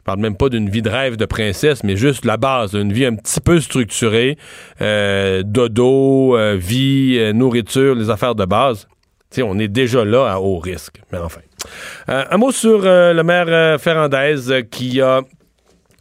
[0.10, 3.06] parle même pas d'une vie de rêve de princesse, mais juste la base, une vie
[3.06, 4.40] un petit peu structurée,
[4.81, 8.88] euh, dodo, euh, vie, euh, nourriture, les affaires de base.
[9.38, 10.99] on est déjà là à haut risque.
[11.11, 11.41] Mais enfin.
[12.07, 15.22] un mot sur le maire Ferrandez qui a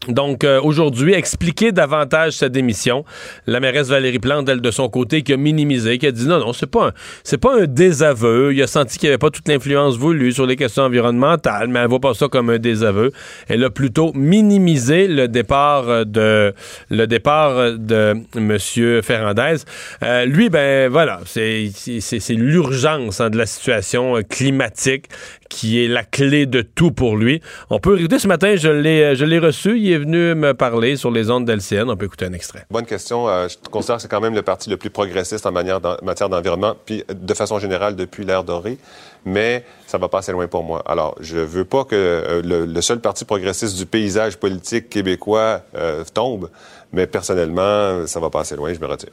[0.07, 3.05] donc, euh, aujourd'hui, expliquer davantage sa démission.
[3.47, 6.39] La mairesse Valérie Plante, elle, de son côté, qui a minimisé, qui a dit non,
[6.39, 6.93] non, c'est pas un,
[7.25, 8.55] c'est pas un désaveu.
[8.55, 11.81] Il a senti qu'il n'y avait pas toute l'influence voulue sur les questions environnementales, mais
[11.81, 13.11] elle voit pas ça comme un désaveu.
[13.49, 16.55] Elle a plutôt minimisé le départ de,
[16.91, 19.57] le départ de Monsieur Ferrandez.
[20.05, 25.07] Euh, lui, ben, voilà, c'est, c'est, l'urgence hein, de la situation climatique
[25.49, 27.41] qui est la clé de tout pour lui.
[27.71, 30.97] On peut écouter ce matin, je l'ai, je l'ai reçu, il est venu me parler
[30.97, 31.89] sur les ondes d'LCN.
[31.89, 32.67] On peut écouter un extrait.
[32.71, 33.29] Bonne question.
[33.29, 36.29] Euh, je considère que c'est quand même le parti le plus progressiste en manière matière
[36.29, 38.79] d'environnement, puis de façon générale depuis l'ère dorée.
[39.25, 40.83] Mais ça va pas assez loin pour moi.
[40.87, 46.05] Alors, je veux pas que euh, le, seul parti progressiste du paysage politique québécois euh,
[46.15, 46.51] tombe,
[46.93, 48.73] mais personnellement, ça va pas assez loin.
[48.73, 49.11] Je me retire.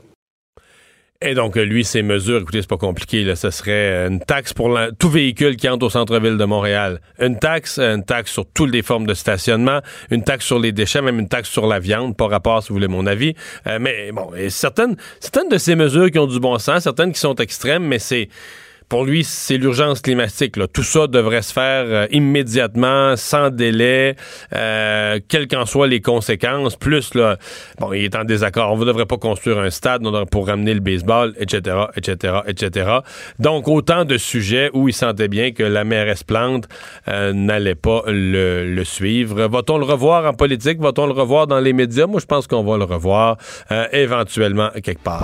[1.22, 4.78] Et donc, lui, ces mesures, écoutez, c'est pas compliqué, là, ce serait une taxe pour
[5.00, 7.00] tout véhicule qui entre au centre-ville de Montréal.
[7.20, 9.80] Une taxe, une taxe sur toutes les formes de stationnement,
[10.12, 12.76] une taxe sur les déchets, même une taxe sur la viande, pas rapport, si vous
[12.76, 13.34] voulez mon avis.
[13.66, 17.20] Euh, mais bon, certaines, certaines de ces mesures qui ont du bon sens, certaines qui
[17.20, 18.28] sont extrêmes, mais c'est
[18.90, 20.56] pour lui, c'est l'urgence climatique.
[20.72, 24.16] Tout ça devrait se faire euh, immédiatement, sans délai,
[24.54, 26.76] euh, quelles qu'en soient les conséquences.
[26.76, 27.38] Plus, là,
[27.80, 28.72] bon, il est en désaccord.
[28.72, 32.92] On ne devrait pas construire un stade pour ramener le baseball, etc., etc., etc.
[33.40, 36.68] Donc, autant de sujets où il sentait bien que la mairesse Plante
[37.08, 39.48] euh, n'allait pas le, suivre.
[39.48, 40.80] Va-t-on le revoir en politique?
[40.80, 42.06] Va-t-on le revoir dans les médias?
[42.06, 43.38] Moi, je pense qu'on va le revoir
[43.92, 45.24] éventuellement quelque part.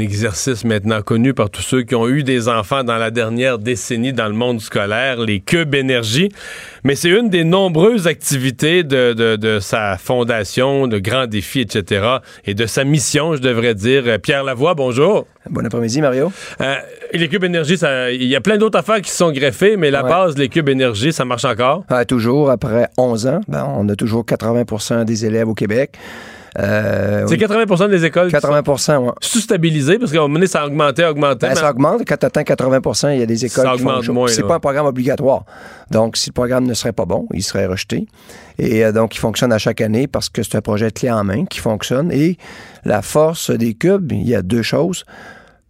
[0.00, 4.12] exercice maintenant connu par tous ceux qui ont eu des enfants dans la dernière décennie
[4.12, 6.30] dans le monde scolaire, les cubes énergie.
[6.84, 12.06] Mais c'est une des nombreuses activités de, de, de, sa fondation, de grands défis, etc.
[12.44, 14.04] et de sa mission, je devrais dire.
[14.22, 15.26] Pierre Lavoie, bonjour.
[15.48, 16.32] Bon après-midi, Mario.
[16.60, 16.74] Euh,
[17.12, 17.76] les cubes énergie,
[18.12, 20.10] il y a plein d'autres affaires qui se sont greffées, mais la Ouais.
[20.10, 21.84] base, les cubes énergie, ça marche encore?
[21.88, 25.92] Ah, toujours, après 11 ans, ben, on a toujours 80% des élèves au Québec.
[26.58, 29.12] Euh, C'est oui, 80% des écoles qui 80 sont ouais.
[29.20, 31.48] sous-stabilisées, parce qu'à un moment donné, ça augmentait, augmentait.
[31.48, 32.02] Ben, mais- ça augmente.
[32.06, 34.12] Quand tu atteins 80 il y a des écoles Ça qui font augmente show.
[34.12, 35.44] moins, C'est pas un programme obligatoire.
[35.90, 38.06] Donc, si le programme ne serait pas bon, il serait rejeté.
[38.58, 41.24] Et euh, donc, il fonctionne à chaque année parce que c'est un projet clé en
[41.24, 42.10] main qui fonctionne.
[42.10, 42.38] Et
[42.84, 45.04] la force des cubes, il y a deux choses.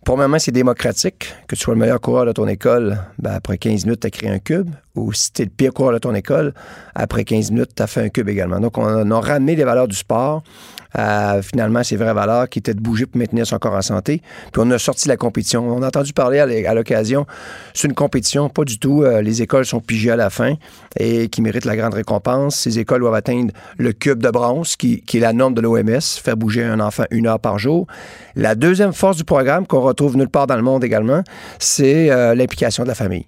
[0.05, 1.35] Premièrement, c'est démocratique.
[1.49, 4.11] Que tu sois le meilleur coureur de ton école, ben, après 15 minutes, tu as
[4.11, 4.71] créé un cube.
[4.95, 6.55] Ou si tu es le pire coureur de ton école,
[6.95, 8.61] après 15 minutes, tu as fait un cube également.
[8.61, 10.45] Donc, on a, on a ramené les valeurs du sport
[10.93, 14.23] à finalement ces vraies valeurs qui étaient de bouger pour maintenir son corps en santé.
[14.53, 15.69] Puis on a sorti la compétition.
[15.69, 17.27] On a entendu parler à l'occasion,
[17.75, 19.03] c'est une compétition, pas du tout.
[19.03, 20.55] Euh, les écoles sont pigées à la fin
[20.99, 22.57] et qui méritent la grande récompense.
[22.57, 26.01] Ces écoles doivent atteindre le cube de bronze, qui, qui est la norme de l'OMS,
[26.01, 27.87] faire bouger un enfant une heure par jour.
[28.35, 31.23] La deuxième force du programme, qu'on retrouve nulle part dans le monde également,
[31.59, 33.27] c'est euh, l'implication de la famille.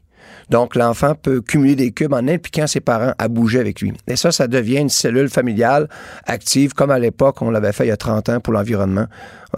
[0.51, 3.93] Donc, l'enfant peut cumuler des cubes en impliquant ses parents à bouger avec lui.
[4.07, 5.89] Et ça, ça devient une cellule familiale
[6.27, 9.07] active, comme à l'époque, on l'avait fait il y a 30 ans pour l'environnement.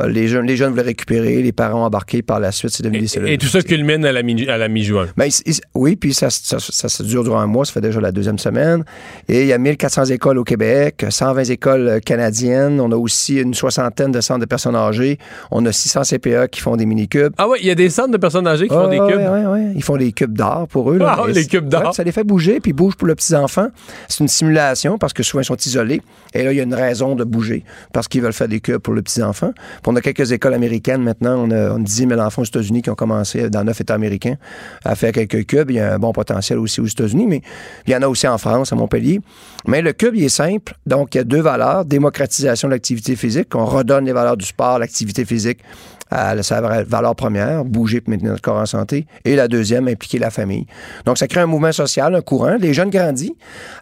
[0.00, 2.84] Euh, Les jeunes, les jeunes voulaient récupérer, les parents ont embarqué par la suite, c'est
[2.84, 3.28] devenu des cellules.
[3.30, 5.08] Et tout ça culmine à la mi- à la mi-juin.
[5.16, 5.28] Ben,
[5.74, 8.38] oui, puis ça, ça, ça, ça dure durant un mois, ça fait déjà la deuxième
[8.38, 8.84] semaine.
[9.28, 12.80] Et il y a 1400 écoles au Québec, 120 écoles euh, canadiennes.
[12.80, 15.18] On a aussi une soixantaine de centres de personnes âgées.
[15.50, 17.32] On a 600 CPA qui font des mini-cubes.
[17.38, 19.20] Ah oui, il y a des centres de personnes âgées qui font des cubes?
[19.20, 20.98] Oui, oui, Ils font des cubes d'art pour eux.
[20.98, 21.16] là.
[21.18, 23.68] Ah, les cubes ouais, ça les fait bouger, puis ils bougent pour le petit enfant.
[24.08, 26.00] C'est une simulation parce que souvent ils sont isolés.
[26.34, 28.78] Et là, il y a une raison de bouger parce qu'ils veulent faire des cubes
[28.78, 29.52] pour le petit enfant.
[29.86, 31.36] On a quelques écoles américaines maintenant.
[31.36, 33.94] On a, on a 10 000 enfants aux États-Unis qui ont commencé dans neuf États
[33.94, 34.36] américains
[34.84, 35.70] à faire quelques cubes.
[35.70, 37.42] Il y a un bon potentiel aussi aux États-Unis, mais
[37.86, 39.20] il y en a aussi en France, à Montpellier.
[39.66, 40.74] Mais le cube, il est simple.
[40.86, 41.84] Donc, il y a deux valeurs.
[41.84, 43.48] Démocratisation de l'activité physique.
[43.54, 45.58] On redonne les valeurs du sport, l'activité physique
[46.10, 49.06] à sa valeur première, bouger pour maintenir notre corps en santé.
[49.24, 50.66] Et la deuxième, impliquer la famille.
[51.06, 52.56] Donc, ça crée un mouvement social, un courant.
[52.58, 53.30] Les jeunes grandissent.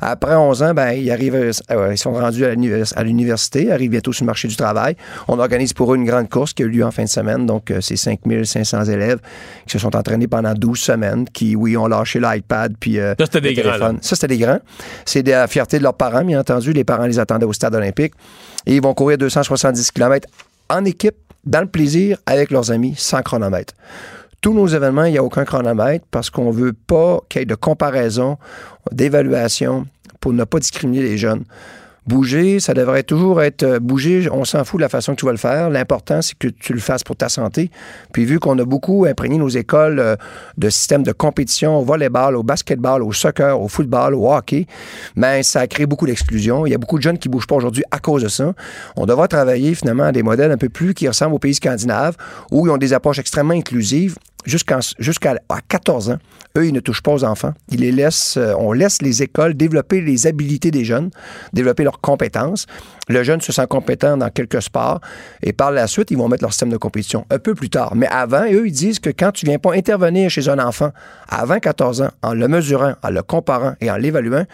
[0.00, 1.34] Après 11 ans, ben, ils arrivent,
[1.70, 4.96] euh, ils sont rendus à l'univers- à l'université, arrivent bientôt sur le marché du travail.
[5.28, 7.46] On organise pour eux une grande course qui a eu lieu en fin de semaine.
[7.46, 9.18] Donc, euh, c'est 5500 élèves
[9.66, 13.24] qui se sont entraînés pendant 12 semaines, qui, oui, ont lâché l'iPad puis euh, Ça,
[13.26, 13.92] c'était des grands, là.
[14.02, 14.58] Ça, c'était des grands.
[15.04, 16.72] C'est de la fierté de leurs parents, bien entendu.
[16.72, 18.12] Les parents les attendaient au stade olympique.
[18.66, 20.28] Et ils vont courir 270 km
[20.68, 21.14] en équipe,
[21.44, 23.74] dans le plaisir, avec leurs amis, sans chronomètre.
[24.40, 27.42] Tous nos événements, il n'y a aucun chronomètre parce qu'on ne veut pas qu'il y
[27.42, 28.38] ait de comparaison,
[28.92, 29.86] d'évaluation
[30.20, 31.44] pour ne pas discriminer les jeunes.
[32.08, 34.30] Bouger, ça devrait toujours être euh, bouger.
[34.32, 35.68] On s'en fout de la façon que tu vas le faire.
[35.68, 37.70] L'important, c'est que tu le fasses pour ta santé.
[38.14, 40.16] Puis vu qu'on a beaucoup imprégné nos écoles euh,
[40.56, 44.66] de systèmes de compétition au volleyball, au basketball, au soccer, au football, au hockey,
[45.16, 46.64] ben ça a créé beaucoup d'exclusion.
[46.64, 48.54] Il y a beaucoup de jeunes qui bougent pas aujourd'hui à cause de ça.
[48.96, 52.16] On devra travailler finalement à des modèles un peu plus qui ressemblent aux pays scandinaves
[52.50, 54.16] où ils ont des approches extrêmement inclusives
[54.46, 56.18] jusqu'à jusqu'à à 14 ans.
[56.56, 57.52] Eux, ils ne touchent pas aux enfants.
[57.70, 61.10] Ils les laissent, euh, on laisse les écoles développer les habiletés des jeunes,
[61.52, 62.66] développer leurs compétences.
[63.08, 65.00] Le jeune se sent compétent dans quelques sports
[65.42, 67.94] et par la suite, ils vont mettre leur système de compétition un peu plus tard.
[67.94, 70.90] Mais avant, eux, ils disent que quand tu viens pas intervenir chez un enfant
[71.28, 74.44] avant 14 ans, en le mesurant, en le comparant et en l'évaluant,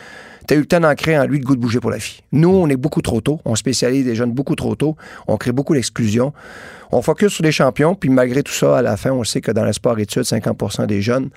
[0.47, 1.99] tu as eu le temps d'en créer en lui le goût de bouger pour la
[1.99, 2.21] fille.
[2.33, 3.41] Nous, on est beaucoup trop tôt.
[3.45, 4.97] On spécialise les jeunes beaucoup trop tôt.
[5.27, 6.33] On crée beaucoup d'exclusion.
[6.93, 9.51] On focus sur les champions, puis malgré tout ça, à la fin, on sait que
[9.51, 11.31] dans le sport-études, 50% des jeunes,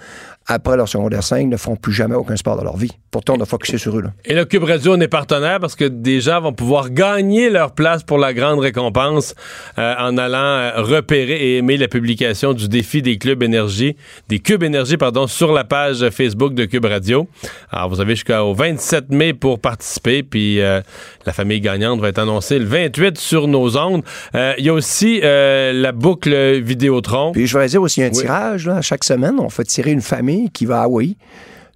[0.50, 2.92] après leur secondaire 5, ne font plus jamais aucun sport de leur vie.
[3.12, 4.02] Pourtant, on a focusé sur eux.
[4.02, 4.14] Là.
[4.24, 7.74] Et le Cube Radio, on est partenaire parce que des gens vont pouvoir gagner leur
[7.74, 9.36] place pour la grande récompense
[9.78, 13.98] euh, en allant euh, repérer et aimer la publication du défi des clubs énergie,
[14.30, 17.28] des cubes énergie, pardon, sur la page Facebook de Cube Radio.
[17.70, 20.82] Alors, vous avez jusqu'au 27 mai pour participer, puis euh,
[21.26, 24.04] la famille gagnante va être annoncée le 28 sur nos ondes.
[24.34, 27.32] Il y a aussi euh, la boucle Vidéotron.
[27.32, 28.12] Puis je voudrais dire aussi un Oui.
[28.22, 28.68] tirage.
[28.68, 31.16] Là, chaque semaine, on fait tirer une famille qui va à Hawaï,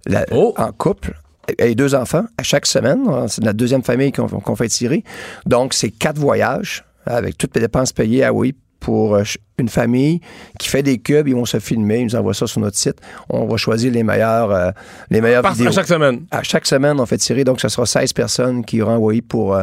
[0.06, 0.54] la- Oh!
[0.56, 1.14] en couple,
[1.58, 3.04] et deux enfants à chaque semaine.
[3.28, 5.04] C'est la deuxième famille qu'on qu'on fait tirer.
[5.46, 9.22] Donc, c'est quatre voyages avec toutes les dépenses payées à Hawaï pour euh,
[9.58, 10.20] une famille
[10.58, 11.28] qui fait des cubes.
[11.28, 12.96] Ils vont se filmer, ils nous envoient ça sur notre site.
[13.30, 14.70] On va choisir les meilleurs, euh,
[15.10, 15.68] les meilleures Par- vidéos.
[15.68, 16.22] à chaque semaine.
[16.30, 17.44] À chaque semaine, on fait tirer.
[17.44, 19.62] Donc, ce sera 16 personnes qui auront envoyé pour euh,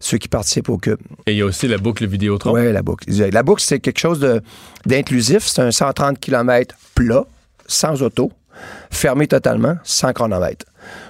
[0.00, 0.98] ceux qui participent au cube.
[1.26, 2.52] Et il y a aussi la boucle Vidéotron.
[2.54, 3.04] Oui, la boucle.
[3.10, 4.24] La boucle, c'est quelque chose
[4.86, 5.46] d'inclusif.
[5.46, 7.24] C'est un 130 km plat,
[7.66, 8.30] sans auto,
[8.90, 10.66] fermé totalement, sans chronomètre.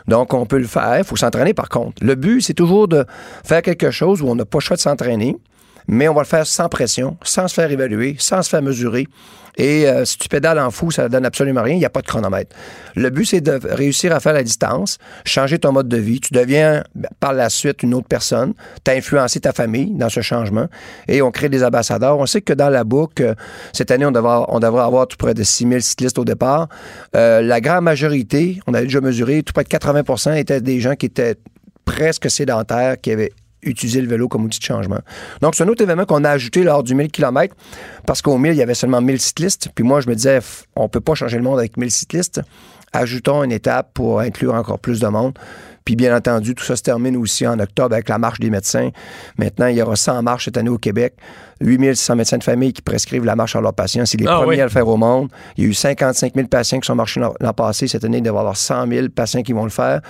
[0.08, 0.98] Donc, on peut le faire.
[0.98, 2.02] Il faut s'entraîner, par contre.
[2.02, 3.04] Le but, c'est toujours de
[3.44, 5.36] faire quelque chose où on n'a pas le choix de s'entraîner,
[5.88, 9.06] mais on va le faire sans pression, sans se faire évaluer, sans se faire mesurer.
[9.56, 11.74] Et euh, si tu pédales en fou, ça ne donne absolument rien.
[11.74, 12.56] Il n'y a pas de chronomètre.
[12.96, 16.18] Le but, c'est de réussir à faire la distance, changer ton mode de vie.
[16.18, 18.54] Tu deviens ben, par la suite une autre personne.
[18.84, 20.66] Tu as influencé ta famille dans ce changement.
[21.06, 22.18] Et on crée des ambassadeurs.
[22.18, 23.34] On sait que dans la boucle, euh,
[23.72, 26.68] cette année, on devrait, avoir- tout près de 6000 cyclistes au départ.
[27.14, 30.96] Euh, la grande majorité, on avait déjà mesuré, tout près de 80% étaient des gens
[30.96, 31.36] qui étaient
[31.84, 33.30] presque sédentaires, qui avaient
[33.64, 35.00] utilisé le vélo comme outil de changement.
[35.40, 37.54] Donc, c'est un autre événement qu'on a ajouté lors du 1000 km
[38.06, 39.68] parce qu'au 1000, il y avait seulement 1000 cyclistes.
[39.74, 40.40] Puis moi, je me disais,
[40.76, 42.40] on peut pas changer le monde avec 1000 cyclistes.
[42.92, 45.36] Ajoutons une étape pour inclure encore plus de monde.
[45.84, 48.90] Puis bien entendu, tout ça se termine aussi en octobre avec la marche des médecins.
[49.36, 51.14] Maintenant, il y aura 100 marches cette année au Québec.
[51.60, 54.04] 8600 médecins de famille qui prescrivent la marche à leurs patients.
[54.06, 54.60] C'est les Ah premiers oui.
[54.60, 55.28] à le faire au monde.
[55.56, 57.86] Il y a eu 55 000 patients qui sont marchés l'an passé.
[57.88, 60.00] Cette année, il devrait y avoir 100 000 patients qui vont le faire.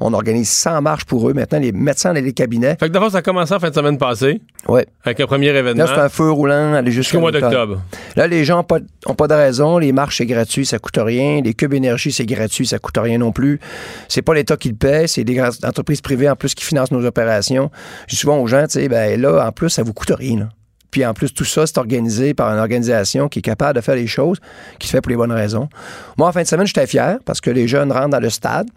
[0.00, 1.34] On organise 100 marches pour eux.
[1.34, 2.76] Maintenant, les médecins dans les cabinets.
[2.80, 4.40] Fait que d'abord, ça a commencé en fin de semaine passée.
[4.68, 4.86] Ouais.
[5.04, 5.84] Avec un premier événement.
[5.84, 7.80] Là, c'est un feu roulant, aller jusqu'au mois d'octobre.
[8.16, 9.78] Là, les gens n'ont pas, ont pas de raison.
[9.78, 11.40] Les marches, c'est gratuit, ça coûte rien.
[11.42, 13.60] Les cubes énergie, c'est gratuit, ça coûte rien non plus.
[14.08, 17.04] C'est pas l'État qui le paie, c'est des entreprises privées en plus qui financent nos
[17.04, 17.70] opérations.
[18.06, 20.38] Je dis souvent aux gens, tu sais, ben là, en plus, ça vous coûte rien.
[20.40, 20.48] là.
[20.94, 23.96] Puis en plus, tout ça, c'est organisé par une organisation qui est capable de faire
[23.96, 24.38] les choses,
[24.78, 25.68] qui se fait pour les bonnes raisons.
[26.16, 28.68] Moi, en fin de semaine, j'étais fier parce que les jeunes rentrent dans le stade.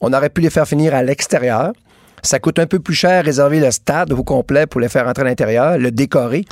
[0.00, 1.72] On aurait pu les faire finir à l'extérieur.
[2.22, 5.22] Ça coûte un peu plus cher réserver le stade au complet pour les faire rentrer
[5.22, 6.44] à l'intérieur, le décorer,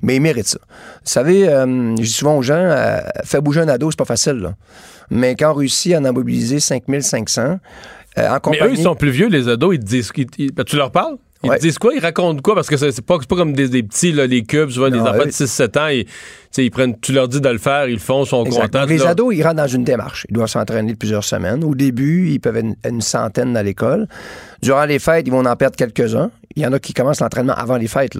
[0.00, 0.60] mais ils méritent ça.
[0.62, 4.04] Vous savez, euh, je dis souvent aux gens, euh, faire bouger un ado, c'est pas
[4.04, 4.34] facile.
[4.34, 4.54] là.
[5.10, 8.62] Mais quand on réussit à en mobiliser 5500, euh, en Mais compagnie...
[8.62, 9.74] eux, ils sont plus vieux, les ados.
[9.74, 10.12] Ils te disent.
[10.16, 11.16] ils- ils- ben, tu leur parles?
[11.44, 11.58] Ils Ouais.
[11.60, 11.94] disent quoi?
[11.94, 12.56] Ils racontent quoi?
[12.56, 15.06] Parce que c'est pas, pas comme des, des petits, là, les cubes, souvent des Non,
[15.06, 15.86] enfants de 6-7 ans.
[15.88, 16.04] Ils,
[16.56, 18.62] ils prennent, tu leur dis de le faire, ils le font, ils sont Exact.
[18.62, 18.84] contents.
[18.86, 20.26] Les leur- ados, ils rentrent dans une démarche.
[20.28, 21.62] Ils doivent s'entraîner plusieurs semaines.
[21.62, 24.08] Au début, ils peuvent être une, une centaine dans l'école.
[24.62, 26.30] Durant les fêtes, ils vont en perdre quelques-uns.
[26.58, 28.18] Il y en a qui commencent l'entraînement avant les fêtes.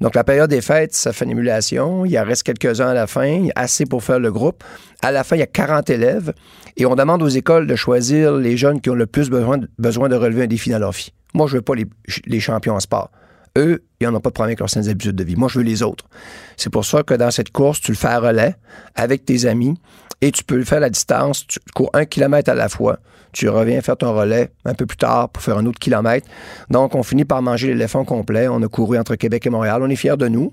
[0.00, 2.04] Donc, la période des fêtes, ça fait une émulation.
[2.04, 4.62] Il en reste quelques-uns à la fin, assez pour faire le groupe.
[5.02, 6.32] À la fin, il y a 40 élèves.
[6.76, 10.14] Et on demande aux écoles de choisir les jeunes qui ont le plus besoin de,
[10.14, 11.12] relever un défi dans leur vie.
[11.34, 11.86] Moi, je veux pas les,
[12.26, 13.10] les champions en sport.
[13.58, 15.36] Eux, ils n'en ont pas de problème avec leurs saines habitudes de vie.
[15.36, 16.06] Moi, je veux les autres.
[16.56, 18.54] C'est pour ça que dans cette course, tu le fais à relais
[18.94, 19.74] avec tes amis
[20.22, 21.46] et tu peux le faire à la distance.
[21.46, 22.98] Tu cours un kilomètre à la fois.
[23.32, 26.26] Tu reviens faire ton relais un peu plus tard pour faire un autre kilomètre.
[26.68, 28.48] Donc, on finit par manger l'éléphant complet.
[28.48, 29.82] On a couru entre Québec et Montréal.
[29.82, 30.52] On est fiers de nous.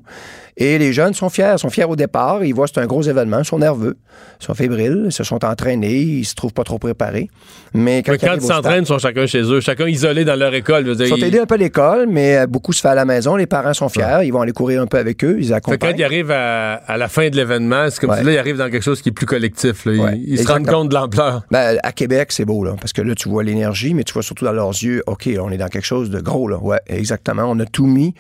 [0.58, 1.54] Et les jeunes sont fiers.
[1.54, 2.44] Ils sont fiers au départ.
[2.44, 3.40] Ils voient que c'est un gros événement.
[3.40, 3.98] Ils sont nerveux.
[4.42, 5.04] Ils sont fébriles.
[5.06, 6.02] Ils se sont entraînés.
[6.02, 7.30] Ils se trouvent pas trop préparés.
[7.74, 10.36] Mais quand, Mais quand arrivent ils s'entraînent, ils sont chacun chez eux, chacun isolé dans
[10.36, 10.86] leur école.
[10.86, 12.90] je veux dire, ils sont aidés un peu à l'école, mais euh, beaucoup se fait
[12.90, 13.37] à la maison.
[13.38, 14.20] Les parents sont fiers.
[14.24, 15.38] Ils vont aller courir un peu avec eux.
[15.40, 15.92] Ils Fait accompagnent.
[15.94, 18.18] quand ils arrivent à, à la fin de l'événement, c'est comme Ouais.
[18.20, 19.86] si là, ils arrivent dans quelque chose qui est plus collectif.
[19.86, 19.94] là.
[19.94, 21.44] Ils, Ouais, ils se rendent compte de l'ampleur.
[21.52, 24.24] Ben, à Québec, c'est beau, là, parce que là, tu vois l'énergie, mais tu vois
[24.24, 26.58] surtout dans leurs yeux, OK, on est dans quelque chose de gros, là.
[26.58, 27.44] Ouais, exactement.
[27.48, 28.14] On a tout mis.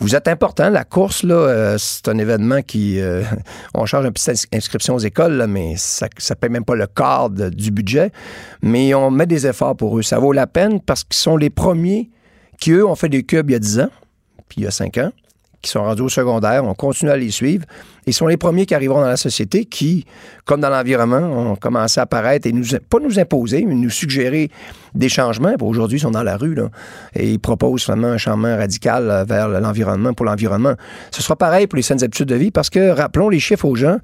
[0.00, 0.70] Vous êtes important.
[0.70, 3.00] La course, là, euh, c'est un événement qui.
[3.00, 3.22] euh,
[3.74, 6.74] on charge une petite ins- inscription aux écoles, là, mais ça ne paye même pas
[6.74, 8.10] le quart de- du budget.
[8.60, 10.02] Mais on met des efforts pour eux.
[10.02, 12.10] Ça vaut la peine parce qu'ils sont les premiers
[12.60, 13.90] qui, eux, ont fait des cubes il y a 10 ans,
[14.56, 15.12] il y a 5 ans,
[15.64, 16.64] qui sont rendus au secondaire.
[16.64, 17.64] On continue à les suivre.
[18.06, 20.04] Ils sont les premiers qui arriveront dans la société qui,
[20.44, 24.50] comme dans l'environnement, ont commencé à apparaître et nous, pas nous imposer, mais nous suggérer
[24.94, 25.54] des changements.
[25.60, 26.68] Aujourd'hui, ils sont dans la rue là,
[27.14, 30.74] et ils proposent vraiment un changement radical euh, vers l'environnement pour l'environnement.
[31.10, 33.74] Ce sera pareil pour les saines habitudes de vie parce que, rappelons les chiffres aux
[33.74, 33.98] gens,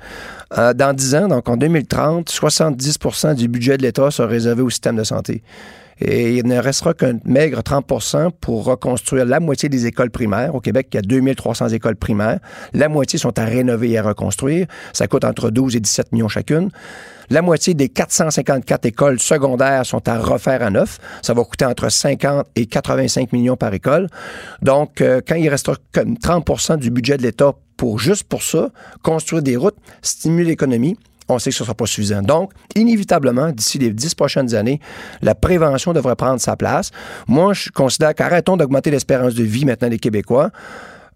[0.56, 4.70] euh, dans 10 ans, donc en 2030, 70% du budget de l'État sera réservé au
[4.70, 5.42] système de santé.
[6.00, 10.54] Et il ne restera qu'un maigre 30 pour reconstruire la moitié des écoles primaires.
[10.54, 12.38] Au Québec, il y a 2300 écoles primaires.
[12.72, 14.66] La moitié sont à rénover et à reconstruire.
[14.92, 16.70] Ça coûte entre 12 et 17 millions chacune.
[17.28, 20.98] La moitié des 454 écoles secondaires sont à refaire à neuf.
[21.22, 24.08] Ça va coûter entre 50 et 85 millions par école.
[24.62, 28.70] Donc, euh, quand il restera que 30 du budget de l'État pour juste pour ça,
[29.02, 30.98] construire des routes, stimuler l'économie,
[31.34, 32.22] on sait que ce ne sera pas suffisant.
[32.22, 34.80] Donc, inévitablement, d'ici les dix prochaines années,
[35.22, 36.90] la prévention devrait prendre sa place.
[37.28, 40.50] Moi, je considère qu'arrêtons d'augmenter l'espérance de vie maintenant des Québécois.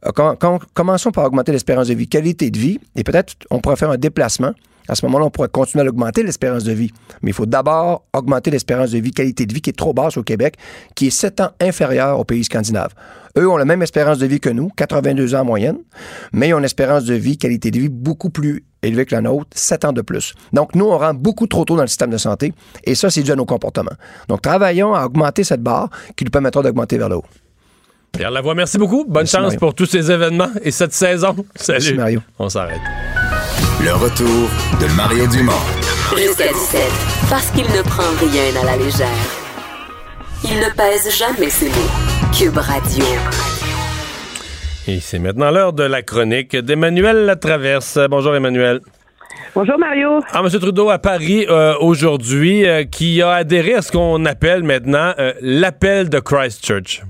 [0.06, 3.60] Euh, com- com- commençons par augmenter l'espérance de vie, qualité de vie, et peut-être on
[3.60, 4.52] pourrait faire un déplacement
[4.86, 6.90] À ce moment-là, on pourrait continuer à augmenter l'espérance de vie.
[7.22, 10.18] Mais il faut d'abord augmenter l'espérance de vie, qualité de vie qui est trop basse
[10.18, 10.56] au Québec,
[10.94, 12.92] qui est 7 ans inférieure aux pays scandinaves.
[13.38, 15.78] Eux ont la même espérance de vie que nous, 82 ans en moyenne,
[16.34, 19.20] mais ils ont une espérance de vie, qualité de vie beaucoup plus élevée que la
[19.20, 20.34] nôtre, 7 ans de plus.
[20.52, 22.52] Donc, nous, on rentre beaucoup trop tôt dans le système de santé,
[22.84, 23.92] et ça, c'est dû à nos comportements.
[24.28, 27.24] Donc, travaillons à augmenter cette barre qui nous permettra d'augmenter vers le haut.
[28.12, 29.04] Pierre Lavoie, merci beaucoup.
[29.04, 29.58] Bonne Merci, chance Mario.
[29.58, 31.34] pour tous ces événements et cette saison.
[31.56, 31.78] Salut.
[31.80, 32.20] Merci, Mario.
[32.38, 32.80] On s'arrête.
[33.82, 34.48] Le retour
[34.80, 35.52] de Mario Dumont.
[36.16, 36.80] Jusqu'à 17.
[37.28, 39.08] Parce qu'il ne prend rien à la légère.
[40.44, 41.90] Il ne pèse jamais ses mots.
[42.32, 43.04] Cube Radio.
[44.86, 47.98] Et c'est maintenant l'heure de la chronique d'Emmanuel Latraverse.
[48.10, 48.80] Bonjour Emmanuel.
[49.54, 50.20] Bonjour Mario.
[50.32, 50.50] Ah, M.
[50.60, 55.32] Trudeau à Paris euh, aujourd'hui, euh, qui a adhéré à ce qu'on appelle maintenant euh,
[55.40, 57.02] l'appel de Christchurch.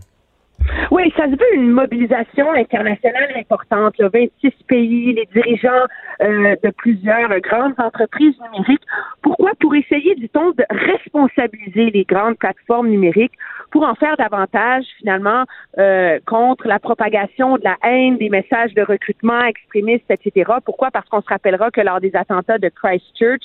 [0.91, 3.99] Oui, ça se veut une mobilisation internationale importante.
[3.99, 4.09] là.
[4.13, 5.85] 26 pays, les dirigeants
[6.23, 8.83] euh, de plusieurs grandes entreprises numériques.
[9.23, 9.51] Pourquoi?
[9.61, 13.35] Pour essayer, dit-on, de responsabiliser les grandes plateformes numériques
[13.71, 15.45] pour en faire davantage, finalement,
[15.79, 20.53] euh, contre la propagation de la haine, des messages de recrutement extrémistes, etc.
[20.65, 20.91] Pourquoi?
[20.91, 23.43] Parce qu'on se rappellera que lors des attentats de Christchurch,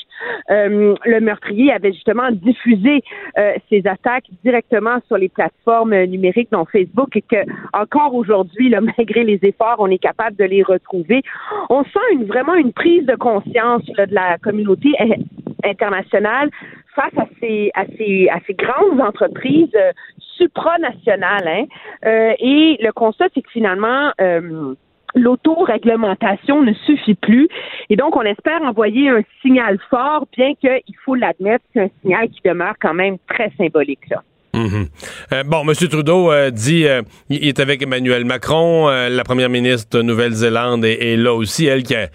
[0.50, 3.02] euh, le meurtrier avait justement diffusé
[3.38, 7.38] euh, ses attaques directement sur les plateformes numériques, dont Facebook, et que
[7.74, 11.22] encore aujourd'hui, malgré les efforts, on est capable de les retrouver.
[11.70, 15.16] On sent une, vraiment une prise de conscience là, de la communauté eh,
[15.64, 16.50] internationale
[16.96, 19.92] face à ces, à ces, à ces grandes entreprises euh,
[20.38, 21.48] supranationales.
[21.48, 21.66] Hein.
[22.06, 24.74] Euh, et le constat, c'est que finalement, euh,
[25.16, 27.48] l'autoréglementation ne suffit plus.
[27.90, 32.30] Et donc, on espère envoyer un signal fort, bien qu'il faut l'admettre, c'est un signal
[32.30, 34.08] qui demeure quand même très symbolique.
[34.10, 34.24] Là.
[34.60, 34.88] Mhm.
[35.32, 35.74] Euh, bon, M.
[35.88, 41.16] Trudeau euh, dit euh, il est avec Emmanuel Macron, la première ministre de Nouvelle-Zélande est,
[41.16, 42.10] là aussi, elle qui a,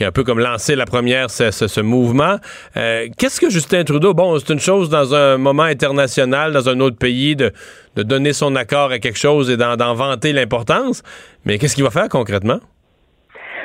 [0.00, 2.36] un peu comme lancé la première ce, mouvement.
[2.74, 6.96] Qu'est-ce que Justin Trudeau, bon, c'est une chose dans un moment international, dans un autre
[6.96, 7.52] pays, de,
[7.96, 11.02] donner son accord à quelque chose et d'en d'en vanter l'importance,
[11.44, 12.60] mais qu'est-ce qu'il va faire concrètement?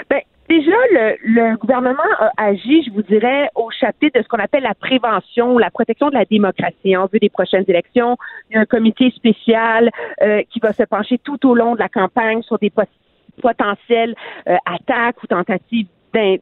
[0.10, 4.40] Ben, déjà, le, le gouvernement a agi, je vous dirais, au chapitre de ce qu'on
[4.40, 8.18] appelle la prévention, la protection de la démocratie en vue des prochaines élections.
[8.50, 9.90] Il y a un comité spécial
[10.22, 12.90] euh, qui va se pencher tout au long de la campagne sur des pot-
[13.42, 14.16] potentielles
[14.48, 15.88] euh, attaques ou tentatives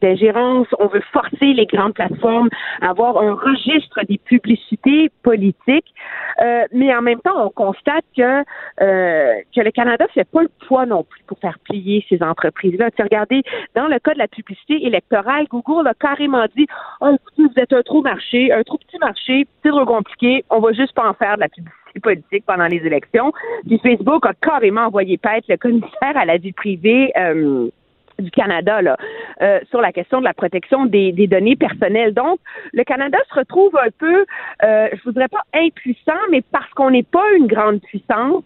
[0.02, 0.68] d'ingérence.
[0.80, 2.50] On veut forcer les grandes plateformes
[2.82, 5.94] à avoir un registre des publicités politiques.
[6.42, 8.44] Euh, mais en même temps, on constate que,
[8.82, 12.92] euh, que le Canada fait pas le poids non plus pour faire plier ces entreprises-là.
[12.92, 13.44] Tu regardez,
[13.76, 16.68] dans le cas de la publicité électorale, Google a carrément dit
[17.02, 20.72] oh, vous êtes un trop marché, un trop petit marché, c'est trop compliqué, on va
[20.74, 23.32] juste pas en faire de la publicité politique pendant les élections.
[23.68, 27.12] Puis Facebook a carrément envoyé paître le commissaire à la vie privée.
[27.18, 27.70] euh,
[28.20, 28.98] du Canada là,
[29.42, 32.14] euh, sur la question de la protection des, des données personnelles.
[32.14, 32.40] Donc,
[32.72, 34.26] le Canada se retrouve un peu,
[34.64, 38.44] euh, je voudrais pas impuissant, mais parce qu'on n'est pas une grande puissance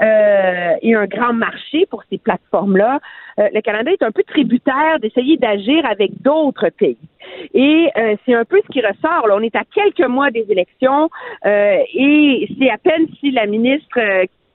[0.00, 3.00] euh, et un grand marché pour ces plateformes-là,
[3.38, 6.98] euh, le Canada est un peu tributaire d'essayer d'agir avec d'autres pays.
[7.54, 9.28] Et euh, c'est un peu ce qui ressort.
[9.28, 9.36] Là.
[9.36, 11.08] On est à quelques mois des élections
[11.46, 13.98] euh, et c'est à peine si la ministre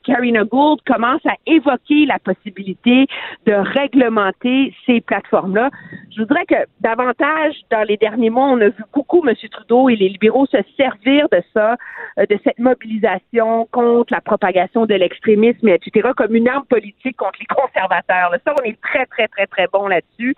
[0.04, 3.08] Karina Gould commence à évoquer la possibilité
[3.46, 5.70] de réglementer ces plateformes-là.
[6.16, 9.36] Je voudrais que davantage, dans les derniers mois, on a vu beaucoup M.
[9.52, 11.76] Trudeau et les libéraux se servir de ça,
[12.20, 17.40] euh, de cette mobilisation contre la propagation de l'extrémisme, etc., comme une arme politique contre
[17.40, 18.32] les conservateurs.
[18.46, 20.36] Ça, on est très, très, très, très bon là-dessus.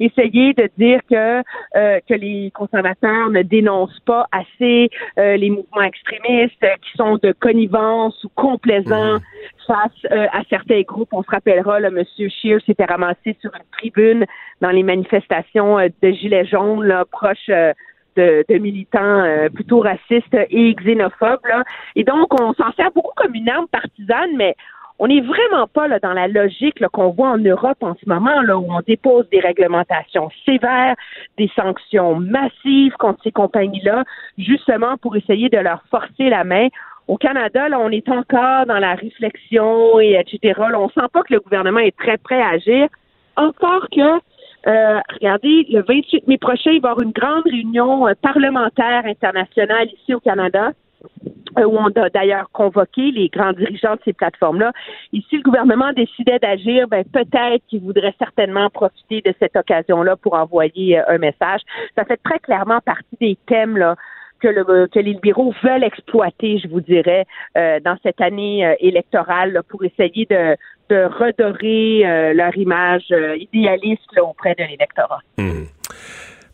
[0.00, 1.42] Essayer de dire que
[1.76, 7.18] euh, que les conservateurs ne dénoncent pas assez euh, les mouvements extrémistes, euh, qui sont
[7.22, 9.07] de connivence ou complaisants
[9.66, 11.10] face euh, à certains groupes.
[11.12, 12.02] On se rappellera, M.
[12.16, 14.24] Scheer s'était ramassé sur une tribune
[14.60, 17.72] dans les manifestations euh, de Gilets jaunes, là, proches euh,
[18.16, 19.22] de, militants
[19.54, 21.38] plutôt racistes et xénophobes.
[21.94, 24.56] Et donc, on s'en sert beaucoup comme une arme partisane, mais
[24.98, 28.72] on n'est vraiment pas dans la logique qu'on voit en Europe en ce moment, où
[28.72, 30.96] on dépose des réglementations sévères,
[31.36, 34.02] des sanctions massives contre ces compagnies-là,
[34.36, 36.68] justement pour essayer de leur forcer la main.
[37.08, 40.54] Au Canada, là, on est encore dans la réflexion et etc.
[40.58, 42.88] Là, on sent pas que le gouvernement est très prêt à agir.
[43.36, 44.20] Encore que
[44.66, 49.06] euh, regardez, le 28 mai prochain, il va y avoir une grande réunion euh, parlementaire
[49.06, 50.72] internationale ici au Canada
[51.58, 54.72] euh, où on a d'ailleurs convoqué les grands dirigeants de ces plateformes-là.
[55.12, 60.16] Et si le gouvernement décidait d'agir, ben peut-être qu'il voudrait certainement profiter de cette occasion-là
[60.16, 61.62] pour envoyer euh, un message.
[61.96, 63.96] Ça fait très clairement partie des thèmes là
[64.40, 67.24] que, le, que les libéraux veulent exploiter, je vous dirais,
[67.56, 70.56] euh, dans cette année euh, électorale pour essayer de,
[70.90, 75.20] redorer euh, leur image idéaliste auprès de l'électorat.
[75.36, 75.66] Mhm.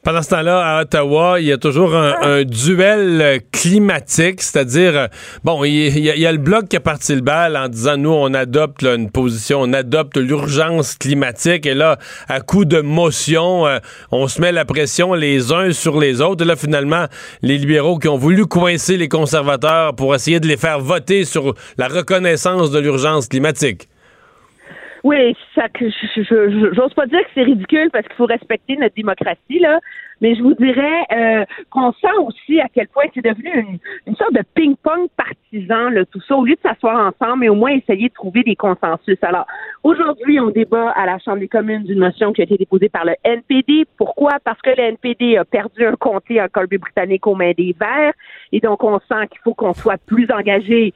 [0.05, 5.09] Pendant ce temps-là, à Ottawa, il y a toujours un, un duel climatique, c'est-à-dire,
[5.45, 7.69] bon, il y, a- il y a le bloc qui a parti le bal en
[7.69, 11.97] disant, nous, on adopte là, une position, on adopte l'urgence climatique, et là,
[12.29, 13.79] à coup de motion, euh,
[14.13, 17.07] on se met la pression les uns sur les autres, et là, finalement,
[17.41, 21.55] les libéraux qui ont voulu coincer les conservateurs pour essayer de les faire voter sur
[21.79, 23.89] la reconnaissance de l'urgence climatique.
[25.05, 29.59] Oui, ça je- j'ose pas dire que c'est ridicule parce qu'il faut respecter notre démocratie
[29.59, 29.79] là,
[30.23, 34.17] mais je vous dirais euh, qu'on sent aussi à quel point c'est devenu une, une
[34.17, 37.73] sorte de ping-pong partisan là, tout ça au lieu de s'asseoir ensemble et au moins
[37.73, 39.19] essayer de trouver des consensus.
[39.21, 39.47] Alors
[39.83, 43.05] aujourd'hui, on débat à la Chambre des communes d'une motion qui a été déposée par
[43.05, 43.85] le NPD.
[43.99, 44.39] Pourquoi?
[44.43, 48.15] Parce que le NPD a perdu un comté en Colombie-Britannique aux mains des Verts
[48.53, 50.95] et donc on sent qu'il faut qu'on soit plus engagé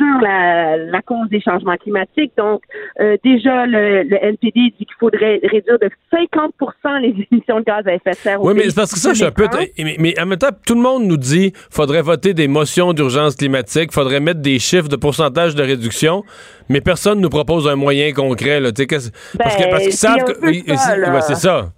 [0.00, 2.32] sur la, la cause des changements climatiques.
[2.36, 2.62] Donc,
[3.00, 7.86] euh, déjà, le, le NPD dit qu'il faudrait réduire de 50% les émissions de gaz
[7.86, 8.42] à effet de serre.
[8.42, 9.48] au Oui, mais c'est parce que ça, je suis un peu.
[9.48, 9.68] 2030.
[9.78, 13.36] Mais, mais en même temps, tout le monde nous dit faudrait voter des motions d'urgence
[13.36, 16.24] climatique, faudrait mettre des chiffres de pourcentage de réduction,
[16.68, 18.60] mais personne nous propose un moyen concret.
[18.60, 21.22] Là, parce Ben, parce qu'ils c'est savent que.
[21.22, 21.70] c'est ça.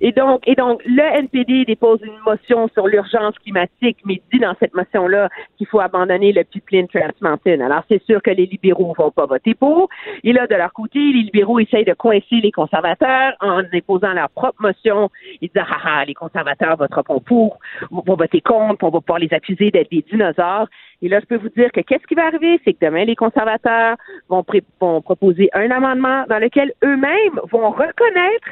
[0.00, 4.54] Et donc, et donc, le NPD dépose une motion sur l'urgence climatique, mais dit dans
[4.60, 7.60] cette motion-là qu'il faut abandonner le pipeline Trans Mountain.
[7.60, 9.88] Alors, c'est sûr que les libéraux vont pas voter pour.
[10.22, 14.30] Et là, de leur côté, les libéraux essayent de coincer les conservateurs en déposant leur
[14.30, 15.10] propre motion.
[15.40, 17.58] Ils disent, ah, ah, les conservateurs voteront pour,
[17.90, 20.68] vont voter contre, on va pouvoir les accuser d'être des dinosaures.
[21.02, 22.60] Et là, je peux vous dire que qu'est-ce qui va arriver?
[22.64, 23.96] C'est que demain, les conservateurs
[24.28, 24.44] vont,
[24.80, 28.48] vont proposer un amendement dans lequel eux-mêmes vont reconnaître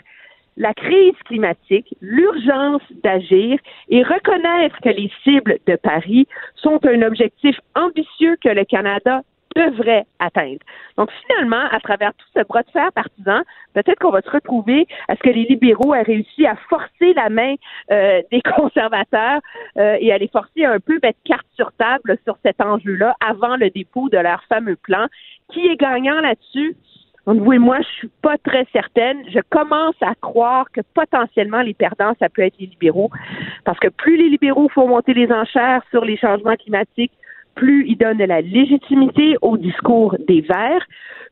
[0.57, 3.59] la crise climatique, l'urgence d'agir
[3.89, 6.27] et reconnaître que les cibles de Paris
[6.57, 9.23] sont un objectif ambitieux que le Canada
[9.57, 10.61] devrait atteindre.
[10.97, 13.43] Donc finalement, à travers tout ce bras de fer partisan,
[13.75, 17.29] peut-être qu'on va se retrouver à ce que les libéraux aient réussi à forcer la
[17.29, 17.55] main
[17.91, 19.41] euh, des conservateurs
[19.77, 23.57] euh, et à les forcer un peu mettre carte sur table sur cet enjeu-là avant
[23.57, 25.07] le dépôt de leur fameux plan.
[25.53, 26.77] Qui est gagnant là-dessus?
[27.27, 29.19] Entre vous et moi, je suis pas très certaine.
[29.29, 33.11] Je commence à croire que potentiellement les perdants, ça peut être les libéraux.
[33.65, 37.13] Parce que plus les libéraux font monter les enchères sur les changements climatiques,
[37.55, 40.85] plus ils donnent de la légitimité au discours des Verts,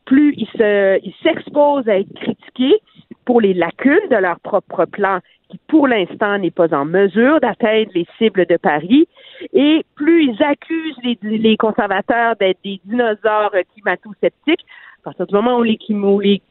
[0.04, 2.80] plus ils se, ils s'exposent à être critiqués
[3.24, 5.18] pour les lacunes de leur propre plan
[5.48, 9.08] qui, pour l'instant, n'est pas en mesure d'atteindre les cibles de Paris,
[9.52, 14.64] et plus ils accusent les, les conservateurs d'être des dinosaures climato-sceptiques,
[15.00, 16.42] à partir du moment où les, où les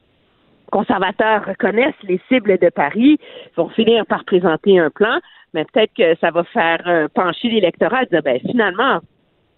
[0.72, 5.20] conservateurs reconnaissent les cibles de Paris, ils vont finir par présenter un plan,
[5.54, 9.00] mais peut-être que ça va faire euh, pencher l'électorat et dire, ben, finalement,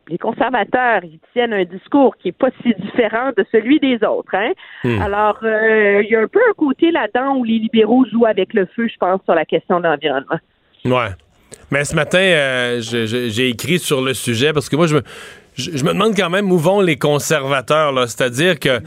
[0.08, 4.34] les conservateurs, ils tiennent un discours qui est pas si différent de celui des autres.
[4.34, 4.52] Hein?
[4.84, 5.02] Hmm.
[5.02, 8.54] Alors, euh, il y a un peu un côté là-dedans où les libéraux jouent avec
[8.54, 10.40] le feu, je pense, sur la question de l'environnement.
[10.86, 11.10] Ouais.
[11.70, 15.02] Mais ce matin, euh, j'ai écrit sur le sujet parce que moi, je me,
[15.56, 17.94] je, me demande quand même où vont les conservateurs.
[18.08, 18.82] C'est-à-dire que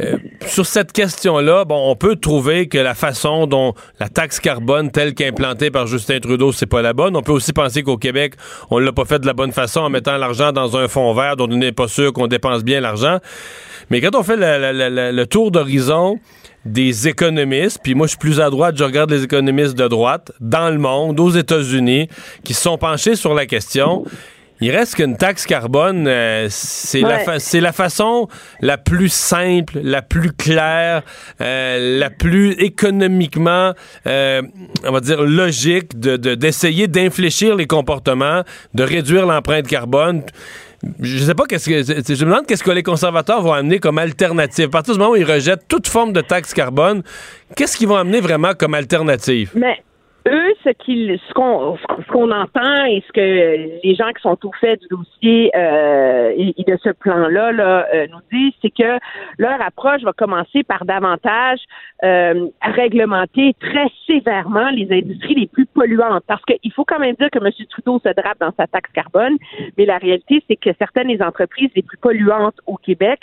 [0.00, 0.16] euh,
[0.46, 5.14] sur cette question-là, bon, on peut trouver que la façon dont la taxe carbone telle
[5.14, 7.16] qu'implantée par Justin Trudeau, c'est pas la bonne.
[7.16, 8.34] On peut aussi penser qu'au Québec,
[8.70, 11.36] on l'a pas fait de la bonne façon en mettant l'argent dans un fonds vert
[11.36, 13.18] dont on n'est pas sûr qu'on dépense bien l'argent.
[13.90, 16.18] Mais quand on fait le, tour d'horizon
[16.64, 20.32] des économistes, puis moi je suis plus à droite, je regarde les économistes de droite
[20.40, 22.08] dans le monde, aux États-Unis,
[22.44, 24.04] qui sont penchés sur la question.
[24.60, 28.28] Il reste qu'une taxe carbone, euh, c'est la, fa- la façon
[28.60, 31.02] la plus simple, la plus claire,
[31.40, 33.72] euh, la plus économiquement,
[34.06, 34.42] euh,
[34.86, 38.42] on va dire, logique de- de- d'essayer d'infléchir les comportements,
[38.74, 40.22] de réduire l'empreinte carbone.
[41.00, 41.82] Je sais pas qu'est-ce que.
[41.82, 44.66] Je me demande qu'est-ce que les conservateurs vont amener comme alternative.
[44.66, 47.02] À partir du moment où ils rejettent toute forme de taxe carbone,
[47.54, 49.50] qu'est-ce qu'ils vont amener vraiment comme alternative?
[49.54, 49.82] Mais
[50.28, 54.38] eux, ce qu'ils, ce qu'on, ce qu'on entend et ce que les gens qui sont
[54.44, 58.98] au fait du dossier euh, et, de ce plan-là là, euh, nous disent, c'est que
[59.38, 61.60] leur approche va commencer par davantage
[62.04, 66.24] euh, réglementer très sévèrement les industries les plus polluantes.
[66.26, 67.50] Parce qu'il faut quand même dire que M.
[67.68, 69.36] Trudeau se drape dans sa taxe carbone,
[69.76, 73.20] mais la réalité, c'est que certaines des entreprises les plus polluantes au Québec,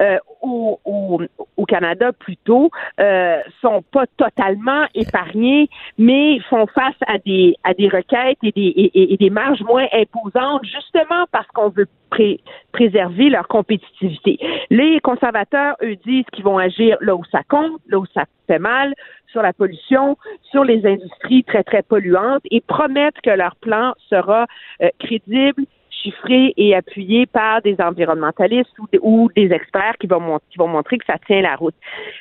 [0.00, 1.20] euh, au, au,
[1.56, 5.68] au Canada plutôt, euh, sont pas totalement épargnées,
[5.98, 10.64] mais font face à des à des requêtes et des et, des marges moins imposantes,
[10.64, 12.40] justement parce qu'on veut pré-
[12.72, 14.38] préserver leur compétitivité.
[14.70, 18.58] Les conservateurs, eux, disent qu'ils vont agir là où ça compte, là où ça fait
[18.58, 18.94] mal,
[19.32, 20.16] sur la pollution,
[20.50, 24.46] sur les industries très, très polluantes et promettent que leur plan sera
[24.82, 25.64] euh, crédible,
[26.02, 31.42] chiffré et appuyé par des environnementalistes ou, des experts qui vont, montrer que ça tient
[31.42, 31.74] la route.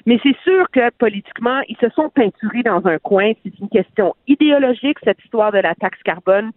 [0.05, 3.31] Mais c'est sûr que politiquement, ils se sont peinturés dans un coin.
[3.43, 6.51] C'est une question idéologique, cette histoire de la taxe carbone.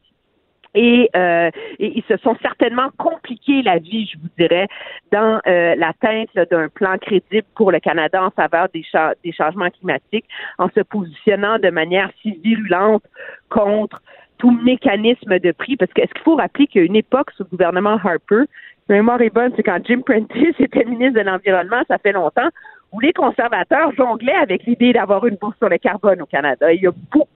[0.75, 4.69] Et, euh, ils se sont certainement compliqués la vie, je vous dirais,
[5.11, 10.25] dans euh, l'atteinte d'un plan crédible pour le Canada en faveur des changements climatiques,
[10.59, 13.05] en se positionnant de manière si virulente
[13.51, 14.01] contre
[14.43, 15.77] tout mécanisme de prix.
[15.77, 18.43] Parce que est-ce qu'il faut rappeler qu'il y a une époque sous le gouvernement Harper,
[18.89, 22.49] la mémoire est bonne, c'est quand Jim Prentice était ministre de l'Environnement, ça fait longtemps,
[22.91, 26.73] où les conservateurs jonglaient avec l'idée d'avoir une bourse sur le carbone au Canada.
[26.73, 26.93] Il y a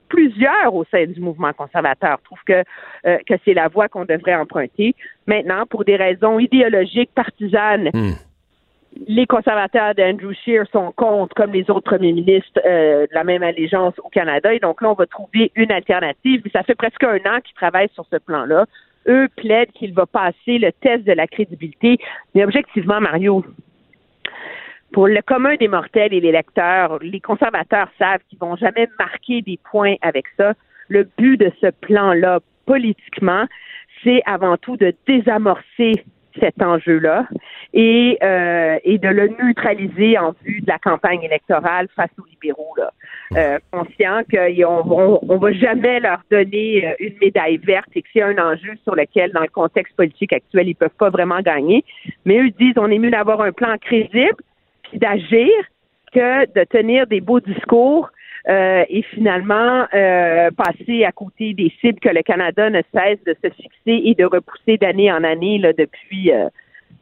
[0.09, 2.65] plusieurs au sein du mouvement conservateur trouvent que,
[3.07, 4.95] euh, que c'est la voie qu'on devrait emprunter.
[5.27, 8.13] Maintenant, pour des raisons idéologiques, partisanes, Hmm.
[9.07, 13.43] Les conservateurs d'Andrew Scheer sont contre, comme les autres premiers ministres euh, de la même
[13.43, 14.53] allégeance au Canada.
[14.55, 16.43] Et donc là, on va trouver une alternative.
[16.53, 18.67] Ça fait presque un an qu'ils travaillent sur ce plan-là.
[19.09, 21.99] Eux plaident qu'il va passer le test de la crédibilité.
[22.35, 23.45] Mais objectivement, Mario,
[24.93, 29.43] pour le commun des mortels et les lecteurs, les conservateurs savent qu'ils vont jamais marquer
[29.43, 30.55] des points avec ça.
[30.89, 33.45] Le but de ce plan-là, politiquement,
[34.03, 35.93] c'est avant tout de désamorcer
[36.41, 37.27] cet enjeu-là
[37.73, 42.75] et, euh, et de le neutraliser en vue de la campagne électorale face aux libéraux,
[42.77, 42.93] là.
[43.37, 48.23] Euh, conscients qu'on on, va jamais leur donner euh, une médaille verte et que c'est
[48.23, 51.85] un enjeu sur lequel, dans le contexte politique actuel, ils peuvent pas vraiment gagner.
[52.25, 54.37] Mais eux disent on est mieux d'avoir un plan crédible
[54.85, 55.51] puis d'agir
[56.13, 58.11] que de tenir des beaux discours
[58.49, 63.35] euh, et finalement euh, passer à côté des cibles que le Canada ne cesse de
[63.43, 66.49] se fixer et de repousser d'année en année là, depuis, euh,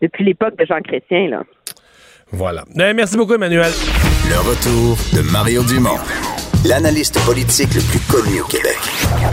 [0.02, 1.28] depuis l'époque de Jean Chrétien.
[1.28, 1.42] Là.
[2.30, 2.64] Voilà.
[2.78, 3.70] Eh, merci beaucoup, Emmanuel.
[4.28, 5.98] Le retour de Mario Dumont,
[6.66, 8.78] l'analyste politique le plus connu au Québec.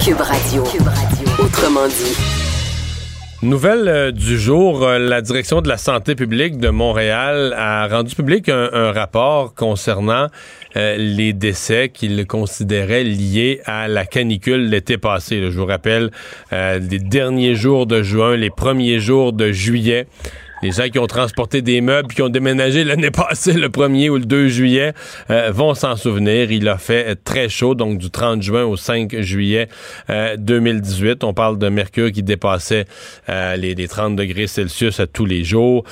[0.04, 0.64] Cube Radio.
[0.64, 1.44] Cube Radio.
[1.44, 2.18] Autrement dit.
[3.44, 8.14] Nouvelle euh, du jour, euh, la direction de la santé publique de Montréal a rendu
[8.14, 10.28] public un, un rapport concernant
[10.76, 15.42] euh, les décès qu'il considérait liés à la canicule l'été passé.
[15.42, 16.12] Là, je vous rappelle,
[16.54, 20.06] euh, les derniers jours de juin, les premiers jours de juillet.
[20.62, 24.18] Les gens qui ont transporté des meubles, qui ont déménagé l'année passée, le 1er ou
[24.18, 24.94] le 2 juillet,
[25.30, 26.52] euh, vont s'en souvenir.
[26.52, 29.70] Il a fait très chaud, donc du 30 juin au 5 juillet
[30.10, 31.24] euh, 2018.
[31.24, 32.86] On parle de mercure qui dépassait
[33.30, 35.84] euh, les, les, 30 degrés Celsius à tous les jours.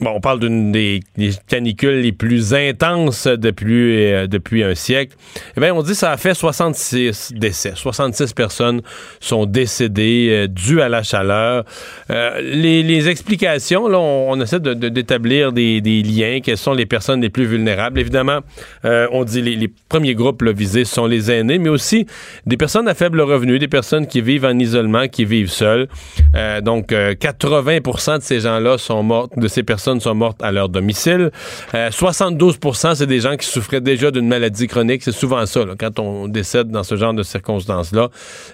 [0.00, 1.00] Euh, bon, on parle d'une des,
[1.48, 5.16] canicules les plus intenses depuis, euh, depuis un siècle.
[5.56, 7.72] Eh bien, on dit que ça a fait 66 décès.
[7.74, 8.82] 66 personnes
[9.20, 11.64] sont décédées euh, dues à la chaleur.
[12.08, 13.46] les, les explications
[13.88, 16.40] Là, on, essaie de, de, d'établir des, liens.
[16.42, 17.98] Quelles sont les personnes les plus vulnérables?
[17.98, 18.40] Évidemment,
[18.84, 22.06] euh, on dit les, les premiers groupes visés sont les aînés, mais aussi
[22.46, 25.88] des personnes à faible revenu, des personnes qui vivent en isolement, qui vivent seules.
[26.34, 30.52] Euh, donc, euh, 80 de ces gens-là sont morts, de ces personnes sont mortes à
[30.52, 31.30] leur domicile.
[31.72, 35.02] 72% c'est des gens qui souffraient déjà d'une maladie chronique.
[35.02, 35.60] C'est souvent ça.
[35.78, 38.08] Quand on décède dans ce genre de circonstances-là,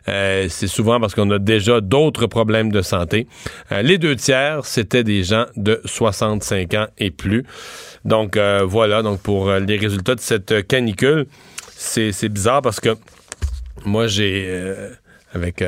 [0.09, 3.27] euh, c'est souvent parce qu'on a déjà d'autres problèmes de santé.
[3.71, 7.45] Euh, les deux tiers, c'était des gens de 65 ans et plus.
[8.05, 11.27] Donc euh, voilà, donc pour euh, les résultats de cette canicule,
[11.77, 12.97] c'est bizarre parce que
[13.85, 14.91] moi j'ai euh,
[15.33, 15.65] avec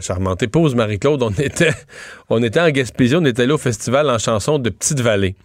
[0.00, 1.72] charmante épouse Marie-Claude, on était
[2.28, 5.36] on était en Gaspésie, on était là au festival en chanson de Petite-Vallée.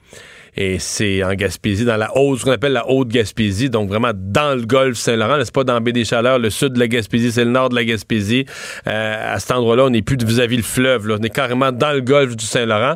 [0.58, 4.12] Et c'est en Gaspésie, dans la haute, ce qu'on appelle la haute Gaspésie, donc vraiment
[4.14, 5.38] dans le golfe Saint-Laurent.
[5.44, 7.76] C'est pas dans Baie des Chaleurs, le sud de la Gaspésie, c'est le nord de
[7.76, 8.46] la Gaspésie.
[8.88, 12.02] Euh, à cet endroit-là, on n'est plus vis-à-vis le fleuve, on est carrément dans le
[12.02, 12.96] golfe du Saint-Laurent.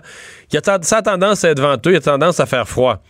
[0.51, 3.01] Il y a ça a tendance à être venteux, il a tendance à faire froid.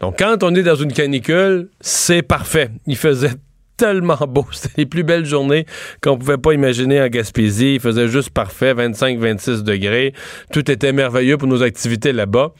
[0.00, 2.70] Donc quand on est dans une canicule, c'est parfait.
[2.86, 3.32] Il faisait
[3.80, 4.46] tellement beau.
[4.52, 5.64] C'était les plus belles journées
[6.02, 7.74] qu'on pouvait pas imaginer en Gaspésie.
[7.74, 10.12] Il faisait juste parfait, 25-26 degrés.
[10.52, 12.52] Tout était merveilleux pour nos activités là-bas.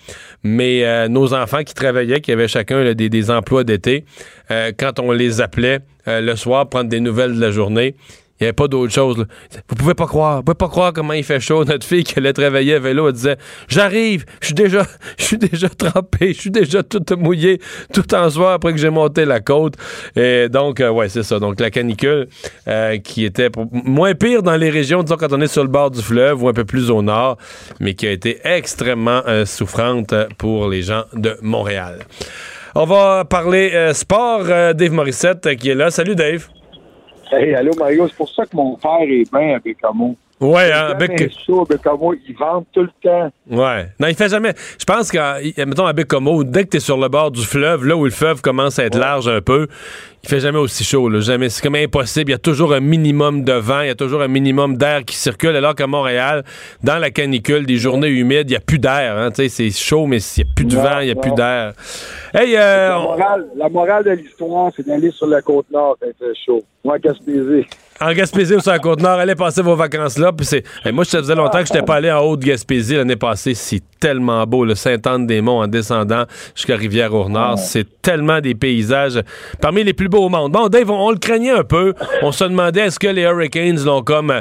[0.42, 4.05] Mais euh, nos enfants qui travaillaient, qui avaient chacun des, emplois d'été,
[4.51, 7.97] euh, quand on les appelait euh, le soir, prendre des nouvelles de la journée,
[8.40, 9.18] il n'y avait pas d'autre chose.
[9.18, 9.24] Là.
[9.68, 10.38] Vous pouvez pas croire.
[10.38, 11.64] Vous pouvez pas croire comment il fait chaud.
[11.66, 13.36] Notre fille qui allait travailler à vélo, elle disait
[13.68, 14.86] J'arrive, je suis déjà
[15.18, 17.60] je suis déjà trempé, je suis déjà tout mouillé,
[17.92, 19.74] tout en soir après que j'ai monté la côte.
[20.16, 21.38] Et donc, euh, ouais, c'est ça.
[21.38, 22.28] Donc, la canicule
[22.66, 25.90] euh, qui était moins pire dans les régions, disons, quand on est sur le bord
[25.90, 27.36] du fleuve ou un peu plus au nord,
[27.78, 32.06] mais qui a été extrêmement euh, souffrante pour les gens de Montréal.
[32.74, 34.44] On va parler euh, sport.
[34.44, 35.90] Dave Morissette qui est là.
[35.90, 36.48] Salut, Dave.
[37.32, 40.16] Hey, allô Mario, c'est pour ça que mon père est bien avec Amo.
[40.40, 41.30] Ouais, hein, avec.
[41.46, 43.30] chaud, Bécomo, ils vendent tout le temps.
[43.50, 43.88] Ouais.
[44.00, 44.54] Non, il fait jamais.
[44.78, 47.84] Je pense que, mettons, à Bécomo, dès que tu es sur le bord du fleuve,
[47.84, 49.68] là où le fleuve commence à être large un peu,
[50.22, 51.10] il fait jamais aussi chaud.
[51.10, 51.20] Là.
[51.20, 51.50] Jamais.
[51.50, 52.30] C'est comme impossible.
[52.30, 55.04] Il y a toujours un minimum de vent, il y a toujours un minimum d'air
[55.04, 55.54] qui circule.
[55.56, 56.42] Alors qu'à Montréal,
[56.82, 59.18] dans la canicule, des journées humides, il n'y a plus d'air.
[59.18, 59.28] Hein.
[59.34, 61.74] C'est chaud, mais il n'y a plus de vent, il n'y a plus d'air.
[62.32, 66.06] Hey, euh, la, morale, la morale de l'histoire, c'est d'aller sur la côte nord quand
[66.08, 66.62] il fait chaud.
[66.82, 67.66] Moi, Gaspésie
[68.01, 70.32] en Gaspésie ou sur la Côte-Nord, allez passer vos vacances là.
[70.32, 73.55] Puis c'est, moi, ça faisait longtemps que je n'étais pas allé en Haute-Gaspésie l'année passée.
[73.55, 76.24] C'est tellement beau, le Saint-Anne-des-Monts en descendant
[76.55, 77.59] jusqu'à Rivière-au-Nord.
[77.59, 79.20] C'est tellement des paysages
[79.60, 80.52] parmi les plus beaux au monde.
[80.52, 81.93] Bon, Dave, on, le craignait un peu.
[82.22, 84.32] On se demandait est-ce que les Hurricanes l'ont comme,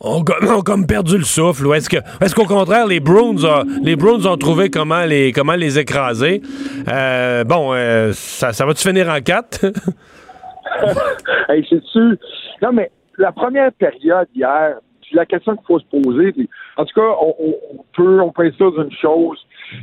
[0.00, 4.24] ont, comme perdu le souffle ou est-ce que, est-ce qu'au contraire, les Bruins, les Bruins
[4.26, 6.40] ont trouvé comment les, comment les écraser?
[6.88, 9.64] Euh, bon, euh, ça, ça va-tu finir en quatre?
[11.48, 12.18] hey, c'est-tu...
[12.62, 14.78] Non, mais la première période hier,
[15.12, 16.34] la question qu'il faut se poser,
[16.76, 19.38] en tout cas, on, peut, on peut être sûr d'une chose,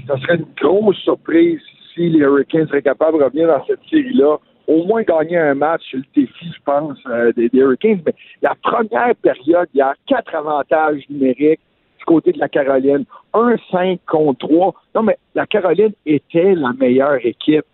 [0.08, 1.60] ça serait une grosse surprise
[1.94, 4.38] si les Hurricanes seraient capables de revenir dans cette série-là,
[4.68, 8.02] au moins gagner un match, c'est le défi, je pense, euh, des, Hurricanes.
[8.06, 11.60] Mais la première période, il y a quatre avantages numériques
[12.00, 13.06] du côté de la Caroline.
[13.34, 14.74] Un 5 contre 3.
[14.96, 17.66] Non, mais la Caroline était la meilleure équipe.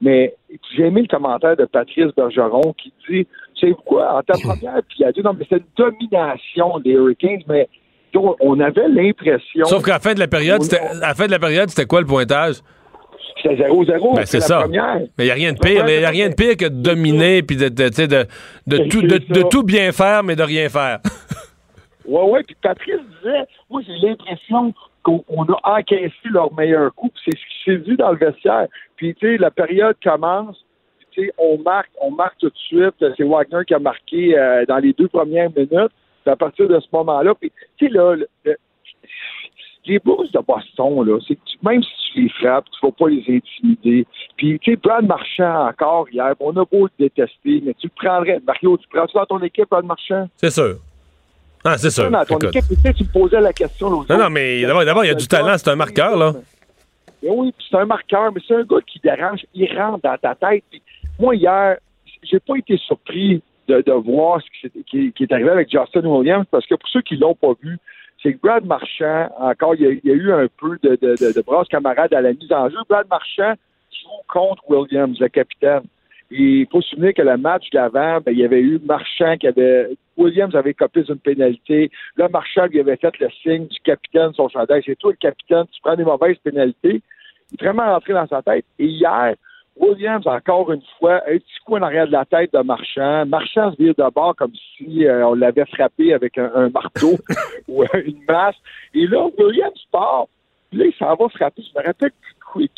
[0.00, 0.34] Mais
[0.74, 3.26] j'ai aimé le commentaire de Patrice Bergeron qui dit
[3.60, 6.90] c'est quoi, en ta première, puis il a dit non, mais c'est une domination des
[6.90, 7.68] Hurricanes, mais
[8.14, 9.64] on avait l'impression.
[9.66, 11.86] Sauf qu'à la fin de la période, c'était, à la fin de la période, c'était
[11.86, 12.56] quoi le pointage?
[13.42, 14.16] C'était 0-0.
[14.16, 14.66] Ben, c'est ça.
[14.68, 14.74] Mais
[15.18, 15.88] il n'y a rien de pire.
[15.88, 18.26] Il n'y a rien de pire que de dominer puis de, de, de,
[18.66, 20.98] de, tout, de, tout bien faire, mais de rien faire.
[22.04, 22.40] oui, oui.
[22.46, 27.10] Puis Patrice disait, moi, j'ai l'impression qu'on a encaissé leur meilleur coup.
[27.24, 28.66] C'est ce qui s'est dit dans le vestiaire.
[28.96, 30.62] Puis, tu sais, la période commence
[31.38, 32.94] on marque, on marque tout de suite.
[33.16, 35.92] C'est Wagner qui a marqué euh, dans les deux premières minutes.
[36.26, 38.16] à partir de ce moment-là, puis tu sais là,
[39.86, 43.08] les Blues de Boston là, c'est même si tu les frappes, tu ne vas pas
[43.08, 44.06] les intimider.
[44.36, 47.92] Puis tu sais, Brad Marchand encore hier, on a beau le détester, mais tu le
[47.96, 50.28] prendrais, Mario, tu prends ça dans ton équipe, Brad Marchand?
[50.36, 50.76] C'est sûr.
[51.64, 52.10] Ah, c'est sûr.
[52.10, 53.90] Dans ton équipe, tu, sais, tu me posais la question.
[53.90, 56.32] Non, non, mais d'abord, il y a du talent, c'est un marqueur, là.
[57.22, 60.64] oui, c'est un marqueur, mais c'est un gars qui dérange, il rentre dans ta tête.
[60.70, 60.82] Puis
[61.20, 61.76] moi, hier,
[62.22, 66.74] j'ai pas été surpris de, voir ce qui, est arrivé avec Justin Williams, parce que
[66.74, 67.78] pour ceux qui l'ont pas vu,
[68.22, 71.68] c'est que Brad Marchand, encore, il y a, eu un peu de, de, de, brasse
[71.68, 72.76] camarade à la mise en jeu.
[72.88, 73.54] Brad Marchand
[73.92, 75.82] joue contre Williams, le capitaine.
[76.30, 79.46] il faut se souvenir que le match d'avant, ben, il y avait eu Marchand qui
[79.46, 79.90] avait.
[80.16, 81.90] Williams avait copié une pénalité.
[82.16, 84.82] Là, Marchand lui avait fait le signe du capitaine, son chandail.
[84.84, 87.00] C'est toi le capitaine, tu prends des mauvaises pénalités.
[87.52, 88.66] Il est vraiment rentré dans sa tête.
[88.78, 89.34] Et hier,
[89.76, 93.24] Williams, encore une fois, un petit coup en arrière de la tête de Marchand.
[93.26, 97.16] Marchand se vire de bord comme si euh, on l'avait frappé avec un, marteau
[97.68, 98.56] ou une masse.
[98.94, 100.26] Et là, Williams part.
[100.72, 101.62] Là, il s'en va frapper.
[101.62, 102.12] Je me rappelle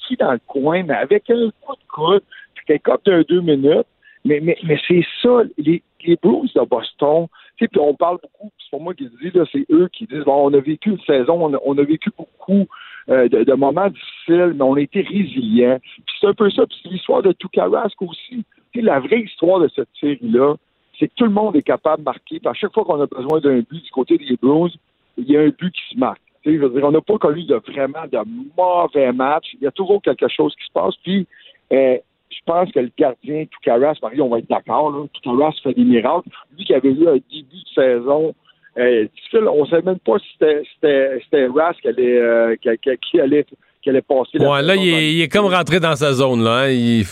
[0.06, 2.23] qui dans le coin, mais avec un coup de coude,
[2.55, 3.86] puis quelqu'un de deux minutes.
[4.24, 7.27] Mais, mais, mais c'est ça, les, les Blues de Boston,
[7.68, 10.51] puis on parle beaucoup, c'est pas moi qui le dis, c'est eux qui disent, bon,
[10.51, 12.66] on a vécu une saison, on a, on a vécu beaucoup
[13.09, 15.78] euh, de, moments difficiles, mais on a été résilients.
[15.80, 16.66] Puis c'est un peu ça.
[16.66, 18.44] Puis c'est l'histoire de Tukarask aussi.
[18.74, 20.55] la vraie histoire de cette série-là,
[20.98, 22.39] c'est que tout le monde est capable de marquer.
[22.39, 24.76] Puis à chaque fois qu'on a besoin d'un but du côté des Blues,
[25.16, 26.22] il y a un but qui se marque.
[26.44, 28.18] je veux dire, on n'a pas connu de vraiment de
[28.56, 29.55] mauvais matchs.
[29.55, 30.94] Il y a toujours quelque chose qui se passe.
[31.02, 31.26] Puis
[31.72, 31.98] euh,
[32.47, 36.28] je pense que le gardien Tukaras, Marie, on va être d'accord, Tukaras fait des miracles.
[36.56, 38.35] Lui qui avait eu un début de saison
[38.78, 42.70] euh, on ne sait même pas si c'était Ras qui allait, euh, qui,
[43.10, 43.44] qui, allait,
[43.82, 44.39] qui allait passer.
[44.39, 46.43] Ouais, là, il est, comme rentré dans sa zone.
[46.43, 47.02] Là, hein.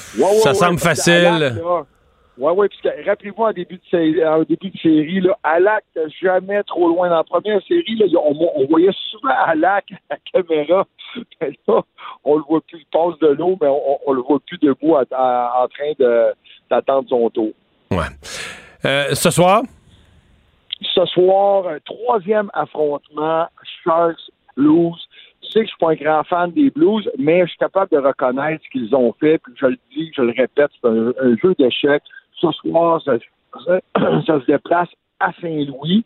[0.42, 1.60] ça semble facile.
[2.38, 5.84] Oui, oui, puisque rappelez-vous en début de série, en début de série, là, Alak
[6.22, 7.08] jamais trop loin.
[7.08, 10.86] Dans la première série, là, on, voyait souvent Alak à la caméra.
[11.40, 11.82] Mais là,
[12.24, 14.94] on le voit plus, il passe de l'eau, mais on, ne le voit plus debout
[14.94, 15.92] en train
[16.70, 17.50] d'attendre son tour.
[17.90, 18.06] Ouais.
[18.84, 19.62] Euh, ce soir?
[20.80, 23.48] Ce soir, un troisième affrontement,
[23.84, 24.96] Sharks Blues.
[25.42, 27.90] Tu sais que je suis pas un grand fan des Blues, mais je suis capable
[27.90, 29.38] de reconnaître ce qu'ils ont fait.
[29.38, 32.02] Puis je le dis, je le répète, c'est un, jeu d'échecs.
[32.40, 33.18] Ce soir, ça,
[33.96, 34.88] se déplace
[35.18, 36.04] à Saint-Louis.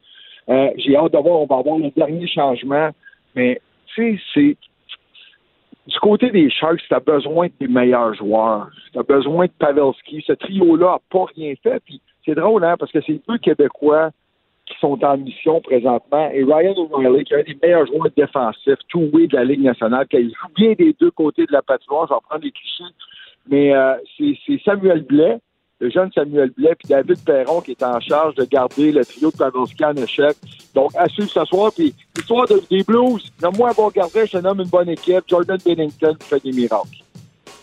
[0.49, 2.91] Euh, j'ai hâte de voir, on va avoir le dernier changement.
[3.35, 3.61] Mais
[3.95, 4.57] tu sais, c'est
[5.87, 8.71] du côté des Sharks, tu as besoin des meilleurs joueurs.
[8.93, 10.25] Tu as besoin de Pavelski.
[10.27, 11.81] Ce trio-là n'a pas rien fait.
[11.85, 14.11] Puis c'est drôle, hein, parce que c'est deux Québécois
[14.67, 16.31] qui sont en mission présentement.
[16.33, 19.63] Et Ryan O'Reilly, qui est un des meilleurs joueurs défensifs, tout way de la Ligue
[19.63, 22.95] nationale, qui joue bien des deux côtés de la patinoire, je vais prendre les clichés,
[23.49, 25.39] mais euh, c'est Samuel Blais,
[25.81, 29.31] le jeune Samuel Blais, puis David Perron qui est en charge de garder le trio
[29.31, 30.37] de Pavelski en échec.
[30.75, 31.73] Donc, à suivre ce soir.
[31.75, 35.25] Puis, l'histoire de, des Blues, nomme-moi un bon gardien, je te nomme une bonne équipe.
[35.29, 37.03] Jordan Bennington fait des miracles.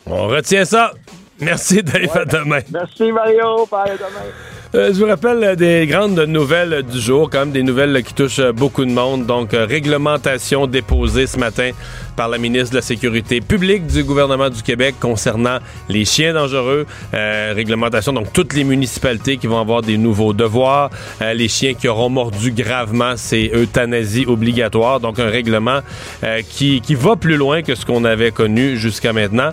[0.05, 0.91] On retient ça.
[1.39, 2.15] Merci, Dave.
[2.15, 2.59] À demain.
[2.71, 3.65] Merci, Mario.
[3.71, 4.60] Bye, à demain.
[4.73, 8.13] Euh, je vous rappelle euh, des grandes nouvelles du jour, quand même des nouvelles qui
[8.13, 9.25] touchent euh, beaucoup de monde.
[9.25, 11.71] Donc, réglementation déposée ce matin
[12.15, 15.57] par la ministre de la Sécurité publique du gouvernement du Québec concernant
[15.89, 16.85] les chiens dangereux.
[17.13, 20.89] réglementation, donc toutes les municipalités qui vont avoir des nouveaux devoirs.
[21.33, 24.99] les chiens qui auront mordu gravement, c'est euthanasie obligatoire.
[24.99, 25.79] Donc, un règlement
[26.49, 29.51] qui, qui va plus loin que ce qu'on avait connu jusqu'à maintenant.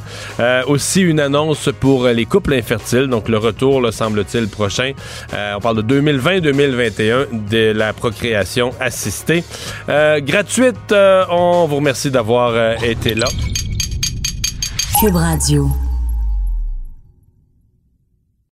[0.66, 3.07] aussi, une annonce pour les couples infertiles.
[3.07, 4.93] Donc, le retour, le semble-t-il, prochain
[5.33, 9.45] euh, on parle de 2020-2021 de la procréation assistée.
[9.89, 13.27] Euh, gratuite, euh, on vous remercie d'avoir été là.
[15.01, 15.71] Cube Radio.